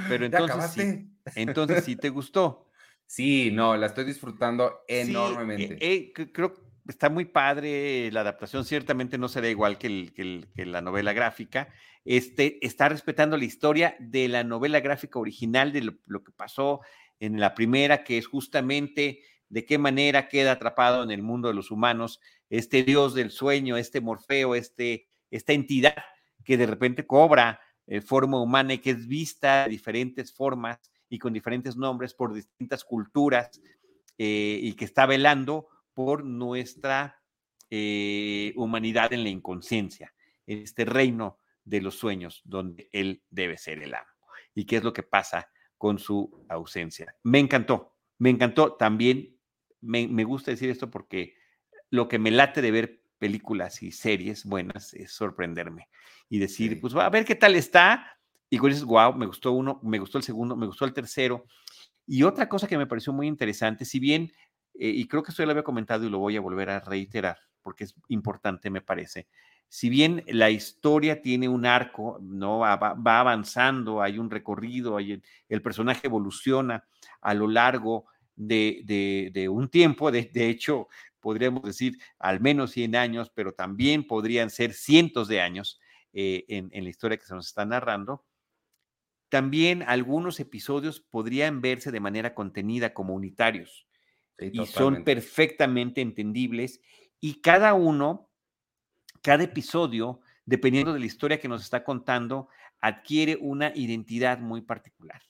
Pero 0.09 0.25
entonces, 0.25 0.71
sí, 0.71 1.11
entonces 1.35 1.85
sí 1.85 1.97
te 1.97 2.09
gustó. 2.09 2.71
Sí, 3.07 3.51
no, 3.51 3.77
la 3.77 3.87
estoy 3.87 4.05
disfrutando 4.05 4.85
enormemente. 4.87 5.75
Eh, 5.81 6.13
eh, 6.17 6.33
creo 6.33 6.55
que 6.55 6.61
está 6.87 7.11
muy 7.11 7.25
padre 7.25 8.11
la 8.13 8.21
adaptación, 8.21 8.65
ciertamente 8.65 9.19
no 9.19 9.29
será 9.29 9.49
igual 9.49 9.79
que, 9.79 10.47
la 10.55 10.81
novela 10.81 11.13
gráfica. 11.13 11.69
Este, 12.05 12.65
está 12.65 12.89
respetando 12.89 13.37
la 13.37 13.45
historia 13.45 13.97
de 13.99 14.29
la 14.29 14.45
novela 14.45 14.81
gráfica 14.81 15.19
original, 15.19 15.73
de 15.73 15.83
lo, 15.83 16.23
que 16.23 16.33
pasó 16.33 16.81
en 17.19 17.41
la 17.41 17.55
primera, 17.55 18.05
que 18.05 18.17
es 18.17 18.27
justamente 18.27 19.23
de 19.51 19.67
qué 19.67 19.77
manera 19.77 20.29
queda 20.29 20.53
atrapado 20.53 21.03
en 21.03 21.11
el 21.11 21.23
mundo 21.23 21.49
de 21.49 21.55
los 21.55 21.71
humanos 21.71 22.21
este 22.49 22.83
dios 22.83 23.15
del 23.15 23.31
sueño, 23.31 23.77
este 23.77 24.01
Morfeo, 24.01 24.55
este, 24.55 25.09
esta 25.31 25.53
entidad 25.53 25.97
que 26.45 26.57
de 26.57 26.67
repente 26.67 27.07
cobra 27.07 27.61
eh, 27.87 28.01
forma 28.01 28.41
humana 28.41 28.75
y 28.75 28.79
que 28.79 28.91
es 28.91 29.07
vista 29.07 29.65
de 29.65 29.71
diferentes 29.71 30.33
formas 30.33 30.81
y 31.09 31.19
con 31.19 31.33
diferentes 31.33 31.77
nombres 31.77 32.15
por 32.15 32.33
distintas 32.33 32.85
culturas 32.85 33.61
eh, 34.17 34.59
y 34.63 34.75
que 34.75 34.85
está 34.85 35.07
velando 35.07 35.69
por 35.93 36.25
nuestra 36.25 37.21
eh, 37.69 38.53
humanidad 38.57 39.13
en 39.13 39.25
la 39.25 39.31
inconsciencia, 39.31 40.15
en 40.47 40.59
este 40.59 40.85
reino 40.85 41.39
de 41.65 41.81
los 41.81 41.97
sueños 41.97 42.41
donde 42.45 42.89
él 42.93 43.23
debe 43.31 43.59
ser 43.59 43.83
el 43.83 43.95
amo. 43.95 44.07
¿Y 44.55 44.65
qué 44.65 44.77
es 44.77 44.85
lo 44.85 44.93
que 44.93 45.03
pasa 45.03 45.49
con 45.77 45.99
su 45.99 46.45
ausencia? 46.49 47.15
Me 47.25 47.39
encantó, 47.39 47.97
me 48.19 48.31
encantó 48.31 48.75
también, 48.75 49.37
me, 49.81 50.25
gusta 50.25 50.51
decir 50.51 50.71
esto 50.71 50.91
porque 50.91 51.35
lo 51.91 52.09
que 52.09 52.19
me 52.19 52.31
late 52.31 52.63
de 52.63 52.71
ver 52.71 53.03
películas 53.19 53.83
y 53.83 53.93
series 53.93 54.45
buenas 54.45 54.95
es 54.95 55.13
sorprenderme 55.13 55.89
y 56.29 56.39
decir, 56.39 56.81
pues 56.81 56.95
a 56.95 57.09
ver 57.11 57.25
qué 57.25 57.35
tal 57.35 57.55
está. 57.57 58.19
Y 58.49 58.59
cuando 58.59 58.75
dices, 58.75 58.89
wow, 58.89 59.15
me 59.15 59.27
gustó 59.27 59.53
uno, 59.53 59.81
me 59.83 59.99
gustó 59.99 60.19
el 60.19 60.25
segundo, 60.25 60.57
me 60.57 60.67
gustó 60.67 60.85
el 60.85 60.93
tercero. 60.93 61.45
Y 62.07 62.23
otra 62.23 62.49
cosa 62.49 62.67
que 62.67 62.79
me 62.79 62.87
pareció 62.87 63.13
muy 63.13 63.27
interesante, 63.27 63.85
si 63.85 63.99
bien 64.01 64.33
eh, 64.75 64.89
y 64.89 65.07
creo 65.07 65.23
que 65.23 65.31
esto 65.31 65.43
ya 65.43 65.47
lo 65.47 65.53
había 65.53 65.63
comentado 65.63 66.05
y 66.05 66.11
lo 66.11 66.19
voy 66.19 66.37
a 66.37 66.41
volver 66.41 66.71
a 66.71 66.81
reiterar 66.81 67.39
porque 67.63 67.85
es 67.85 67.95
importante, 68.09 68.71
me 68.71 68.81
parece. 68.81 69.29
Si 69.69 69.89
bien 69.89 70.25
la 70.27 70.51
historia 70.51 71.21
tiene 71.23 71.49
un 71.49 71.67
arco, 71.67 72.19
no 72.23 72.61
va, 72.61 72.73
avanzando, 72.73 74.03
hay 74.03 74.19
un 74.19 74.31
recorrido, 74.31 74.97
hay 74.97 75.23
el, 75.49 75.63
personaje 75.63 76.07
evoluciona 76.07 76.85
a 77.21 77.35
lo 77.35 77.47
largo 77.47 78.07
de, 78.49 79.49
un 79.51 79.69
tiempo, 79.69 80.11
de, 80.11 80.31
hecho, 80.35 80.89
podríamos 81.21 81.63
decir 81.63 81.99
al 82.19 82.41
menos 82.41 82.73
100 82.73 82.97
años, 82.97 83.31
pero 83.35 83.53
también 83.53 84.07
podrían 84.07 84.51
ser 84.51 84.73
cientos 84.73 85.29
de 85.29 85.41
años 85.41 85.81
eh, 86.13 86.45
en, 86.49 86.69
en 86.73 86.85
la 86.85 86.91
historia 86.91 87.19
que 87.19 87.27
se 87.27 87.35
nos 87.35 87.47
está 87.47 87.65
narrando. 87.65 88.25
También 89.29 89.85
algunos 89.87 90.41
episodios 90.41 91.01
podrían 91.01 91.61
verse 91.61 91.93
de 91.93 92.01
manera 92.01 92.35
contenida 92.35 92.93
como 92.93 93.15
unitarios 93.15 93.87
y 94.41 94.67
son 94.67 95.05
perfectamente 95.05 96.01
entendibles 96.01 96.81
y 97.21 97.41
cada 97.41 97.75
uno, 97.75 98.31
cada 99.23 99.45
episodio, 99.45 100.21
dependiendo 100.47 100.93
de 100.93 101.01
la 101.01 101.07
historia 101.07 101.39
que 101.39 101.49
nos 101.49 101.63
está 101.63 101.85
contando, 101.85 102.49
adquiere 102.81 103.37
una 103.41 103.73
identidad 103.75 104.39
muy 104.39 104.63
particular. 104.63 105.23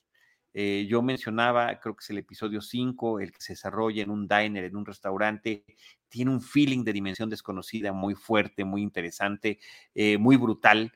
Eh, 0.52 0.86
yo 0.88 1.00
mencionaba, 1.02 1.78
creo 1.78 1.94
que 1.94 2.02
es 2.02 2.10
el 2.10 2.18
episodio 2.18 2.60
5, 2.60 3.20
el 3.20 3.32
que 3.32 3.40
se 3.40 3.52
desarrolla 3.52 4.02
en 4.02 4.10
un 4.10 4.26
diner, 4.26 4.64
en 4.64 4.76
un 4.76 4.84
restaurante, 4.84 5.64
tiene 6.08 6.30
un 6.32 6.40
feeling 6.40 6.82
de 6.84 6.92
dimensión 6.92 7.30
desconocida 7.30 7.92
muy 7.92 8.14
fuerte, 8.14 8.64
muy 8.64 8.82
interesante, 8.82 9.60
eh, 9.94 10.18
muy 10.18 10.36
brutal. 10.36 10.92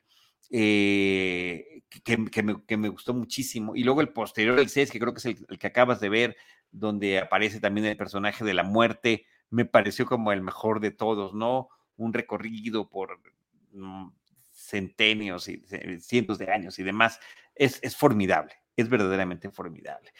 Eh, 0.50 1.82
que, 2.04 2.76
me, 2.76 2.88
gustó 2.88 3.14
muchísimo. 3.14 3.74
Y 3.74 3.84
luego 3.84 4.00
el 4.00 4.10
posterior, 4.10 4.58
el 4.58 4.68
6, 4.68 4.90
que 4.90 5.00
creo 5.00 5.14
que 5.14 5.18
es 5.18 5.24
el, 5.48 5.58
que 5.58 5.66
acabas 5.66 6.00
de 6.00 6.08
ver, 6.08 6.36
donde 6.70 7.18
aparece 7.18 7.60
también 7.60 7.86
el 7.86 7.96
personaje 7.96 8.44
de 8.44 8.54
la 8.54 8.64
muerte, 8.64 9.26
me 9.50 9.64
pareció 9.64 10.06
como 10.06 10.32
el 10.32 10.42
mejor 10.42 10.80
de 10.80 10.90
todos, 10.90 11.34
¿no? 11.34 11.68
Un 11.96 12.12
recorrido 12.12 12.88
por 12.88 13.20
mm, 13.72 14.08
centenios 14.52 15.48
y 15.48 15.62
cientos 16.00 16.38
de 16.38 16.52
años 16.52 16.78
y 16.78 16.82
demás. 16.82 17.20
Es, 17.54 17.78
es 17.82 17.96
formidable, 17.96 18.54
es 18.76 18.88
verdaderamente 18.88 19.50
formidable. 19.50 20.12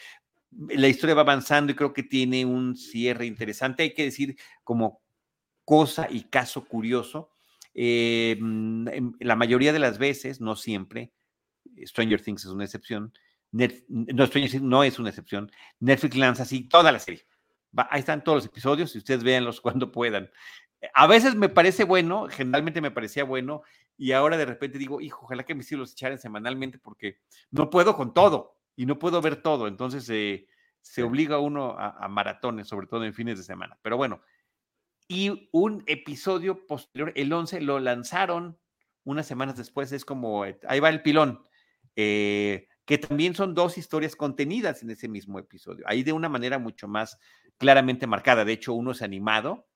La 0.69 0.87
historia 0.87 1.15
va 1.15 1.21
avanzando 1.21 1.71
y 1.71 1.75
creo 1.75 1.93
que 1.93 2.03
tiene 2.03 2.45
un 2.45 2.75
cierre 2.77 3.25
interesante. 3.25 3.83
Hay 3.83 3.93
que 3.93 4.03
decir 4.03 4.37
como 4.63 5.01
cosa 5.65 6.07
y 6.09 6.23
caso 6.23 6.65
curioso, 6.65 7.31
eh, 7.73 8.37
mm, 8.39 8.87
la 9.19 9.35
mayoría 9.35 9.73
de 9.73 9.79
las 9.79 9.97
veces, 9.97 10.39
no 10.39 10.55
siempre, 10.55 11.11
Stranger 11.83 12.21
Things 12.21 12.45
es 12.45 12.51
una 12.51 12.63
excepción. 12.63 13.13
no, 13.51 14.25
Stranger 14.27 14.51
Things 14.51 14.63
no 14.63 14.83
es 14.83 14.99
una 14.99 15.09
excepción. 15.09 15.51
Netflix 15.79 16.15
lanza 16.15 16.43
así 16.43 16.67
toda 16.69 16.91
la 16.91 16.99
serie. 16.99 17.25
ahí 17.89 17.99
están 17.99 18.23
todos 18.23 18.37
los 18.37 18.45
episodios 18.45 18.95
y 18.95 18.99
ustedes 18.99 19.23
véanlos 19.23 19.59
cuando 19.61 19.91
puedan. 19.91 20.31
A 20.93 21.07
veces 21.07 21.35
me 21.35 21.49
parece 21.49 21.83
bueno, 21.83 22.27
generalmente 22.29 22.79
me 22.81 22.91
parecía 22.91 23.23
bueno, 23.23 23.63
y 23.97 24.11
ahora 24.11 24.37
de 24.37 24.45
repente 24.45 24.77
digo, 24.77 25.01
hijo, 25.01 25.25
ojalá 25.25 25.43
que 25.43 25.55
mis 25.55 25.71
hijos 25.71 25.79
los 25.79 25.91
echaran 25.93 26.19
semanalmente 26.19 26.77
porque 26.77 27.19
no 27.51 27.69
puedo 27.69 27.95
con 27.95 28.13
todo 28.13 28.57
y 28.75 28.85
no 28.85 28.99
puedo 28.99 29.21
ver 29.21 29.41
todo. 29.41 29.67
Entonces 29.67 30.09
eh, 30.09 30.47
se 30.81 31.03
obliga 31.03 31.39
uno 31.39 31.75
a, 31.77 32.07
maratones, 32.07 32.67
sobre 32.67 32.87
todo 32.87 33.05
en 33.05 33.13
fines 33.13 33.37
de 33.37 33.43
semana. 33.43 33.77
Pero 33.81 33.97
bueno, 33.97 34.21
y 35.07 35.49
un 35.51 35.83
episodio 35.87 36.65
posterior, 36.67 37.13
el 37.15 37.31
11, 37.31 37.61
lo 37.61 37.79
lanzaron 37.79 38.57
unas 39.03 39.27
semanas 39.27 39.55
después, 39.55 39.91
es 39.91 40.03
como, 40.03 40.45
eh, 40.45 40.59
ahí 40.67 40.79
va 40.79 40.89
el 40.89 41.03
pilón, 41.03 41.43
eh, 41.95 42.67
que 42.85 42.97
también 42.97 43.35
son 43.35 43.53
dos 43.53 43.77
historias 43.77 44.15
contenidas 44.15 44.81
en 44.81 44.89
ese 44.89 45.07
mismo 45.07 45.39
episodio, 45.39 45.85
ahí 45.87 46.03
de 46.03 46.11
una 46.11 46.27
manera 46.27 46.57
mucho 46.57 46.87
más 46.87 47.17
claramente 47.57 48.07
marcada. 48.07 48.45
De 48.45 48.53
hecho, 48.53 48.73
uno 48.73 48.91
es 48.91 49.01
animado 49.01 49.67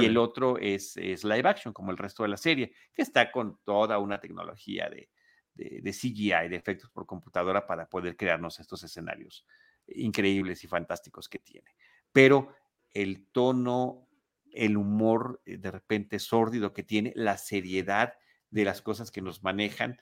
y 0.00 0.04
el 0.04 0.16
otro 0.16 0.58
es, 0.58 0.96
es, 0.96 1.24
live 1.24 1.48
action, 1.48 1.72
como 1.72 1.90
el 1.90 1.96
resto 1.96 2.22
de 2.22 2.28
la 2.28 2.36
serie, 2.36 2.72
que 2.92 3.02
está 3.02 3.32
con 3.32 3.58
toda 3.64 3.98
una 3.98 4.20
tecnología 4.20 4.90
de, 4.90 5.08
de, 5.54 5.80
de 5.82 5.92
CGI, 5.92 6.48
de 6.48 6.56
efectos 6.56 6.90
por 6.90 7.06
computadora, 7.06 7.66
para 7.66 7.88
poder 7.88 8.16
crearnos 8.16 8.60
estos 8.60 8.82
escenarios 8.82 9.46
increíbles 9.86 10.62
y 10.64 10.68
fantásticos 10.68 11.28
que 11.28 11.38
tiene. 11.38 11.74
Pero 12.12 12.54
el 12.92 13.26
tono, 13.32 14.08
el 14.52 14.76
humor 14.76 15.40
eh, 15.44 15.56
de 15.56 15.70
repente 15.70 16.18
sórdido 16.18 16.72
que 16.72 16.82
tiene, 16.82 17.12
la 17.16 17.38
seriedad 17.38 18.14
de 18.50 18.64
las 18.64 18.82
cosas 18.82 19.10
que 19.10 19.22
nos 19.22 19.42
manejan. 19.42 19.98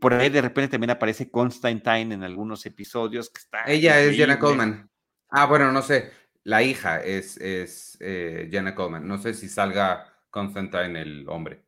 Por 0.00 0.14
ahí 0.14 0.28
de 0.28 0.40
repente 0.42 0.72
también 0.72 0.90
aparece 0.90 1.30
Constantine 1.30 2.14
en 2.14 2.22
algunos 2.22 2.64
episodios. 2.66 3.30
Que 3.30 3.40
está 3.40 3.64
Ella 3.66 4.00
es 4.00 4.16
Jenna 4.16 4.38
Coleman. 4.38 4.88
Ah, 5.28 5.46
bueno, 5.46 5.72
no 5.72 5.82
sé. 5.82 6.12
La 6.44 6.62
hija 6.62 7.02
es, 7.02 7.36
es 7.36 7.96
eh, 8.00 8.48
Jenna 8.50 8.74
Coleman. 8.74 9.06
No 9.06 9.18
sé 9.18 9.34
si 9.34 9.48
salga 9.48 10.12
Constantine 10.30 11.00
el 11.00 11.28
hombre. 11.28 11.64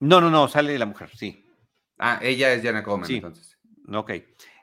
No, 0.00 0.20
no, 0.20 0.30
no, 0.30 0.48
sale 0.48 0.78
la 0.78 0.86
mujer, 0.86 1.10
sí. 1.14 1.46
Ah, 1.98 2.18
ella 2.20 2.52
es 2.52 2.62
Jenna 2.62 2.82
Coleman, 2.82 3.10
entonces. 3.10 3.58
Ok. 3.92 4.12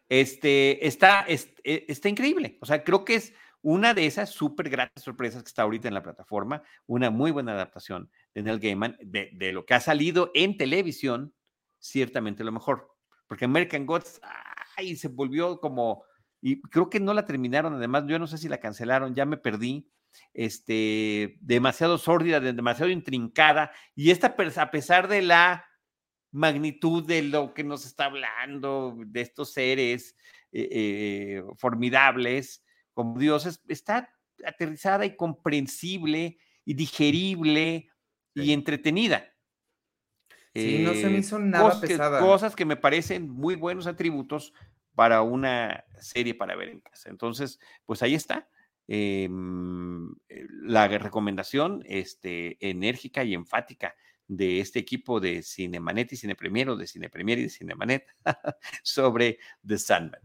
Este, 0.10 0.86
está, 0.86 1.26
e, 1.28 1.86
está 1.88 2.10
increíble. 2.10 2.58
O 2.62 2.66
sea, 2.66 2.84
creo 2.84 3.06
que 3.06 3.16
es 3.16 3.34
una 3.62 3.93
de 3.93 4.06
esas 4.06 4.30
súper 4.30 4.70
gratas 4.70 5.04
sorpresas 5.04 5.43
que 5.43 5.47
está 5.47 5.64
ahorita 5.64 5.88
en 5.88 5.93
la 5.93 6.04
plataforma, 6.04 6.64
una 6.88 7.10
muy 7.10 7.32
buena 7.32 7.54
adaptación 7.54 8.10
de 8.34 8.43
Neil 8.43 8.60
Gaiman, 8.60 8.97
de, 9.02 9.30
de, 9.34 9.52
lo 9.52 9.66
que 9.66 9.74
ha 9.74 9.80
salido 9.80 10.32
en 10.34 10.58
televisión, 10.58 11.34
ciertamente 11.78 12.43
lo 12.43 12.52
mejor. 12.52 12.89
Porque 13.28 13.45
American 13.45 13.86
Gods, 13.86 14.22
ay, 14.78 14.95
se 14.95 15.10
volvió 15.10 15.60
como, 15.60 16.04
y 16.42 16.62
creo 16.62 16.90
que 16.90 17.00
no 17.00 17.14
la 17.14 17.26
terminaron, 17.26 17.74
además, 17.74 18.06
yo 18.08 18.20
no 18.20 18.28
sé 18.28 18.38
si 18.38 18.50
la 18.50 18.60
cancelaron, 18.60 19.16
ya 19.16 19.26
me 19.26 19.38
perdí, 19.38 19.90
este, 20.34 21.38
demasiado 21.42 21.98
sórdida, 21.98 22.40
demasiado 22.40 22.92
intrincada, 22.92 23.72
y 23.96 24.12
esta, 24.12 24.36
a 24.58 24.72
pesar 24.72 25.08
de 25.08 25.22
la 25.22 25.66
magnitud 26.32 27.06
de 27.06 27.24
lo 27.24 27.54
que 27.54 27.64
nos 27.64 27.86
está 27.86 28.06
hablando, 28.06 28.96
de 29.06 29.22
estos 29.22 29.54
seres 29.54 30.16
eh, 30.52 30.70
eh, 30.72 31.44
formidables 31.58 32.64
como 33.00 33.18
dioses, 33.18 33.64
está 33.70 34.10
aterrizada 34.46 35.06
y 35.06 35.16
comprensible 35.16 36.38
y 36.66 36.74
digerible 36.74 37.90
y 38.34 38.52
entretenida. 38.52 39.34
Sí, 40.54 40.80
no 40.80 40.94
se 40.94 41.10
me 41.10 41.16
eh, 41.16 41.20
hizo 41.20 41.40
nada 41.40 41.64
cosas 41.64 41.80
pesada. 41.80 42.20
Cosas 42.20 42.56
que 42.58 42.66
me 42.66 42.76
parecen 42.76 43.30
muy 43.30 43.56
buenos 43.56 43.88
atributos 43.88 44.54
para 45.00 45.22
una 45.22 45.86
serie 46.02 46.36
para 46.36 46.58
ver 46.58 46.68
en 46.68 46.82
casa. 46.82 47.10
Entonces, 47.10 47.58
pues 47.86 48.04
ahí 48.04 48.16
está. 48.16 48.50
Em, 48.86 50.14
la 50.62 50.89
recomendación 50.89 51.84
este, 51.86 52.58
enérgica 52.60 53.24
y 53.24 53.34
enfática 53.34 53.95
de 54.28 54.60
este 54.60 54.78
equipo 54.80 55.22
de 55.22 55.41
Cinemanet 55.41 56.12
y 56.12 56.18
Cinepremier 56.18 56.68
o 56.72 56.76
de 56.76 56.86
Cinepremier 56.86 57.39
y 57.39 57.43
de 57.43 57.50
Cinemanet 57.50 58.08
sobre 58.84 59.39
The 59.66 59.78
Sandman. 59.78 60.22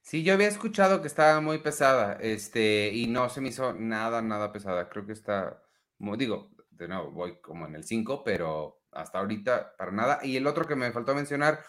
Sí, 0.00 0.24
yo 0.24 0.34
había 0.34 0.48
escuchado 0.48 1.00
que 1.00 1.06
estaba 1.06 1.40
muy 1.40 1.58
pesada, 1.58 2.14
este, 2.14 2.90
y 2.92 3.06
no 3.06 3.28
se 3.28 3.40
me 3.40 3.50
hizo 3.50 3.72
nada, 3.72 4.20
nada 4.20 4.50
pesada. 4.50 4.88
Creo 4.88 5.06
que 5.06 5.12
está, 5.12 5.62
como 5.96 6.16
digo, 6.16 6.50
de 6.70 6.88
nuevo, 6.88 7.12
voy 7.12 7.40
como 7.40 7.68
en 7.68 7.76
el 7.76 7.84
5, 7.84 8.24
pero 8.24 8.82
hasta 8.90 9.20
ahorita 9.20 9.76
para 9.76 9.92
nada. 9.92 10.18
Y 10.24 10.36
el 10.36 10.48
otro 10.48 10.66
que 10.66 10.74
me 10.74 10.90
faltó 10.90 11.14
mencionar, 11.14 11.60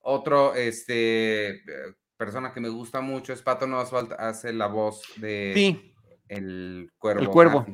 otro, 0.00 0.54
este, 0.54 1.50
eh, 1.50 1.94
persona 2.16 2.52
que 2.52 2.60
me 2.60 2.68
gusta 2.68 3.00
mucho 3.00 3.32
es 3.32 3.42
Patton 3.42 3.74
Oswalt, 3.74 4.12
hace 4.12 4.52
la 4.52 4.66
voz 4.66 5.02
de 5.16 5.94
El 6.28 6.90
Cuervo. 6.98 7.20
El 7.22 7.28
Cuervo. 7.28 7.66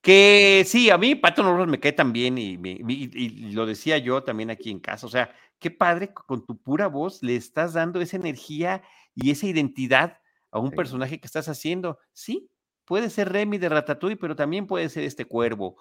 Que 0.00 0.64
sí, 0.66 0.90
a 0.90 0.98
mí 0.98 1.14
Pato 1.14 1.42
Norris 1.42 1.66
me 1.66 1.80
cae 1.80 1.92
también 1.92 2.36
y, 2.36 2.58
y, 2.62 3.52
lo 3.52 3.64
decía 3.64 3.98
yo 3.98 4.22
también 4.22 4.50
aquí 4.50 4.70
en 4.70 4.80
casa. 4.80 5.06
O 5.06 5.10
sea, 5.10 5.34
qué 5.58 5.70
padre 5.70 6.12
con 6.12 6.44
tu 6.44 6.60
pura 6.60 6.86
voz 6.86 7.22
le 7.22 7.36
estás 7.36 7.72
dando 7.72 8.00
esa 8.00 8.16
energía 8.16 8.82
y 9.14 9.30
esa 9.30 9.46
identidad 9.46 10.18
a 10.50 10.58
un 10.58 10.72
personaje 10.72 11.18
que 11.18 11.26
estás 11.26 11.48
haciendo. 11.48 11.98
Sí, 12.12 12.50
puede 12.84 13.10
ser 13.10 13.32
Remy 13.32 13.58
de 13.58 13.68
Ratatouille, 13.68 14.16
pero 14.16 14.36
también 14.36 14.66
puede 14.66 14.88
ser 14.88 15.04
este 15.04 15.24
cuervo 15.24 15.76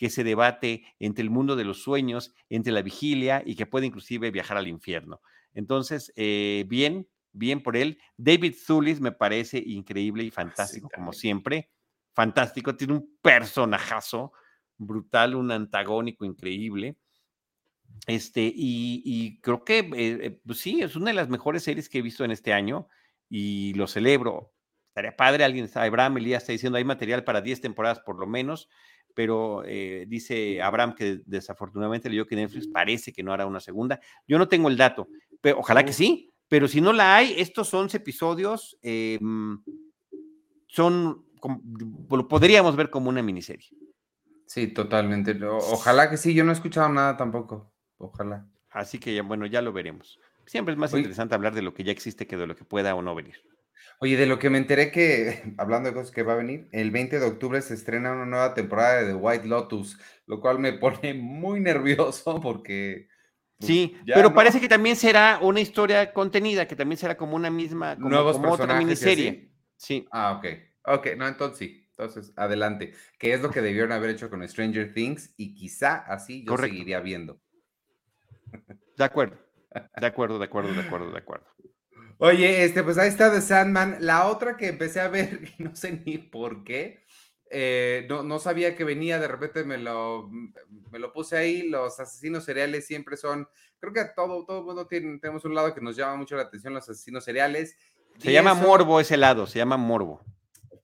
que 0.00 0.08
se 0.08 0.24
debate 0.24 0.82
entre 0.98 1.20
el 1.22 1.28
mundo 1.28 1.56
de 1.56 1.64
los 1.64 1.82
sueños, 1.82 2.32
entre 2.48 2.72
la 2.72 2.80
vigilia 2.80 3.42
y 3.44 3.54
que 3.54 3.66
puede 3.66 3.84
inclusive 3.84 4.30
viajar 4.30 4.56
al 4.56 4.66
infierno. 4.66 5.20
Entonces, 5.52 6.10
eh, 6.16 6.64
bien, 6.68 7.06
bien 7.32 7.62
por 7.62 7.76
él. 7.76 8.00
David 8.16 8.54
Zulis 8.58 8.98
me 8.98 9.12
parece 9.12 9.62
increíble 9.64 10.24
y 10.24 10.30
fantástico, 10.30 10.88
como 10.94 11.12
siempre 11.12 11.68
fantástico, 12.14 12.76
tiene 12.76 12.94
un 12.94 13.18
personajazo 13.22 14.32
brutal, 14.76 15.34
un 15.34 15.50
antagónico 15.50 16.24
increíble. 16.24 16.96
Este, 18.06 18.50
y, 18.54 19.40
creo 19.42 19.64
que 19.64 19.78
eh, 19.78 19.90
eh, 19.94 20.40
pues 20.46 20.58
sí, 20.58 20.80
es 20.80 20.96
una 20.96 21.10
de 21.10 21.14
las 21.14 21.28
mejores 21.28 21.62
series 21.62 21.88
que 21.88 21.98
he 21.98 22.02
visto 22.02 22.24
en 22.24 22.30
este 22.30 22.52
año 22.52 22.88
y 23.28 23.74
lo 23.74 23.86
celebro. 23.86 24.54
Estaría 24.88 25.16
padre, 25.16 25.44
alguien 25.44 25.70
Abraham 25.74 26.18
Elías 26.18 26.42
está 26.42 26.52
diciendo, 26.52 26.78
hay 26.78 26.84
material 26.84 27.24
para 27.24 27.40
10 27.40 27.60
temporadas 27.60 28.00
por 28.00 28.18
lo 28.18 28.26
menos, 28.26 28.68
pero 29.14 29.62
eh, 29.64 30.04
dice 30.08 30.62
Abraham 30.62 30.94
que 30.94 31.20
desafortunadamente 31.26 32.08
leyó 32.08 32.26
que 32.26 32.36
Netflix 32.36 32.68
parece 32.68 33.12
que 33.12 33.22
no 33.22 33.32
hará 33.32 33.46
una 33.46 33.60
segunda. 33.60 34.00
Yo 34.26 34.38
no 34.38 34.48
tengo 34.48 34.68
el 34.68 34.76
dato, 34.76 35.08
pero 35.40 35.58
ojalá 35.58 35.84
que 35.84 35.92
sí, 35.92 36.32
pero 36.48 36.68
si 36.68 36.80
no 36.80 36.92
la 36.92 37.16
hay, 37.16 37.34
estos 37.38 37.72
11 37.72 37.96
episodios 37.96 38.76
em, 38.82 39.62
son 40.66 41.24
lo 42.10 42.28
podríamos 42.28 42.76
ver 42.76 42.90
como 42.90 43.08
una 43.08 43.22
miniserie. 43.22 43.68
Sí, 44.46 44.66
totalmente. 44.66 45.38
Ojalá 45.44 46.10
que 46.10 46.16
sí, 46.16 46.34
yo 46.34 46.44
no 46.44 46.50
he 46.50 46.54
escuchado 46.54 46.88
nada 46.88 47.16
tampoco. 47.16 47.72
Ojalá. 47.98 48.46
Así 48.70 48.98
que 48.98 49.14
ya, 49.14 49.22
bueno, 49.22 49.46
ya 49.46 49.62
lo 49.62 49.72
veremos. 49.72 50.18
Siempre 50.46 50.74
es 50.74 50.78
más 50.78 50.92
interesante 50.92 51.34
hablar 51.34 51.54
de 51.54 51.62
lo 51.62 51.72
que 51.72 51.84
ya 51.84 51.92
existe 51.92 52.26
que 52.26 52.36
de 52.36 52.46
lo 52.46 52.56
que 52.56 52.64
pueda 52.64 52.94
o 52.94 53.02
no 53.02 53.14
venir. 53.14 53.36
Oye, 53.98 54.16
de 54.16 54.26
lo 54.26 54.38
que 54.38 54.50
me 54.50 54.58
enteré 54.58 54.90
que, 54.90 55.42
hablando 55.58 55.88
de 55.88 55.94
cosas 55.94 56.10
que 56.10 56.22
va 56.22 56.34
a 56.34 56.36
venir, 56.36 56.68
el 56.72 56.90
20 56.90 57.20
de 57.20 57.26
octubre 57.26 57.60
se 57.62 57.74
estrena 57.74 58.12
una 58.12 58.26
nueva 58.26 58.54
temporada 58.54 59.02
de 59.02 59.12
The 59.12 59.14
White 59.14 59.46
Lotus, 59.46 59.98
lo 60.26 60.40
cual 60.40 60.58
me 60.58 60.72
pone 60.78 61.14
muy 61.14 61.60
nervioso 61.60 62.40
porque... 62.40 63.08
Pues, 63.58 63.68
sí, 63.68 63.94
pero 64.06 64.32
parece 64.32 64.58
que 64.58 64.68
también 64.68 64.96
será 64.96 65.38
una 65.42 65.60
historia 65.60 66.14
contenida, 66.14 66.66
que 66.66 66.76
también 66.76 66.96
será 66.96 67.14
como 67.16 67.36
una 67.36 67.50
misma, 67.50 67.94
como, 67.94 68.32
como 68.32 68.52
otra 68.52 68.78
miniserie. 68.78 69.52
Sí. 69.76 70.06
Ah, 70.10 70.32
ok. 70.38 70.46
Ok, 70.86 71.08
no, 71.18 71.28
entonces 71.28 71.58
sí. 71.58 71.86
Entonces, 71.90 72.32
adelante. 72.36 72.94
¿Qué 73.18 73.34
es 73.34 73.42
lo 73.42 73.50
que 73.50 73.60
debieron 73.60 73.92
haber 73.92 74.08
hecho 74.10 74.30
con 74.30 74.46
Stranger 74.48 74.94
Things? 74.94 75.34
Y 75.36 75.54
quizá 75.54 75.96
así 75.96 76.42
yo 76.46 76.56
seguiría 76.56 77.00
viendo. 77.00 77.38
De 78.96 79.04
acuerdo. 79.04 79.36
De 80.00 80.06
acuerdo, 80.06 80.38
de 80.38 80.46
acuerdo, 80.46 80.72
de 80.72 80.80
acuerdo, 80.80 81.10
de 81.12 81.18
acuerdo. 81.18 81.46
Oye, 82.20 82.64
este, 82.64 82.82
pues 82.82 82.98
ahí 82.98 83.08
está 83.08 83.32
The 83.32 83.40
Sandman. 83.40 83.96
La 84.00 84.28
otra 84.28 84.56
que 84.56 84.68
empecé 84.68 85.00
a 85.00 85.08
ver, 85.08 85.40
no 85.58 85.74
sé 85.74 86.02
ni 86.04 86.18
por 86.18 86.64
qué, 86.64 87.04
eh, 87.50 88.06
no, 88.08 88.22
no, 88.22 88.38
sabía 88.38 88.76
que 88.76 88.84
venía, 88.84 89.18
de 89.18 89.26
repente 89.26 89.64
me 89.64 89.78
lo, 89.78 90.30
me 90.90 90.98
lo 90.98 91.12
puse 91.12 91.36
ahí. 91.36 91.68
Los 91.68 91.98
asesinos 91.98 92.44
seriales 92.44 92.86
siempre 92.86 93.16
son, 93.16 93.48
creo 93.80 93.92
que 93.92 94.04
todo, 94.14 94.44
todo 94.46 94.62
mundo 94.62 94.86
tiene, 94.86 95.18
tenemos 95.18 95.44
un 95.44 95.54
lado 95.54 95.74
que 95.74 95.80
nos 95.80 95.96
llama 95.96 96.16
mucho 96.16 96.36
la 96.36 96.42
atención, 96.42 96.74
los 96.74 96.88
asesinos 96.88 97.24
seriales. 97.24 97.76
Se 98.18 98.32
llama 98.32 98.54
morbo 98.54 99.00
ese 99.00 99.16
lado, 99.16 99.46
se 99.46 99.58
llama 99.58 99.76
morbo 99.76 100.24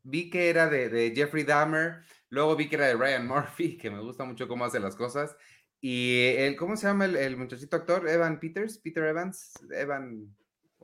vi 0.07 0.31
que 0.31 0.49
era 0.49 0.69
de, 0.69 1.13
Jeffrey 1.15 1.45
Dahmer, 1.45 2.03
luego 2.31 2.57
vi 2.57 2.69
que 2.69 2.77
era 2.77 2.87
de 2.87 2.95
Ryan 2.95 3.27
Murphy, 3.27 3.77
que 3.77 3.91
me 3.91 4.01
gusta 4.01 4.25
mucho 4.25 4.49
cómo 4.49 4.65
hace 4.65 4.81
las 4.81 4.97
cosas. 4.97 5.37
Y 5.81 6.35
el, 6.37 6.57
¿cómo 6.57 6.77
se 6.77 6.87
llama 6.87 7.05
el, 7.05 7.37
muchachito 7.37 7.77
actor? 7.77 8.09
Evan 8.09 8.41
Peters, 8.41 8.79
Peter 8.79 9.05
Evans, 9.05 9.53
Evan, 9.71 10.35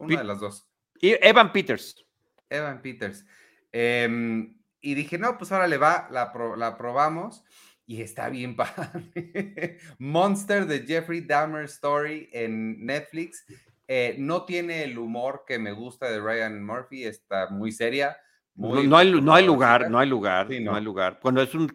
una 0.02 0.18
de 0.18 0.24
las 0.24 0.40
dos. 0.40 0.68
Y 1.00 1.16
Evan 1.20 1.52
Peters. 1.52 2.04
Evan 2.48 2.82
Peters. 2.82 3.24
Em, 3.72 4.58
y 4.80 4.94
dije, 4.94 5.18
no, 5.18 5.38
pues 5.38 5.52
ahora 5.52 5.66
le 5.66 5.78
va, 5.78 6.08
la, 6.10 6.32
la 6.56 6.76
probamos. 6.76 7.44
y 7.86 8.02
está 8.02 8.28
bien 8.28 8.56
padre. 8.56 9.78
Monster 9.98 10.66
de 10.66 10.86
Jeffrey 10.86 11.20
Dahmer 11.20 11.64
Story 11.64 12.28
en 12.32 12.84
Netflix. 12.84 13.44
Eh, 13.88 14.16
no 14.18 14.44
tiene 14.44 14.84
el 14.84 14.98
humor 14.98 15.44
que 15.46 15.58
me 15.58 15.72
gusta 15.72 16.10
de 16.10 16.20
Ryan 16.20 16.64
Murphy, 16.64 17.04
está 17.04 17.48
muy 17.50 17.72
seria. 17.72 18.16
No, 18.54 18.76
hay, 18.76 18.86
no, 18.86 18.96
hay, 18.98 19.46
lugar, 19.46 19.90
no 19.90 19.98
hay 19.98 20.08
lugar, 20.08 20.50
no. 20.60 20.74
hay 20.74 20.82
lugar. 20.82 21.18
Cuando 21.20 21.40
es 21.40 21.54
un, 21.54 21.68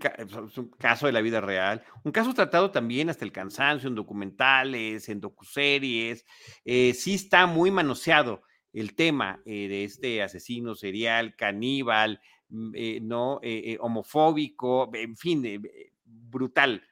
caso 0.78 1.08
de 1.08 1.12
la 1.12 1.22
vida 1.22 1.42
real, 1.42 1.84
un 2.04 2.12
caso 2.12 2.34
tratado 2.34 2.72
también 2.72 3.10
hasta 3.10 3.26
el 3.26 3.32
cansancio 3.32 3.90
en 3.90 3.96
documentales, 3.96 5.10
en 5.10 5.20
docuseries, 5.20 6.26
eh, 6.66 6.94
sí 6.94 7.16
está 7.16 7.48
muy 7.48 7.72
manoseado 7.72 8.44
el 8.74 8.94
tema 8.94 9.42
eh, 9.46 9.68
de 9.68 9.84
este 9.86 10.22
asesino 10.22 10.76
serial, 10.76 11.36
caníbal, 11.36 12.22
mm, 12.50 12.74
no 13.02 13.42
homofóbico, 13.80 14.92
en 14.94 15.18
fin, 15.18 15.62
brutal. 16.04 16.84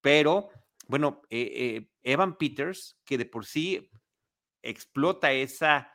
pero 0.00 0.48
bueno, 0.88 1.20
Evan 1.28 2.38
Peters, 2.38 2.98
que 3.04 3.18
de 3.18 3.26
por 3.26 3.44
sí 3.44 3.90
explota 4.62 5.32
esa, 5.32 5.92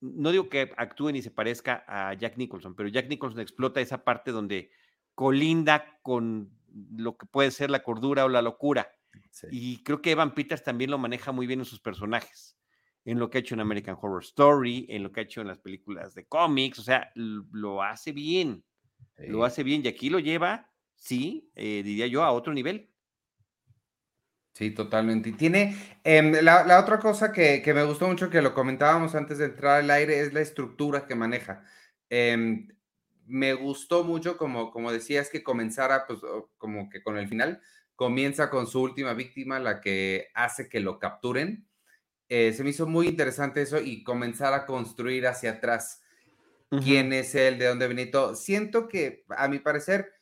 no 0.00 0.30
digo 0.30 0.48
que 0.48 0.72
actúe 0.76 1.12
ni 1.12 1.22
se 1.22 1.30
parezca 1.30 1.84
a 1.86 2.14
Jack 2.14 2.36
Nicholson, 2.36 2.74
pero 2.74 2.88
Jack 2.88 3.08
Nicholson 3.08 3.40
explota 3.40 3.80
esa 3.80 4.04
parte 4.04 4.32
donde 4.32 4.70
colinda 5.14 5.98
con 6.02 6.50
lo 6.72 7.16
que 7.16 7.26
puede 7.26 7.50
ser 7.50 7.70
la 7.70 7.82
cordura 7.82 8.24
o 8.24 8.28
la 8.28 8.42
locura. 8.42 8.90
Y 9.50 9.82
creo 9.82 10.00
que 10.00 10.12
Evan 10.12 10.34
Peters 10.34 10.62
también 10.62 10.90
lo 10.90 10.98
maneja 10.98 11.32
muy 11.32 11.46
bien 11.46 11.60
en 11.60 11.66
sus 11.66 11.80
personajes, 11.80 12.56
en 13.04 13.18
lo 13.18 13.28
que 13.28 13.38
ha 13.38 13.40
hecho 13.40 13.54
en 13.54 13.60
American 13.60 13.96
Horror 14.00 14.22
Story, 14.22 14.86
en 14.88 15.02
lo 15.02 15.12
que 15.12 15.20
ha 15.20 15.24
hecho 15.24 15.40
en 15.40 15.48
las 15.48 15.58
películas 15.58 16.14
de 16.14 16.26
cómics, 16.26 16.78
o 16.78 16.82
sea, 16.82 17.10
lo 17.14 17.82
hace 17.82 18.12
bien, 18.12 18.64
lo 19.16 19.44
hace 19.44 19.62
bien 19.62 19.82
y 19.84 19.88
aquí 19.88 20.10
lo 20.10 20.18
lleva, 20.18 20.70
sí, 20.94 21.50
eh, 21.54 21.82
diría 21.84 22.06
yo, 22.06 22.22
a 22.22 22.32
otro 22.32 22.52
nivel. 22.52 22.89
Sí, 24.52 24.70
totalmente. 24.70 25.30
Y 25.30 25.32
tiene, 25.32 25.76
em, 26.04 26.32
la, 26.42 26.80
otra 26.80 26.98
cosa 26.98 27.32
que, 27.32 27.62
me 27.74 27.84
gustó 27.84 28.08
mucho, 28.08 28.30
que 28.30 28.42
lo 28.42 28.52
comentábamos 28.54 29.14
antes 29.14 29.38
de 29.38 29.46
entrar 29.46 29.80
al 29.80 29.90
aire, 29.90 30.20
es 30.20 30.32
la 30.32 30.40
estructura 30.40 31.06
que 31.06 31.14
maneja. 31.14 31.64
Em, 32.08 32.68
me 33.26 33.54
gustó 33.54 34.04
mucho, 34.04 34.36
como, 34.36 34.70
como 34.70 34.92
decías, 34.92 35.30
que 35.30 35.42
comenzara, 35.42 36.06
pues, 36.06 36.20
como 36.58 36.90
que 36.90 37.02
con 37.02 37.16
el 37.16 37.28
final, 37.28 37.60
comienza 37.94 38.50
con 38.50 38.66
su 38.66 38.80
última 38.82 39.14
víctima, 39.14 39.60
la 39.60 39.80
que 39.80 40.28
hace 40.34 40.68
que 40.68 40.80
lo 40.80 40.98
capturen. 40.98 41.66
Eh, 42.28 42.52
se 42.52 42.64
me 42.64 42.70
hizo 42.70 42.86
muy 42.86 43.08
interesante 43.08 43.62
eso 43.62 43.80
y 43.80 44.02
comenzar 44.04 44.52
a 44.54 44.66
construir 44.66 45.26
hacia 45.26 45.52
atrás 45.52 46.02
quién 46.82 47.12
es 47.12 47.34
él, 47.34 47.58
de 47.58 47.66
dónde 47.66 47.88
Benito. 47.88 48.34
Siento 48.34 48.88
que, 48.88 49.24
a 49.28 49.48
mi 49.48 49.58
parecer, 49.58 50.12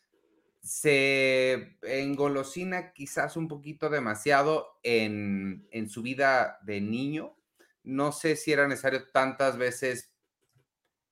se 0.61 1.79
engolosina 1.83 2.93
quizás 2.93 3.37
un 3.37 3.49
poquito 3.49 3.89
demasiado 3.89 4.79
en, 4.83 5.69
su 5.89 6.03
vida 6.03 6.59
de 6.63 6.81
niño. 6.81 7.37
No 7.85 8.13
sé 8.13 8.37
si 8.37 8.53
era 8.53 8.69
necesario 8.69 9.09
tantas 9.09 9.57
veces 9.57 10.13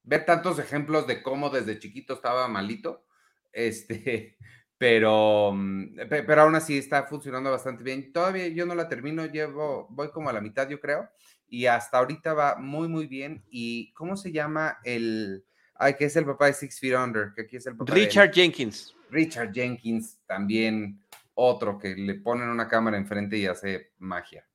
ver 0.03 0.25
tantos 0.25 0.59
ejemplos 0.59 1.07
de 1.07 1.23
cómo 1.23 1.51
desde 1.51 1.79
chiquito 1.79 2.15
estaba 2.15 2.49
malito, 2.49 3.05
este, 3.53 4.37
pero, 4.79 5.53
mm, 5.55 5.97
pero 6.09 6.43
aún 6.43 6.55
así 6.55 6.79
está 6.79 7.05
funcionando 7.05 7.51
bastante 7.51 7.83
bien. 7.83 8.13
Todavía 8.13 8.49
yo 8.49 8.67
no 8.67 8.75
la 8.75 8.89
termino, 8.89 9.27
llevo, 9.27 9.89
voy 9.91 10.11
como 10.11 10.29
a 10.29 10.33
la 10.33 10.41
mitad, 10.41 10.69
yo 10.69 10.81
creo, 10.81 11.09
y 11.49 11.67
hasta 11.67 11.99
ahorita 11.99 12.35
va 12.35 12.57
muy, 12.57 12.89
muy 12.89 13.07
bien. 13.07 13.45
¿Y 13.49 13.93
cómo 13.95 14.17
se 14.17 14.33
llama 14.33 14.79
el, 14.85 15.45
ay, 15.79 15.95
que 15.95 16.07
es 16.07 16.17
el 16.17 16.25
papá 16.25 16.47
de 16.47 16.55
Six 16.55 16.81
Feet 16.81 16.97
Under? 16.97 17.33
Que 17.35 17.43
aquí 17.43 17.57
es 17.57 17.67
el 17.67 17.77
papá 17.77 17.93
Richard 17.95 18.33
Jenkins. 18.33 18.95
Richard 19.11 19.53
Jenkins, 19.53 20.19
también 20.27 21.01
otro 21.35 21.79
que 21.79 21.95
le 21.95 22.15
ponen 22.15 22.49
una 22.49 22.69
cámara 22.69 22.97
enfrente 22.97 23.37
y 23.37 23.47
hace 23.47 23.93
magia. 23.99 24.47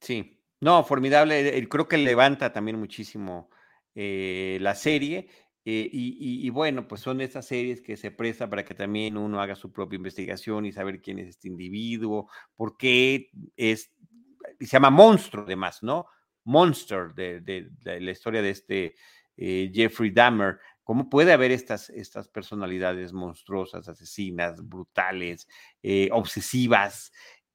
Sí, 0.00 0.40
no, 0.60 0.82
formidable. 0.84 1.56
Eh, 1.56 1.68
creo 1.68 1.86
que 1.86 1.98
levanta 1.98 2.52
también 2.52 2.78
muchísimo 2.78 3.50
eh, 3.94 4.58
la 4.60 4.74
serie. 4.74 5.28
Eh, 5.66 5.88
y, 5.90 6.50
bueno, 6.50 6.86
pues 6.86 7.00
son 7.00 7.22
esas 7.22 7.46
series 7.46 7.80
que 7.80 7.96
se 7.96 8.10
prestan 8.10 8.50
para 8.50 8.66
que 8.66 8.74
también 8.74 9.16
uno 9.16 9.40
haga 9.40 9.54
su 9.54 9.72
propia 9.72 9.96
investigación 9.96 10.66
y 10.66 10.72
saber 10.72 11.00
quién 11.00 11.18
es 11.18 11.28
este 11.28 11.48
individuo, 11.48 12.28
por 12.54 12.76
qué 12.76 13.30
es, 13.56 13.90
se 14.60 14.66
llama 14.66 14.90
monstruo 14.90 15.44
además, 15.44 15.82
¿no? 15.82 16.04
Monster 16.44 17.14
de, 17.14 17.70
la 17.82 18.10
historia 18.10 18.42
de 18.42 18.50
este 18.50 18.94
Jeffrey 19.36 20.10
Dahmer. 20.10 20.58
¿Cómo 20.84 21.08
puede 21.08 21.32
haber 21.32 21.50
estas, 21.50 21.88
estas 21.88 22.28
personalidades 22.28 23.14
monstruosas, 23.14 23.88
asesinas, 23.88 24.68
brutales, 24.68 25.48
eh, 25.82 26.10
obsesivas 26.12 27.10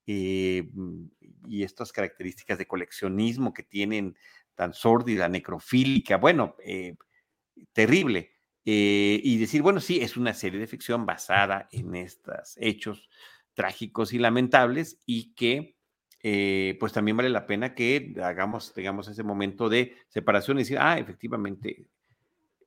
eh, 0.07 0.67
mm, 0.73 1.05
y 1.47 1.63
estas 1.63 1.93
características 1.93 2.57
de 2.57 2.67
coleccionismo 2.67 3.53
que 3.53 3.61
tienen 3.61 4.17
tan 4.55 4.73
sórdida, 4.73 5.29
necrofílica? 5.29 6.17
Bueno, 6.17 6.55
eh, 6.65 6.95
terrible. 7.71 8.31
y 8.65 9.37
decir, 9.37 9.61
bueno, 9.63 9.79
sí, 9.79 9.99
es 9.99 10.15
una 10.17 10.33
serie 10.33 10.59
de 10.59 10.67
ficción 10.67 11.05
basada 11.05 11.67
en 11.71 11.95
estos 11.95 12.55
hechos 12.57 13.09
trágicos 13.55 14.13
y 14.13 14.19
lamentables 14.19 14.99
y 15.07 15.33
que 15.33 15.78
pues 16.21 16.93
también 16.93 17.17
vale 17.17 17.29
la 17.29 17.47
pena 17.47 17.73
que 17.73 18.13
hagamos, 18.21 18.73
tengamos 18.73 19.07
ese 19.07 19.23
momento 19.23 19.69
de 19.69 19.95
separación 20.09 20.57
y 20.57 20.61
decir, 20.61 20.77
ah, 20.79 20.97
efectivamente, 20.99 21.85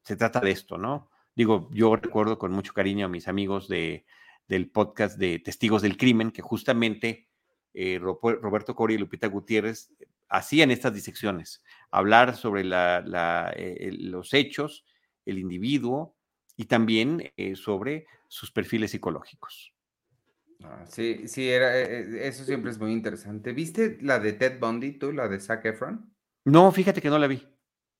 se 0.02 0.16
trata 0.16 0.40
de 0.40 0.50
esto, 0.50 0.78
¿no? 0.78 1.10
Digo, 1.34 1.68
yo 1.72 1.96
recuerdo 1.96 2.38
con 2.38 2.52
mucho 2.52 2.72
cariño 2.72 3.06
a 3.06 3.08
mis 3.08 3.28
amigos 3.28 3.68
de, 3.68 4.04
del 4.48 4.70
podcast 4.70 5.18
de 5.18 5.38
Testigos 5.38 5.82
del 5.82 5.96
Crimen, 5.96 6.30
que 6.30 6.42
justamente 6.42 7.28
eh, 7.74 7.98
Roberto 7.98 8.74
Cori 8.74 8.94
y 8.94 8.98
Lupita 8.98 9.28
Gutiérrez 9.28 9.90
hacían 10.28 10.70
estas 10.70 10.94
disecciones, 10.94 11.62
hablar 11.90 12.36
sobre 12.36 12.64
la, 12.64 13.52
eh, 13.56 13.90
los 13.92 14.34
hechos, 14.34 14.84
el 15.24 15.38
individuo 15.38 16.16
y 16.56 16.66
también 16.66 17.32
eh, 17.36 17.56
sobre 17.56 18.06
sus 18.28 18.50
perfiles 18.50 18.90
psicológicos. 18.90 19.71
Ah, 20.64 20.84
sí, 20.88 21.28
sí, 21.28 21.48
era, 21.48 21.78
eso 21.78 22.44
siempre 22.44 22.70
es 22.70 22.78
muy 22.78 22.92
interesante. 22.92 23.52
¿Viste 23.52 23.98
la 24.00 24.18
de 24.18 24.32
Ted 24.32 24.58
Bundy, 24.58 24.92
tú, 24.92 25.12
la 25.12 25.28
de 25.28 25.40
Zac 25.40 25.64
Efron? 25.64 26.12
No, 26.44 26.70
fíjate 26.72 27.00
que 27.00 27.08
no 27.08 27.18
la 27.18 27.26
vi. 27.26 27.46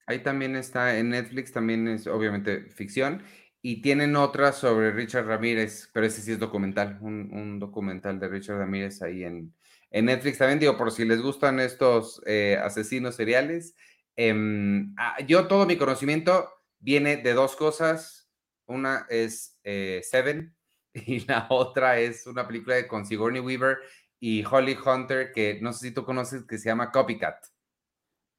Ahí 0.07 0.23
también 0.23 0.57
está 0.57 0.99
en 0.99 1.11
Netflix, 1.11 1.53
también 1.53 1.89
es 1.89 2.07
obviamente 2.07 2.71
ficción. 2.71 3.23
Y 3.61 3.81
tienen 3.81 4.17
otra 4.17 4.53
sobre 4.53 4.91
Richard 4.91 5.27
Ramírez, 5.27 5.89
pero 5.93 6.07
ese 6.07 6.21
sí 6.21 6.33
es 6.33 6.39
documental, 6.39 6.99
un, 7.01 7.61
documental 7.61 8.19
de 8.19 8.29
Richard 8.29 8.59
Ramírez 8.59 9.01
ahí 9.03 9.23
en, 9.23 9.55
en, 9.91 10.05
Netflix. 10.07 10.39
También 10.39 10.59
digo, 10.59 10.77
por 10.77 10.91
si 10.91 11.05
les 11.05 11.23
gustan 11.23 11.61
estos 11.61 12.21
eh, 12.27 12.59
asesinos 12.61 13.15
seriales, 13.15 13.77
em, 14.17 14.93
ah, 14.99 15.17
yo 15.27 15.47
todo 15.47 15.65
mi 15.67 15.77
conocimiento 15.77 16.49
viene 16.81 17.17
de 17.19 17.35
dos 17.35 17.55
cosas. 17.55 18.29
Una 18.67 19.07
es 19.09 19.61
eh, 19.63 20.01
Seven 20.03 20.55
y 20.95 21.20
la 21.26 21.47
otra 21.51 21.99
es 21.99 22.26
una 22.26 22.47
película 22.47 22.76
de 22.76 22.86
con 22.86 23.07
Sigourney 23.07 23.40
Weaver 23.40 23.78
y 24.20 24.45
Holly 24.45 24.76
Hunter 24.84 25.32
que 25.32 25.59
no 25.61 25.72
sé 25.72 25.88
si 25.88 25.95
tú 25.95 26.05
conoces, 26.05 26.45
que 26.45 26.59
se 26.59 26.68
llama 26.68 26.90
Copycat. 26.90 27.45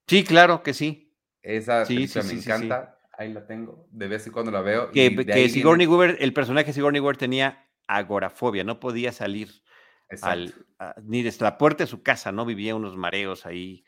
Sí, 0.08 0.24
claro 0.24 0.64
que 0.64 0.74
sí. 0.74 1.14
Esa 1.42 1.86
sí, 1.86 2.08
me 2.26 2.34
encanta. 2.34 3.00
Ahí 3.18 3.32
la 3.32 3.46
tengo. 3.46 3.88
De 3.92 4.08
vez 4.08 4.26
en 4.26 4.34
cuando 4.34 4.52
la 4.52 4.62
veo. 4.62 4.92
Que, 4.92 5.50
Sigourney 5.50 5.86
Weaver, 5.86 6.18
el 6.20 6.34
personaje 6.34 6.68
de 6.68 6.74
Sigourney 6.74 7.00
Weaver 7.00 7.18
tenía 7.18 7.70
agorafobia, 7.88 8.64
no 8.64 8.80
podía 8.80 9.12
salir 9.12 9.62
al, 10.22 10.54
ni 11.04 11.22
desde 11.22 11.44
la 11.44 11.58
puerta 11.58 11.84
de 11.84 11.90
su 11.90 12.02
casa, 12.02 12.32
¿no? 12.32 12.46
Vivía 12.46 12.76
unos 12.76 12.96
mareos 12.96 13.46
ahí 13.46 13.84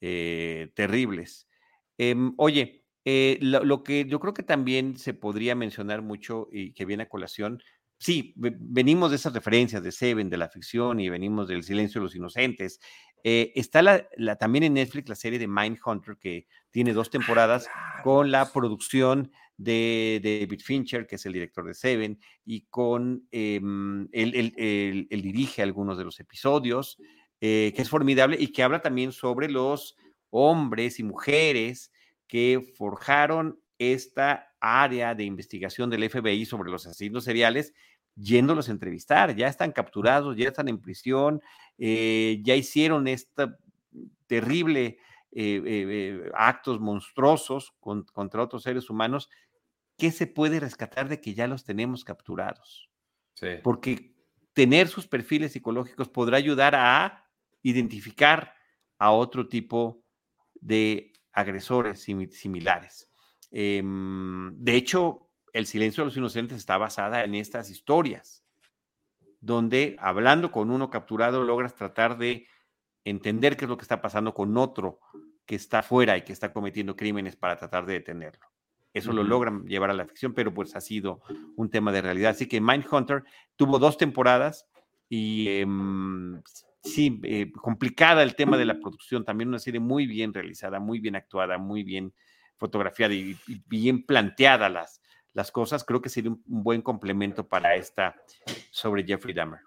eh, 0.00 0.72
terribles. 0.74 1.48
Em, 1.96 2.34
oye, 2.36 2.84
eh, 3.04 3.38
lo, 3.40 3.82
que 3.82 4.04
yo 4.06 4.20
creo 4.20 4.34
que 4.34 4.42
también 4.42 4.98
se 4.98 5.14
podría 5.14 5.54
mencionar 5.54 6.02
mucho 6.02 6.48
y 6.50 6.72
que 6.72 6.84
viene 6.84 7.04
a 7.04 7.08
colación, 7.08 7.62
sí, 7.98 8.34
venimos 8.36 9.10
de 9.10 9.16
esas 9.16 9.32
referencias 9.32 9.82
de 9.82 9.92
Seven, 9.92 10.28
de 10.30 10.36
la 10.36 10.48
ficción 10.48 11.00
y 11.00 11.08
venimos 11.08 11.48
del 11.48 11.62
silencio 11.62 12.00
de 12.00 12.04
los 12.04 12.16
inocentes, 12.16 12.80
eh, 13.28 13.52
está 13.56 13.82
la, 13.82 14.36
también 14.36 14.62
en 14.62 14.74
Netflix 14.74 15.08
la 15.08 15.16
serie 15.16 15.38
de 15.38 15.48
Mindhunter, 15.48 16.16
que 16.16 16.46
tiene 16.70 16.92
dos 16.92 17.10
temporadas 17.10 17.68
con 18.04 18.30
la 18.30 18.52
producción 18.52 19.32
de, 19.56 20.20
David 20.22 20.60
Fincher, 20.60 21.06
que 21.08 21.16
es 21.16 21.26
el 21.26 21.32
director 21.32 21.66
de 21.66 21.74
Seven, 21.74 22.20
y 22.44 22.66
con 22.66 23.26
em, 23.32 24.08
él, 24.12 25.08
dirige 25.10 25.62
algunos 25.62 25.98
de 25.98 26.04
los 26.04 26.20
episodios, 26.20 26.98
eh, 27.40 27.72
que 27.74 27.82
es 27.82 27.88
formidable 27.88 28.36
y 28.38 28.52
que 28.52 28.62
habla 28.62 28.80
también 28.80 29.10
sobre 29.10 29.48
los 29.48 29.96
hombres 30.30 31.00
y 31.00 31.02
mujeres 31.02 31.90
que 32.28 32.74
forjaron 32.76 33.60
esta 33.78 34.54
área 34.66 35.14
de 35.14 35.24
investigación 35.24 35.90
del 35.90 36.08
FBI 36.08 36.44
sobre 36.46 36.70
los 36.70 36.86
asesinos 36.86 37.24
seriales 37.24 37.72
yéndolos 38.16 38.68
a 38.68 38.72
entrevistar, 38.72 39.36
ya 39.36 39.46
están 39.46 39.72
capturados, 39.72 40.36
ya 40.36 40.48
están 40.48 40.68
en 40.68 40.80
prisión, 40.80 41.42
eh, 41.78 42.40
ya 42.42 42.54
hicieron 42.54 43.06
esta 43.08 43.58
terrible 44.26 44.98
eh, 45.32 45.62
eh, 45.64 46.30
actos 46.34 46.80
monstruosos 46.80 47.74
contra 47.80 48.42
otros 48.42 48.62
seres 48.62 48.88
humanos 48.88 49.28
qué 49.98 50.10
se 50.10 50.26
puede 50.26 50.60
rescatar 50.60 51.08
de 51.08 51.20
que 51.20 51.34
ya 51.34 51.46
los 51.46 51.64
tenemos 51.64 52.04
capturados. 52.04 52.90
Sí. 53.34 53.48
Porque 53.62 54.14
tener 54.52 54.88
sus 54.88 55.06
perfiles 55.06 55.52
psicológicos 55.52 56.08
podrá 56.08 56.38
ayudar 56.38 56.74
a 56.74 57.26
identificar 57.62 58.54
a 58.98 59.10
otro 59.10 59.48
tipo 59.48 60.02
de 60.54 61.12
agresores 61.32 62.00
similares. 62.00 63.10
Em, 63.50 64.52
de 64.56 64.74
hecho, 64.76 65.22
El 65.52 65.64
silencio 65.64 66.02
de 66.02 66.08
los 66.08 66.16
inocentes 66.18 66.58
está 66.58 66.76
basada 66.76 67.24
en 67.24 67.34
estas 67.34 67.70
historias, 67.70 68.44
donde 69.40 69.96
hablando 69.98 70.50
con 70.50 70.70
uno 70.70 70.90
capturado 70.90 71.44
logras 71.44 71.74
tratar 71.74 72.18
de 72.18 72.46
entender 73.06 73.56
qué 73.56 73.64
es 73.64 73.68
lo 73.70 73.78
que 73.78 73.84
está 73.84 74.02
pasando 74.02 74.34
con 74.34 74.54
otro 74.58 75.00
que 75.46 75.54
está 75.54 75.82
fuera 75.82 76.18
y 76.18 76.22
que 76.22 76.34
está 76.34 76.52
cometiendo 76.52 76.94
crímenes 76.94 77.36
para 77.36 77.56
tratar 77.56 77.86
de 77.86 77.94
detenerlo. 77.94 78.46
Eso 78.92 79.14
lo 79.14 79.22
logran 79.24 79.64
llevar 79.64 79.90
a 79.90 79.94
la 79.94 80.04
ficción, 80.04 80.34
pero 80.34 80.52
pues 80.52 80.76
ha 80.76 80.80
sido 80.82 81.22
un 81.56 81.70
tema 81.70 81.90
de 81.90 82.02
realidad. 82.02 82.32
Así 82.32 82.46
que 82.46 82.60
Mindhunter 82.60 83.24
tuvo 83.54 83.78
dos 83.78 83.96
temporadas 83.96 84.68
y 85.08 85.48
em, 85.48 86.42
sí, 86.82 87.18
eh, 87.22 87.50
complicada 87.52 88.22
el 88.22 88.34
tema 88.34 88.58
de 88.58 88.66
la 88.66 88.78
producción, 88.78 89.24
también 89.24 89.48
una 89.48 89.58
serie 89.58 89.80
muy 89.80 90.06
bien 90.06 90.34
realizada, 90.34 90.80
muy 90.80 91.00
bien 91.00 91.16
actuada, 91.16 91.56
muy 91.56 91.82
bien 91.82 92.12
fotografiada 92.58 93.14
y, 93.14 93.36
bien 93.66 94.04
planteada 94.04 94.68
las, 94.68 95.00
las 95.32 95.50
cosas, 95.50 95.84
creo 95.84 96.00
que 96.00 96.08
sería 96.08 96.30
un, 96.30 96.42
buen 96.46 96.82
complemento 96.82 97.46
para 97.46 97.74
esta 97.74 98.16
sobre 98.70 99.04
Jeffrey 99.04 99.34
Dahmer. 99.34 99.60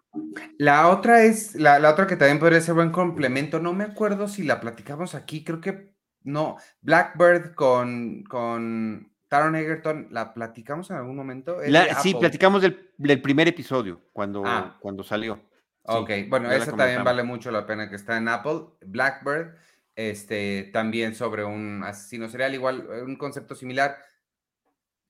La 0.58 0.88
otra 0.90 1.24
es, 1.24 1.56
la, 1.56 1.80
la, 1.80 1.92
otra 1.92 2.08
que 2.08 2.16
también 2.16 2.40
podría 2.40 2.62
ser 2.62 2.76
buen 2.76 2.92
complemento, 2.92 3.60
no 3.60 3.74
me 3.74 3.84
acuerdo 3.84 4.28
si 4.28 4.44
la 4.44 4.60
platicamos 4.60 5.16
aquí, 5.16 5.44
creo 5.44 5.62
que 5.62 5.94
no, 6.24 6.58
Blackbird 6.82 7.54
con, 7.56 8.24
con 8.24 9.12
Taron 9.30 9.56
Egerton, 9.56 10.08
¿la 10.12 10.34
platicamos 10.34 10.90
en 10.90 10.98
algún 10.98 11.16
momento? 11.16 11.58
sí, 12.02 12.16
platicamos 12.16 12.62
del, 12.62 12.92
del, 12.98 13.22
primer 13.22 13.48
episodio, 13.48 14.02
cuando, 14.12 14.44
ah. 14.46 14.78
cuando 14.80 15.04
salió. 15.04 15.40
Ok, 15.84 16.12
bueno, 16.28 16.52
esa 16.52 16.76
también 16.76 17.04
vale 17.04 17.24
mucho 17.24 17.52
la 17.52 17.66
pena 17.66 17.90
que 17.90 17.96
está 17.96 18.18
en 18.18 18.28
Apple. 18.28 18.62
Blackbird, 18.82 19.56
este, 20.00 20.70
también 20.72 21.14
sobre 21.14 21.44
un 21.44 21.84
asesino 21.84 22.30
serial, 22.30 22.54
igual, 22.54 22.88
eh, 22.90 23.02
un 23.02 23.18
concepto 23.18 23.54
similar. 23.54 23.98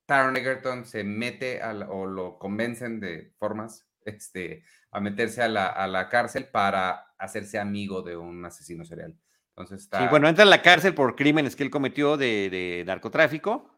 Taron 0.04 0.36
Egerton 0.36 0.84
se 0.84 1.04
mete 1.04 1.60
o 1.88 2.06
lo 2.06 2.38
convencen 2.38 2.98
de 2.98 3.32
formas 3.38 3.86
este, 4.04 4.64
a 4.90 5.00
meterse 5.00 5.42
a 5.42 5.48
la, 5.48 5.66
a 5.68 5.86
la, 5.86 6.08
cárcel 6.08 6.46
para 6.46 7.14
hacerse 7.18 7.60
amigo 7.60 8.02
de 8.02 8.16
un 8.16 8.44
asesino 8.44 8.84
serial. 8.84 9.16
Entonces 9.50 9.82
está... 9.82 10.00
Sí, 10.00 10.06
bueno, 10.10 10.28
entra 10.28 10.42
a 10.42 10.48
la 10.48 10.62
cárcel 10.62 10.94
por 10.94 11.14
crímenes 11.14 11.54
que 11.54 11.62
él 11.62 11.70
cometió 11.70 12.16
de, 12.16 12.50
de 12.50 12.82
narcotráfico 12.84 13.70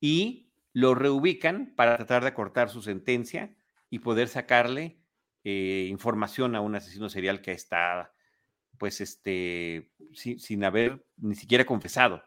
y 0.00 0.52
lo 0.72 0.96
reubican 0.96 1.72
para 1.76 1.96
tratar 1.96 2.22
de 2.22 2.28
acortar 2.30 2.68
su 2.68 2.82
sentencia 2.82 3.54
y 3.90 4.00
poder 4.00 4.26
sacarle 4.26 4.98
eh, 5.44 5.86
información 5.88 6.56
a 6.56 6.60
un 6.60 6.74
asesino 6.74 7.08
serial 7.08 7.42
que 7.42 7.52
está, 7.52 8.12
pues, 8.78 9.00
este, 9.00 9.90
sin, 10.12 10.64
haber 10.64 11.04
ni 11.16 11.34
siquiera 11.34 11.64
confesado 11.64 12.22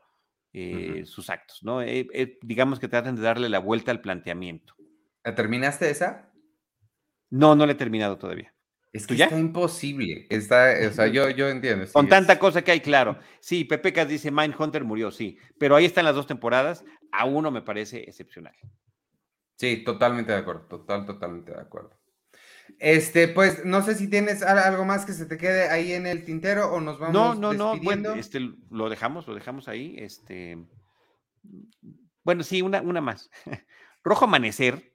eh, 0.53 1.03
sus 1.05 1.29
actos, 1.29 1.63
¿no? 1.63 1.81
Eh, 1.81 2.37
digamos 2.41 2.79
que 2.79 2.87
tratan 2.87 3.15
de 3.15 3.21
darle 3.21 3.49
la 3.49 3.59
vuelta 3.59 3.91
al 3.91 4.01
planteamiento. 4.01 4.75
¿Terminaste 5.23 5.89
esa? 5.89 6.31
No, 7.29 7.55
no 7.55 7.65
le 7.65 7.73
he 7.73 7.75
terminado 7.75 8.17
todavía. 8.17 8.53
Es 8.93 9.07
que 9.07 9.13
está 9.13 9.39
imposible. 9.39 10.27
Está, 10.29 10.73
o 10.85 10.91
sea, 10.91 11.07
yo, 11.07 11.29
yo 11.29 11.47
entiendo. 11.47 11.85
Con 11.93 12.09
tanta 12.09 12.37
cosa 12.37 12.61
que 12.61 12.71
hay, 12.71 12.81
claro. 12.81 13.17
Sí, 13.39 13.63
Pepe 13.63 13.93
Cas 13.93 14.09
dice 14.09 14.31
Mindhunter 14.31 14.83
murió, 14.83 15.11
sí. 15.11 15.37
Pero 15.57 15.77
ahí 15.77 15.85
están 15.85 16.03
las 16.03 16.15
dos 16.15 16.27
temporadas. 16.27 16.83
A 17.11 17.25
uno 17.25 17.51
me 17.51 17.61
parece 17.61 17.99
excepcional. 18.01 18.53
Sí, 19.55 19.83
totalmente 19.85 20.33
de 20.33 20.39
acuerdo. 20.39 20.65
Total, 20.67 21.05
totalmente 21.05 21.53
de 21.53 21.61
acuerdo. 21.61 22.00
Este, 22.79 23.27
pues, 23.27 23.65
no 23.65 23.81
sé 23.83 23.95
si 23.95 24.07
tienes 24.09 24.43
algo 24.43 24.85
más 24.85 25.05
que 25.05 25.13
se 25.13 25.25
te 25.25 25.37
quede 25.37 25.69
ahí 25.69 25.93
en 25.93 26.07
el 26.07 26.25
tintero 26.25 26.71
o 26.71 26.81
nos 26.81 26.99
vamos 26.99 27.13
No, 27.13 27.35
no, 27.35 27.53
no, 27.53 27.79
bueno, 27.81 28.13
este, 28.13 28.39
lo 28.69 28.89
dejamos, 28.89 29.27
lo 29.27 29.35
dejamos 29.35 29.67
ahí, 29.67 29.95
este, 29.97 30.57
bueno, 32.23 32.43
sí, 32.43 32.61
una, 32.61 32.81
una 32.81 33.01
más. 33.01 33.29
Rojo 34.03 34.25
Amanecer. 34.25 34.93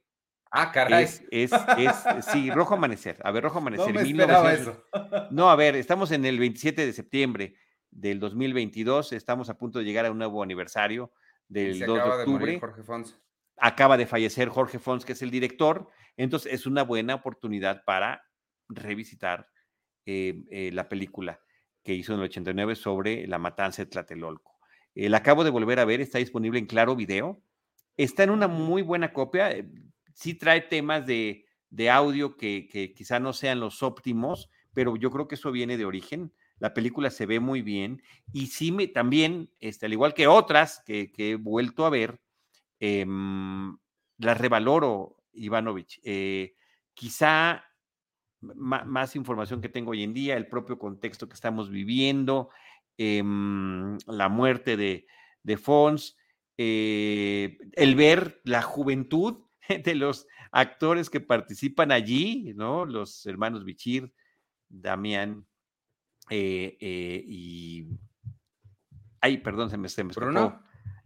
Ah, 0.51 0.71
caray. 0.73 1.05
Es, 1.05 1.23
es, 1.31 1.53
es, 1.53 2.25
sí, 2.33 2.51
Rojo 2.51 2.75
Amanecer. 2.75 3.19
A 3.25 3.31
ver, 3.31 3.43
Rojo 3.45 3.59
Amanecer. 3.59 3.87
No 3.95 4.01
me 4.01 4.09
esperaba 4.09 4.53
eso. 4.53 4.85
No, 5.31 5.51
a 5.51 5.57
ver, 5.57 5.77
estamos 5.77 6.13
en 6.13 6.25
el 6.25 6.39
27 6.39 6.87
de 6.87 6.93
septiembre 6.93 7.57
del 7.91 8.21
2022, 8.21 9.13
estamos 9.13 9.49
a 9.49 9.57
punto 9.57 9.79
de 9.79 9.85
llegar 9.85 10.07
a 10.07 10.11
un 10.11 10.19
nuevo 10.19 10.43
aniversario 10.43 11.13
del 11.49 11.81
2 11.81 11.97
de 11.97 12.03
octubre. 12.03 12.61
Jorge 12.61 12.83
Fons. 12.83 13.19
Acaba 13.59 13.97
de 13.97 14.07
fallecer 14.07 14.49
Jorge 14.51 14.79
Fons, 14.79 15.05
que 15.05 15.13
es 15.13 15.23
el 15.23 15.31
director, 15.31 15.89
entonces 16.17 16.53
es 16.53 16.67
una 16.67 16.83
buena 16.83 17.15
oportunidad 17.15 17.85
para 17.85 18.23
revisitar 18.69 19.49
eh, 20.05 20.45
eh, 20.51 20.71
la 20.73 20.89
película 20.89 21.41
que 21.83 21.95
hizo 21.95 22.13
en 22.13 22.21
el 22.21 22.27
89 22.27 22.77
sobre 22.77 23.27
la 23.27 23.39
matanza 23.39 23.83
de 23.83 23.91
Tlatelolco. 23.91 24.57
Eh, 24.95 25.09
la 25.09 25.19
acabo 25.19 25.45
de 25.45 25.51
volver 25.51 25.79
a 25.79 25.85
ver, 25.85 26.01
está 26.01 26.19
disponible 26.19 26.59
en 26.59 26.67
Claro 26.67 26.97
Video. 26.97 27.43
Está 27.97 28.25
en 28.25 28.31
una 28.31 28.49
muy 28.49 28.83
buena 28.83 29.13
copia. 29.13 29.55
Sí 30.15 30.35
trae 30.35 30.63
temas 30.63 31.07
de, 31.07 31.45
audio 31.91 32.37
que, 32.37 32.93
quizá 32.97 33.21
no 33.21 33.33
sean 33.33 33.61
los 33.61 33.83
óptimos, 33.83 34.51
pero 34.73 34.97
yo 34.97 35.11
creo 35.11 35.29
que 35.29 35.35
eso 35.35 35.53
viene 35.53 35.77
de 35.77 35.85
origen. 35.85 36.33
La 36.59 36.73
película 36.73 37.11
se 37.11 37.27
ve 37.27 37.39
muy 37.41 37.63
bien 37.63 38.03
y 38.33 38.47
sí 38.47 38.73
me 38.73 38.89
también, 38.89 39.51
este, 39.61 39.87
al 39.87 39.93
igual 39.93 40.15
que 40.15 40.27
otras 40.27 40.83
que, 40.87 41.13
he 41.17 41.37
vuelto 41.37 41.85
a 41.85 41.91
ver, 41.91 42.21
em, 42.81 43.77
las 44.19 44.39
revaloro 44.39 45.16
Ivanovich. 45.37 46.01
Eh, 46.05 46.55
quizá 46.95 47.65
más 48.41 49.17
información 49.17 49.61
que 49.61 49.69
tengo 49.69 49.93
hoy 49.93 50.03
en 50.03 50.15
día, 50.15 50.37
el 50.37 50.47
propio 50.47 50.79
contexto 50.79 51.29
que 51.29 51.35
estamos 51.35 51.71
viviendo, 51.71 52.51
em, 52.97 53.99
la 54.07 54.29
muerte 54.29 54.77
de, 54.77 55.07
de 55.43 55.57
Fons, 55.57 56.17
eh, 56.59 57.59
el 57.73 57.95
ver 57.95 58.41
la 58.45 58.63
juventud 58.63 59.45
de 59.85 59.95
los 59.95 60.27
actores 60.53 61.11
que 61.11 61.21
participan 61.21 61.93
allí, 61.93 62.53
¿no? 62.55 62.85
Los 62.85 63.27
hermanos 63.27 63.65
Bichir, 63.65 64.13
Damián 64.69 65.47
eh, 66.31 66.77
y... 67.27 67.87
Ay, 69.21 69.39
perdón, 69.39 69.71
se 69.71 69.77
me, 69.77 69.89
se 69.89 70.05
me 70.05 70.13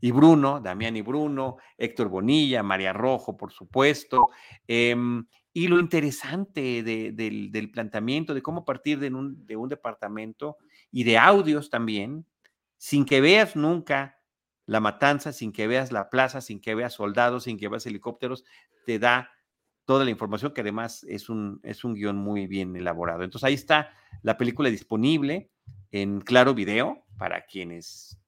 y 0.00 0.10
Bruno, 0.10 0.60
Damián 0.60 0.96
y 0.96 1.02
Bruno, 1.02 1.58
Héctor 1.76 2.08
Bonilla, 2.08 2.62
María 2.62 2.92
Rojo, 2.92 3.36
por 3.36 3.52
supuesto. 3.52 4.30
Em, 4.66 5.26
y 5.52 5.68
lo 5.68 5.80
interesante 5.80 6.82
del, 6.82 7.70
planteamiento, 7.72 8.34
de 8.34 8.42
cómo 8.42 8.64
partir 8.64 8.98
de 9.00 9.08
un, 9.08 9.46
de 9.46 9.56
un 9.56 9.68
departamento 9.68 10.58
y 10.90 11.04
de 11.04 11.18
audios 11.18 11.70
también, 11.70 12.24
sin 12.78 13.04
que 13.04 13.20
veas 13.20 13.56
nunca 13.56 14.18
la 14.66 14.80
matanza, 14.80 15.32
sin 15.32 15.52
que 15.52 15.66
veas 15.66 15.90
la 15.90 16.08
plaza, 16.08 16.40
sin 16.40 16.60
que 16.60 16.74
veas 16.74 16.94
soldados, 16.94 17.44
sin 17.44 17.58
que 17.58 17.68
veas 17.68 17.86
helicópteros, 17.86 18.44
te 18.86 18.98
da 19.00 19.30
toda 19.84 20.04
la 20.04 20.12
información 20.12 20.54
que 20.54 20.60
además 20.60 21.04
es 21.08 21.28
un, 21.28 21.58
es 21.64 21.82
un 21.82 21.94
guion 21.94 22.16
muy 22.16 22.46
bien 22.46 22.76
elaborado. 22.76 23.24
Entonces 23.24 23.44
ahí 23.44 23.54
está 23.54 23.90
la 24.22 24.38
película 24.38 24.70
disponible 24.70 25.50
en 25.90 26.20
Claro 26.20 26.54
Video 26.54 27.04
para 27.18 27.44
quienes 27.44 28.19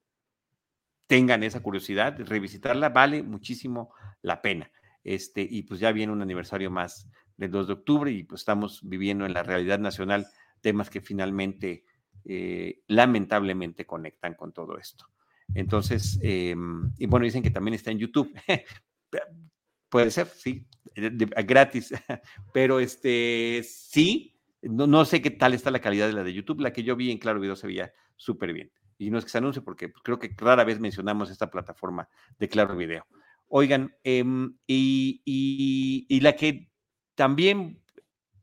tengan 1.07 1.43
esa 1.43 1.61
curiosidad, 1.61 2.19
revisitarla, 2.19 2.89
vale 2.89 3.23
muchísimo 3.23 3.95
la 4.23 4.41
pena. 4.41 4.71
Este, 5.05 5.47
y 5.49 5.63
pues 5.63 5.81
ya 5.81 5.93
viene 5.93 6.13
un 6.13 6.23
aniversario 6.23 6.71
más 6.71 7.09
del 7.37 7.51
2 7.51 7.67
de 7.67 7.73
octubre 7.73 8.11
y 8.11 8.23
pues 8.23 8.43
estamos 8.43 8.81
viviendo 8.89 9.27
en 9.27 9.35
la 9.35 9.43
realidad 9.43 9.79
nacional 9.79 10.27
temas 10.61 10.91
que 10.91 11.01
finalmente, 11.01 11.85
eh, 12.25 12.83
lamentablemente, 12.87 13.85
conectan 13.85 14.35
con 14.35 14.53
todo 14.53 14.79
esto. 14.79 15.07
Entonces, 15.55 16.19
em, 16.23 16.93
y 16.99 17.07
bueno, 17.07 17.25
dicen 17.25 17.43
que 17.43 17.51
también 17.51 17.75
está 17.75 17.91
en 17.91 17.99
YouTube. 17.99 18.33
Puede 19.89 20.11
ser, 20.11 20.29
sí, 20.29 20.67
gratis, 20.95 21.93
pero 22.55 22.81
este, 22.81 23.63
sí, 23.65 24.39
no, 24.63 24.87
no, 24.87 25.05
sé 25.05 25.21
qué 25.21 25.31
tal 25.31 25.53
está 25.53 25.71
la 25.71 25.81
calidad 25.81 26.07
de 26.07 26.15
la 26.15 26.25
de 26.25 26.33
YouTube, 26.33 26.61
la 26.61 26.73
que 26.73 26.85
yo 26.85 26.97
vi 26.97 27.11
en 27.11 27.19
Claro 27.19 27.41
Video 27.41 27.57
se 27.57 27.67
veía 27.67 27.93
súper 28.17 28.55
bien 28.55 28.71
y 29.03 29.11
no 29.11 29.19
es 29.19 29.25
que 29.25 29.31
se 29.31 29.39
anuncie 29.39 29.63
porque 29.63 29.89
pues, 29.89 30.03
creo 30.03 30.19
que 30.19 30.33
rara 30.37 30.65
vez 30.65 30.79
mencionamos 30.79 31.31
esta 31.31 31.51
plataforma 31.51 32.09
de 32.39 32.49
Claro 32.49 32.77
Video. 32.77 33.07
Oigan, 33.49 33.95
em, 34.05 34.57
y, 34.67 36.21
la 36.23 36.35
que 36.35 36.71
también 37.15 37.83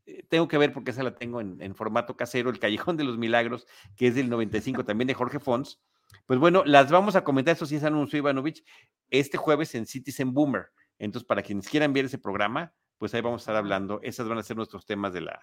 eh, 0.06 0.24
tengo 0.28 0.46
que 0.48 0.58
ver 0.58 0.72
porque 0.72 0.90
esa 0.90 1.02
la 1.02 1.14
tengo 1.14 1.40
en, 1.40 1.74
formato 1.74 2.16
casero, 2.16 2.50
El 2.50 2.58
Callejón 2.58 2.96
de 2.96 3.04
los 3.04 3.18
Milagros, 3.18 3.66
que 3.96 4.08
es 4.08 4.14
del 4.14 4.28
95 4.28 4.84
también 4.84 5.08
de 5.08 5.14
Jorge 5.14 5.40
Fons. 5.40 5.80
Pues 6.26 6.38
bueno, 6.38 6.62
las 6.64 6.90
vamos 6.90 7.16
a 7.16 7.24
comentar, 7.24 7.56
eso 7.56 7.66
sí 7.66 7.76
es 7.76 7.84
anuncio 7.84 8.18
Ivanovich, 8.18 8.64
este 9.08 9.38
jueves 9.38 9.74
en 9.74 9.86
Citizen 9.86 10.32
Boomer. 10.34 10.66
Entonces, 10.98 11.26
para 11.26 11.42
quienes 11.42 11.68
quieran 11.68 11.92
ver 11.92 12.04
ese 12.04 12.18
programa, 12.18 12.74
pues 12.98 13.14
ahí 13.14 13.22
vamos 13.22 13.40
a 13.40 13.44
estar 13.44 13.56
hablando. 13.56 14.00
Esas 14.02 14.28
van 14.28 14.38
a 14.38 14.42
ser 14.42 14.56
nuestros 14.56 14.84
temas 14.84 15.12
de 15.14 15.22
la, 15.22 15.40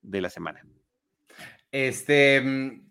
de 0.00 0.20
la 0.20 0.30
semana. 0.30 0.64
Este, 1.72 2.40
mm, 2.40 2.90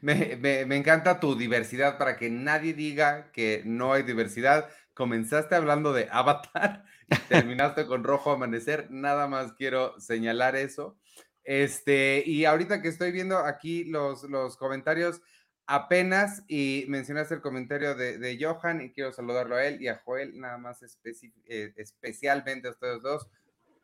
me, 0.02 0.76
encanta 0.76 1.20
tu 1.20 1.36
diversidad 1.36 1.98
para 1.98 2.16
que 2.16 2.30
nadie 2.30 2.74
diga 2.74 3.30
que 3.32 3.62
no 3.64 3.92
hay 3.92 4.02
diversidad. 4.02 4.68
comenzaste 4.94 5.54
hablando 5.54 5.92
de 5.92 6.08
Avatar 6.10 6.84
y 7.10 7.16
terminaste 7.28 7.86
con 7.86 8.04
Rojo 8.04 8.32
Amanecer. 8.32 8.90
Nada 8.90 9.28
más 9.28 9.52
quiero 9.52 9.98
señalar 10.00 10.56
eso. 10.56 10.98
Este, 11.44 12.22
y 12.26 12.44
ahorita 12.44 12.82
que 12.82 12.88
estoy 12.88 13.12
viendo 13.12 13.38
aquí 13.38 13.84
los, 13.84 14.24
los 14.24 14.56
comentarios, 14.56 15.22
apenas 15.70 16.42
y 16.48 16.84
mencionaste 16.88 17.34
el 17.34 17.40
comentario 17.40 17.94
de, 17.94 18.38
Johan 18.40 18.80
y 18.80 18.90
quiero 18.90 19.12
saludarlo 19.12 19.54
a 19.54 19.64
él 19.64 19.80
y 19.80 19.86
a 19.86 20.02
Joel, 20.04 20.36
nada 20.36 20.58
más 20.58 20.82
eh, 20.82 21.72
especialmente 21.76 22.66
a 22.66 22.72
ustedes 22.72 23.00
dos. 23.02 23.28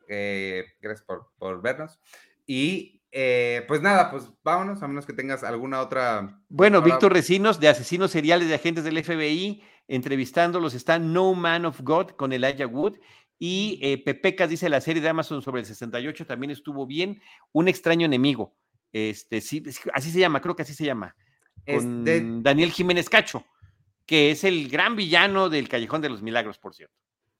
Eh, 0.09 0.65
gracias 0.81 1.07
por, 1.37 1.61
vernos. 1.61 1.97
Y 2.45 2.96
eh, 3.19 3.65
pues 3.67 3.81
nada, 3.81 4.11
pues 4.11 4.29
vámonos, 4.43 4.83
a 4.83 4.87
menos 4.87 5.07
que 5.07 5.11
tengas 5.11 5.43
alguna 5.43 5.81
otra. 5.81 6.39
Bueno, 6.49 6.83
Víctor 6.83 7.11
Recinos, 7.11 7.59
de 7.59 7.67
asesinos 7.67 8.11
seriales 8.11 8.47
de 8.47 8.53
agentes 8.53 8.83
del 8.83 9.03
FBI, 9.03 9.63
entrevistándolos 9.87 10.75
está 10.75 10.99
No 10.99 11.33
Man 11.33 11.65
of 11.65 11.81
God 11.81 12.11
con 12.11 12.31
Elijah 12.31 12.67
Wood. 12.67 12.99
Y 13.39 13.79
eh, 13.81 14.03
Pepecas 14.03 14.51
dice 14.51 14.69
la 14.69 14.81
serie 14.81 15.01
de 15.01 15.09
Amazon 15.09 15.41
sobre 15.41 15.61
el 15.61 15.65
68 15.65 16.27
también 16.27 16.51
estuvo 16.51 16.85
bien. 16.85 17.19
Un 17.53 17.67
extraño 17.67 18.05
enemigo. 18.05 18.55
Este, 18.93 19.41
sí, 19.41 19.63
así 19.93 20.11
se 20.11 20.19
llama, 20.19 20.39
creo 20.39 20.55
que 20.55 20.61
así 20.61 20.75
se 20.75 20.85
llama. 20.85 21.15
Con 21.65 22.05
Daniel 22.43 22.71
Jiménez 22.71 23.09
Cacho, 23.09 23.43
que 24.05 24.29
es 24.29 24.43
el 24.43 24.69
gran 24.69 24.95
villano 24.95 25.49
del 25.49 25.67
Callejón 25.67 26.01
de 26.01 26.09
los 26.09 26.21
Milagros, 26.21 26.59
por 26.59 26.75
cierto. 26.75 26.95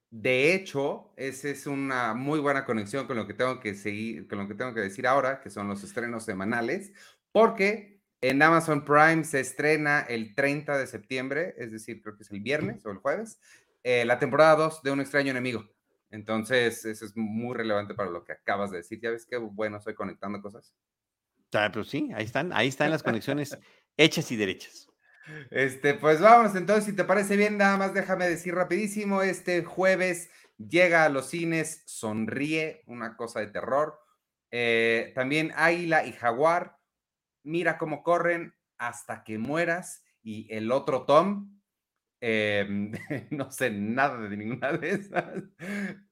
De 0.09 0.53
hecho, 0.53 1.11
esa 1.17 1.49
es 1.49 1.67
una 1.67 2.13
muy 2.13 2.39
buena 2.39 2.65
conexión 2.65 3.07
con 3.07 3.17
lo 3.17 3.27
que 3.27 3.33
tengo 3.33 3.59
que 3.59 3.75
seguir, 3.75 4.27
con 4.27 4.39
lo 4.39 4.47
que 4.47 4.55
tengo 4.55 4.73
que 4.73 4.79
decir 4.79 5.05
ahora, 5.05 5.41
que 5.41 5.49
son 5.49 5.67
los 5.67 5.83
estrenos 5.83 6.23
semanales, 6.23 6.93
porque 7.31 8.01
en 8.21 8.41
Amazon 8.41 8.85
Prime 8.85 9.23
se 9.25 9.41
estrena 9.41 10.01
el 10.01 10.33
30 10.33 10.77
de 10.77 10.87
septiembre, 10.87 11.55
es 11.57 11.71
decir, 11.71 12.01
creo 12.01 12.15
que 12.15 12.23
es 12.23 12.31
el 12.31 12.39
viernes 12.39 12.85
o 12.85 12.91
el 12.91 12.97
jueves, 12.97 13.39
eh, 13.83 14.05
la 14.05 14.17
temporada 14.17 14.55
2 14.55 14.81
de 14.81 14.91
Un 14.91 15.01
extraño 15.01 15.31
enemigo. 15.31 15.67
Entonces, 16.09 16.85
eso 16.85 17.05
es 17.05 17.15
muy 17.15 17.55
relevante 17.55 17.93
para 17.93 18.09
lo 18.09 18.23
que 18.23 18.31
acabas 18.31 18.71
de 18.71 18.77
decir. 18.77 18.99
Ya 19.01 19.11
ves 19.11 19.25
qué 19.25 19.37
bueno 19.37 19.81
soy 19.81 19.93
conectando 19.93 20.41
cosas. 20.41 20.73
Ah, 21.53 21.69
pues 21.71 21.89
sí, 21.89 22.09
ahí 22.15 22.25
están, 22.25 22.51
ahí 22.53 22.69
están 22.69 22.91
las 22.91 23.03
conexiones 23.03 23.57
hechas 23.97 24.31
y 24.31 24.35
derechas. 24.35 24.86
Este, 25.51 25.93
pues 25.93 26.21
vamos, 26.21 26.55
entonces, 26.55 26.85
si 26.85 26.95
te 26.95 27.03
parece 27.03 27.35
bien, 27.35 27.57
nada 27.57 27.77
más 27.77 27.93
déjame 27.93 28.27
decir 28.27 28.55
rapidísimo, 28.55 29.21
este 29.21 29.63
jueves 29.63 30.29
llega 30.57 31.03
a 31.03 31.09
los 31.09 31.29
cines 31.29 31.83
Sonríe, 31.85 32.83
una 32.87 33.15
cosa 33.15 33.39
de 33.39 33.47
terror. 33.47 33.99
Eh, 34.51 35.11
también 35.15 35.51
Águila 35.55 36.05
y 36.05 36.13
Jaguar, 36.13 36.77
Mira 37.47 37.77
cómo 37.77 38.03
corren 38.03 38.53
hasta 38.77 39.23
que 39.23 39.37
mueras. 39.37 40.03
Y 40.21 40.53
el 40.53 40.69
otro 40.73 41.05
Tom, 41.05 41.56
em, 42.19 42.91
no 43.31 43.51
sé 43.51 43.69
nada 43.69 44.27
de 44.27 44.37
ninguna 44.37 44.73
de 44.73 44.91
esas. 44.91 45.43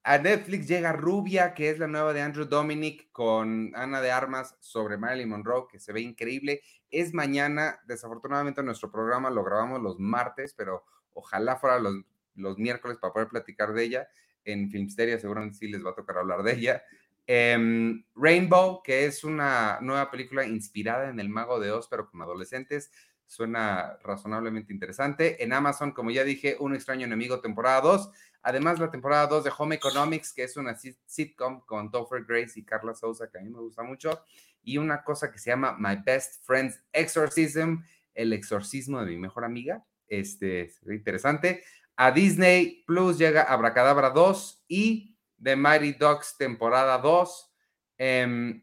A 0.02 0.18
Netflix 0.18 0.68
llega 0.68 0.92
Rubia, 0.92 1.54
que 1.54 1.70
es 1.70 1.78
la 1.78 1.86
nueva 1.86 2.12
de 2.12 2.22
Andrew 2.22 2.46
Dominic 2.46 3.10
con 3.12 3.72
Ana 3.74 4.00
de 4.00 4.10
Armas 4.10 4.56
sobre 4.60 4.96
Marilyn 4.96 5.28
Monroe, 5.28 5.66
que 5.70 5.78
se 5.78 5.92
ve 5.92 6.00
increíble. 6.00 6.62
Es 6.90 7.14
mañana, 7.14 7.80
desafortunadamente 7.86 8.62
nuestro 8.62 8.90
programa 8.90 9.30
lo 9.30 9.44
grabamos 9.44 9.82
los 9.82 9.98
martes, 9.98 10.54
pero 10.54 10.84
ojalá 11.12 11.56
fuera 11.56 11.78
los, 11.78 11.94
los 12.34 12.58
miércoles 12.58 12.98
para 12.98 13.12
poder 13.12 13.28
platicar 13.28 13.72
de 13.72 13.84
ella. 13.84 14.08
En 14.44 14.70
Filmsteria 14.70 15.18
seguramente 15.18 15.58
sí 15.58 15.68
les 15.68 15.84
va 15.84 15.90
a 15.90 15.94
tocar 15.94 16.18
hablar 16.18 16.42
de 16.42 16.52
ella. 16.52 16.82
Em, 17.26 18.04
Rainbow, 18.14 18.82
que 18.84 19.06
es 19.06 19.24
una 19.24 19.80
nueva 19.80 20.10
película 20.10 20.46
inspirada 20.46 21.10
en 21.10 21.18
El 21.18 21.28
Mago 21.28 21.58
de 21.58 21.72
Oz, 21.72 21.88
pero 21.88 22.08
con 22.08 22.22
adolescentes. 22.22 22.92
Suena 23.26 23.98
razonablemente 24.02 24.72
interesante. 24.72 25.42
En 25.42 25.52
Amazon, 25.52 25.92
como 25.92 26.10
ya 26.10 26.24
dije, 26.24 26.56
Un 26.60 26.74
extraño 26.74 27.06
enemigo, 27.06 27.40
temporada 27.40 27.80
2. 27.80 28.10
Además, 28.42 28.78
la 28.78 28.90
temporada 28.90 29.26
2 29.26 29.44
de 29.44 29.52
Home 29.58 29.74
Economics, 29.74 30.32
que 30.32 30.44
es 30.44 30.56
una 30.56 30.76
sitcom 31.06 31.66
con 31.66 31.90
Topher 31.90 32.24
Grace 32.24 32.58
y 32.60 32.64
Carla 32.64 32.94
Souza, 32.94 33.28
que 33.28 33.38
a 33.38 33.40
mí 33.40 33.50
me 33.50 33.58
gusta 33.58 33.82
mucho. 33.82 34.22
Y 34.62 34.78
una 34.78 35.02
cosa 35.02 35.32
que 35.32 35.38
se 35.38 35.50
llama 35.50 35.76
My 35.78 35.96
Best 36.04 36.46
Friend's 36.46 36.80
Exorcism, 36.92 37.82
el 38.14 38.32
exorcismo 38.32 39.04
de 39.04 39.10
mi 39.10 39.18
mejor 39.18 39.44
amiga. 39.44 39.84
Este 40.06 40.62
es 40.62 40.80
interesante. 40.86 41.64
A 41.96 42.12
Disney 42.12 42.84
Plus 42.86 43.18
llega 43.18 43.42
Abracadabra 43.42 44.10
2 44.10 44.64
y 44.68 45.18
The 45.42 45.56
Mighty 45.56 45.94
Ducks 45.94 46.36
temporada 46.38 46.98
2. 46.98 47.52
Em, 47.98 48.62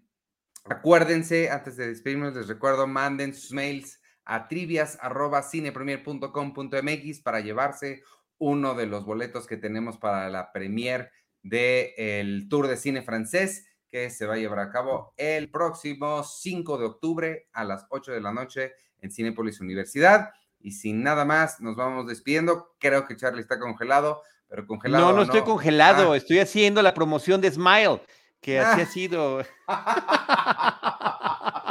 acuérdense, 0.65 1.49
antes 1.49 1.75
de 1.75 1.87
despedirnos, 1.87 2.35
les 2.35 2.47
recuerdo, 2.47 2.87
manden 2.87 3.33
sus 3.33 3.51
mails 3.51 3.99
a 4.25 4.47
trivias.cinepremier.com.mx 4.47 7.21
para 7.21 7.41
llevarse 7.41 8.03
uno 8.37 8.75
de 8.75 8.85
los 8.87 9.05
boletos 9.05 9.47
que 9.47 9.57
tenemos 9.57 9.97
para 9.97 10.29
la 10.29 10.51
premier 10.51 11.11
del 11.41 12.47
Tour 12.49 12.67
de 12.67 12.77
Cine 12.77 13.01
Francés, 13.01 13.65
que 13.89 14.09
se 14.09 14.25
va 14.25 14.35
a 14.35 14.37
llevar 14.37 14.59
a 14.59 14.71
cabo 14.71 15.13
el 15.17 15.51
próximo 15.51 16.23
5 16.23 16.77
de 16.77 16.85
octubre 16.85 17.49
a 17.53 17.63
las 17.63 17.85
8 17.89 18.11
de 18.11 18.21
la 18.21 18.33
noche 18.33 18.73
en 18.99 19.11
Cinepolis 19.11 19.61
Universidad. 19.61 20.31
Y 20.59 20.71
sin 20.71 21.03
nada 21.03 21.25
más, 21.25 21.59
nos 21.59 21.75
vamos 21.75 22.07
despidiendo. 22.07 22.73
Creo 22.79 23.05
que 23.05 23.17
Charlie 23.17 23.41
está 23.41 23.59
congelado, 23.59 24.21
pero 24.47 24.65
congelado. 24.65 25.07
No, 25.07 25.13
no, 25.13 25.23
estoy 25.23 25.41
congelado, 25.41 26.13
ah. 26.13 26.17
estoy 26.17 26.39
haciendo 26.39 26.81
la 26.81 26.93
promoción 26.93 27.41
de 27.41 27.51
Smile, 27.51 28.01
que 28.39 28.59
así 28.59 28.81
ha 28.81 28.85
sido. 28.85 29.43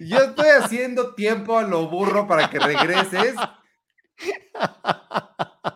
Yo 0.00 0.18
estoy 0.18 0.48
haciendo 0.48 1.14
tiempo 1.14 1.58
a 1.58 1.62
lo 1.62 1.88
burro 1.88 2.26
para 2.26 2.50
que 2.50 2.58
regreses. 2.58 3.34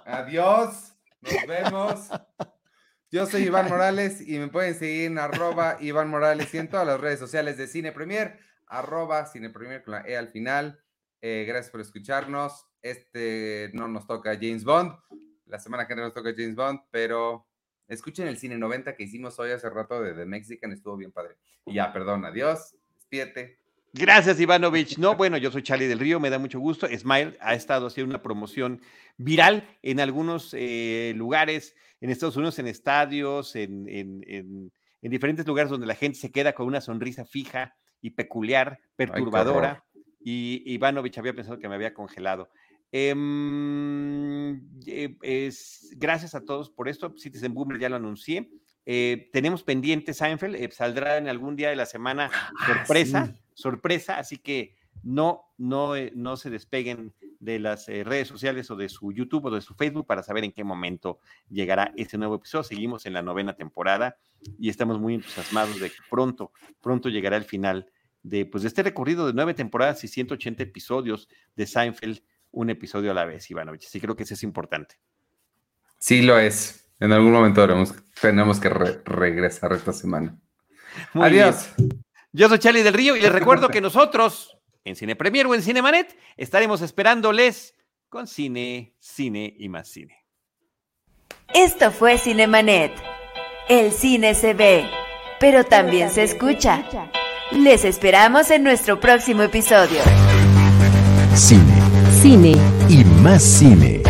Adiós, 0.07 0.95
nos 1.21 1.47
vemos. 1.47 2.09
Yo 3.11 3.27
soy 3.27 3.43
Iván 3.43 3.69
Morales 3.69 4.27
y 4.27 4.39
me 4.39 4.49
pueden 4.49 4.75
seguir 4.75 5.07
en 5.07 5.19
arroba 5.19 5.77
Iván 5.81 6.09
Morales 6.09 6.53
y 6.55 6.59
en 6.59 6.69
todas 6.69 6.87
las 6.87 7.01
redes 7.01 7.19
sociales 7.19 7.59
de 7.59 7.67
Cine 7.67 7.93
Premier, 7.93 8.39
arroba 8.67 9.27
Cine 9.27 9.51
Premier 9.51 9.83
con 9.83 9.93
la 9.93 10.01
E 10.07 10.17
al 10.17 10.29
final. 10.29 10.83
Eh, 11.21 11.45
gracias 11.47 11.71
por 11.71 11.81
escucharnos. 11.81 12.67
Este 12.81 13.71
no 13.75 13.87
nos 13.87 14.07
toca 14.07 14.35
James 14.35 14.65
Bond. 14.65 14.93
La 15.47 15.59
semana 15.59 15.87
que 15.87 15.95
viene 15.95 16.07
nos 16.07 16.15
toca 16.15 16.33
James 16.35 16.55
Bond, 16.55 16.81
pero 16.91 17.47
escuchen 17.87 18.27
el 18.29 18.39
Cine 18.39 18.57
90 18.57 18.97
que 18.97 19.03
hicimos 19.03 19.39
hoy 19.39 19.51
hace 19.51 19.69
rato 19.69 20.01
de 20.01 20.15
The 20.15 20.25
Mexican, 20.25 20.73
estuvo 20.73 20.97
bien 20.97 21.13
padre. 21.13 21.37
Y 21.67 21.75
ya, 21.75 21.93
perdón, 21.93 22.25
adiós, 22.25 22.75
despídete. 22.95 23.62
Gracias, 23.93 24.41
Ivanovich. 24.41 24.97
No, 24.99 25.17
bueno, 25.17 25.37
yo 25.37 25.51
soy 25.51 25.63
Charlie 25.63 25.87
del 25.87 25.99
Río, 25.99 26.19
me 26.19 26.31
da 26.31 26.39
mucho 26.39 26.59
gusto. 26.59 26.87
Smile 26.87 27.37
ha 27.41 27.55
estado 27.55 27.89
haciendo 27.89 28.11
una 28.11 28.23
promoción 28.23 28.81
viral 29.19 29.69
en 29.83 30.01
algunos 30.01 30.55
eh, 30.55 31.13
lugares, 31.17 31.75
en 32.01 32.11
Estados 32.11 32.37
Unidos, 32.37 32.59
en 32.59 32.69
estadios, 32.69 33.55
en, 33.55 33.87
en, 33.89 34.73
diferentes 35.03 35.47
lugares 35.47 35.71
donde 35.71 35.87
la 35.87 35.95
gente 35.95 36.19
se 36.19 36.33
queda 36.33 36.55
con 36.55 36.67
una 36.67 36.81
sonrisa 36.81 37.25
fija 37.25 37.77
y 38.01 38.11
peculiar, 38.11 38.79
perturbadora. 38.97 39.85
y 40.21 40.63
Ivanovich 40.73 41.19
había 41.19 41.35
pensado 41.35 41.59
que 41.59 41.69
me 41.69 41.75
había 41.75 41.93
congelado. 41.93 42.49
Em, 42.95 44.61
eh, 44.87 45.17
es, 45.23 45.89
gracias 45.97 46.35
a 46.35 46.45
todos 46.45 46.71
por 46.71 46.91
esto. 46.91 47.15
Citizen 47.17 47.55
Boomer 47.55 47.81
ya 47.81 47.89
lo 47.89 47.97
anuncié. 47.97 48.51
Eh, 48.85 49.31
tenemos 49.33 49.63
pendiente 49.63 50.13
Seinfeld, 50.13 50.57
eh, 50.57 50.69
saldrá 50.71 51.17
en 51.17 51.29
algún 51.29 51.57
día 51.57 51.71
de 51.71 51.77
la 51.77 51.87
semana 51.87 52.31
ah, 52.33 52.51
sorpresa, 52.67 53.35
sorpresa, 53.55 54.19
así 54.19 54.39
que 54.39 54.77
no, 55.03 55.45
no, 55.59 55.95
no 56.15 56.37
se 56.37 56.51
despeguen 56.51 57.13
de 57.41 57.59
las 57.59 57.87
redes 57.87 58.29
sociales 58.29 58.71
o 58.71 58.77
de 58.77 58.89
su 58.89 59.13
YouTube 59.13 59.47
o 59.47 59.51
de 59.51 59.61
su 59.61 59.75
Facebook 59.75 60.07
para 60.07 60.23
saber 60.23 60.45
en 60.45 60.53
qué 60.53 60.63
momento 60.63 61.19
llegará 61.51 61.93
ese 61.97 62.17
nuevo 62.17 62.37
episodio. 62.37 62.63
Seguimos 62.63 63.05
en 63.07 63.15
la 63.15 63.23
novena 63.23 63.55
temporada 63.55 64.17
y 64.59 64.69
estamos 64.69 65.01
muy 65.01 65.15
entusiasmados 65.15 65.81
de 65.81 65.91
que 65.91 65.97
pronto, 66.09 66.53
pronto 66.81 67.09
llegará 67.09 67.37
el 67.37 67.45
final 67.45 67.91
de, 68.23 68.47
pues, 68.47 68.63
de 68.63 68.69
este 68.69 68.83
recorrido 68.83 69.27
de 69.27 69.33
nueve 69.33 69.55
temporadas 69.55 70.05
y 70.05 70.09
180 70.09 70.63
episodios 70.63 71.29
de 71.57 71.67
Seinfeld, 71.67 72.21
un 72.53 72.71
episodio 72.71 73.11
a 73.11 73.15
la 73.15 73.25
vez, 73.25 73.51
Ivanovich. 73.51 73.89
Sí, 73.89 74.01
creo 74.01 74.15
que 74.15 74.23
eso 74.23 74.35
es 74.35 74.43
importante. 74.43 74.97
Sí, 75.99 76.23
lo 76.23 76.39
es. 76.39 76.89
En 77.01 77.13
algún 77.13 77.33
momento 77.33 77.67
tenemos 78.21 78.61
que 78.61 78.69
regresar 78.69 79.73
esta 79.73 79.93
semana. 79.93 80.39
Adiós. 81.15 81.75
Yo 82.33 82.49
soy 82.49 82.59
Charlie 82.59 82.83
del 82.83 82.95
Río 82.95 83.15
y 83.15 83.21
les 83.21 83.31
recuerdo 83.31 83.69
que 83.69 83.81
nosotros, 83.83 84.57
en 84.85 84.97
Cine 84.97 85.17
Premier 85.17 85.47
o 85.47 85.55
en 85.55 85.63
Cinemanet, 85.63 86.17
estaremos 86.37 86.81
esperándoles 86.81 87.75
con 88.09 88.27
cine, 88.27 88.95
cine 88.99 89.55
y 89.59 89.69
más 89.69 89.89
cine. 89.89 90.17
Esto 91.55 91.91
fue 91.91 92.19
Cinemanet. 92.19 92.93
El 93.69 93.93
cine 93.93 94.35
se 94.35 94.55
ve, 94.55 94.89
pero 95.39 95.65
también 95.65 96.11
se 96.11 96.23
escucha. 96.23 96.85
Les 97.53 97.85
esperamos 97.85 98.51
en 98.51 98.65
nuestro 98.65 98.99
próximo 98.99 99.43
episodio. 99.43 100.01
Cine. 101.35 101.83
Cine. 102.23 102.57
Y 102.89 103.05
más 103.05 103.43
cine. 103.43 104.02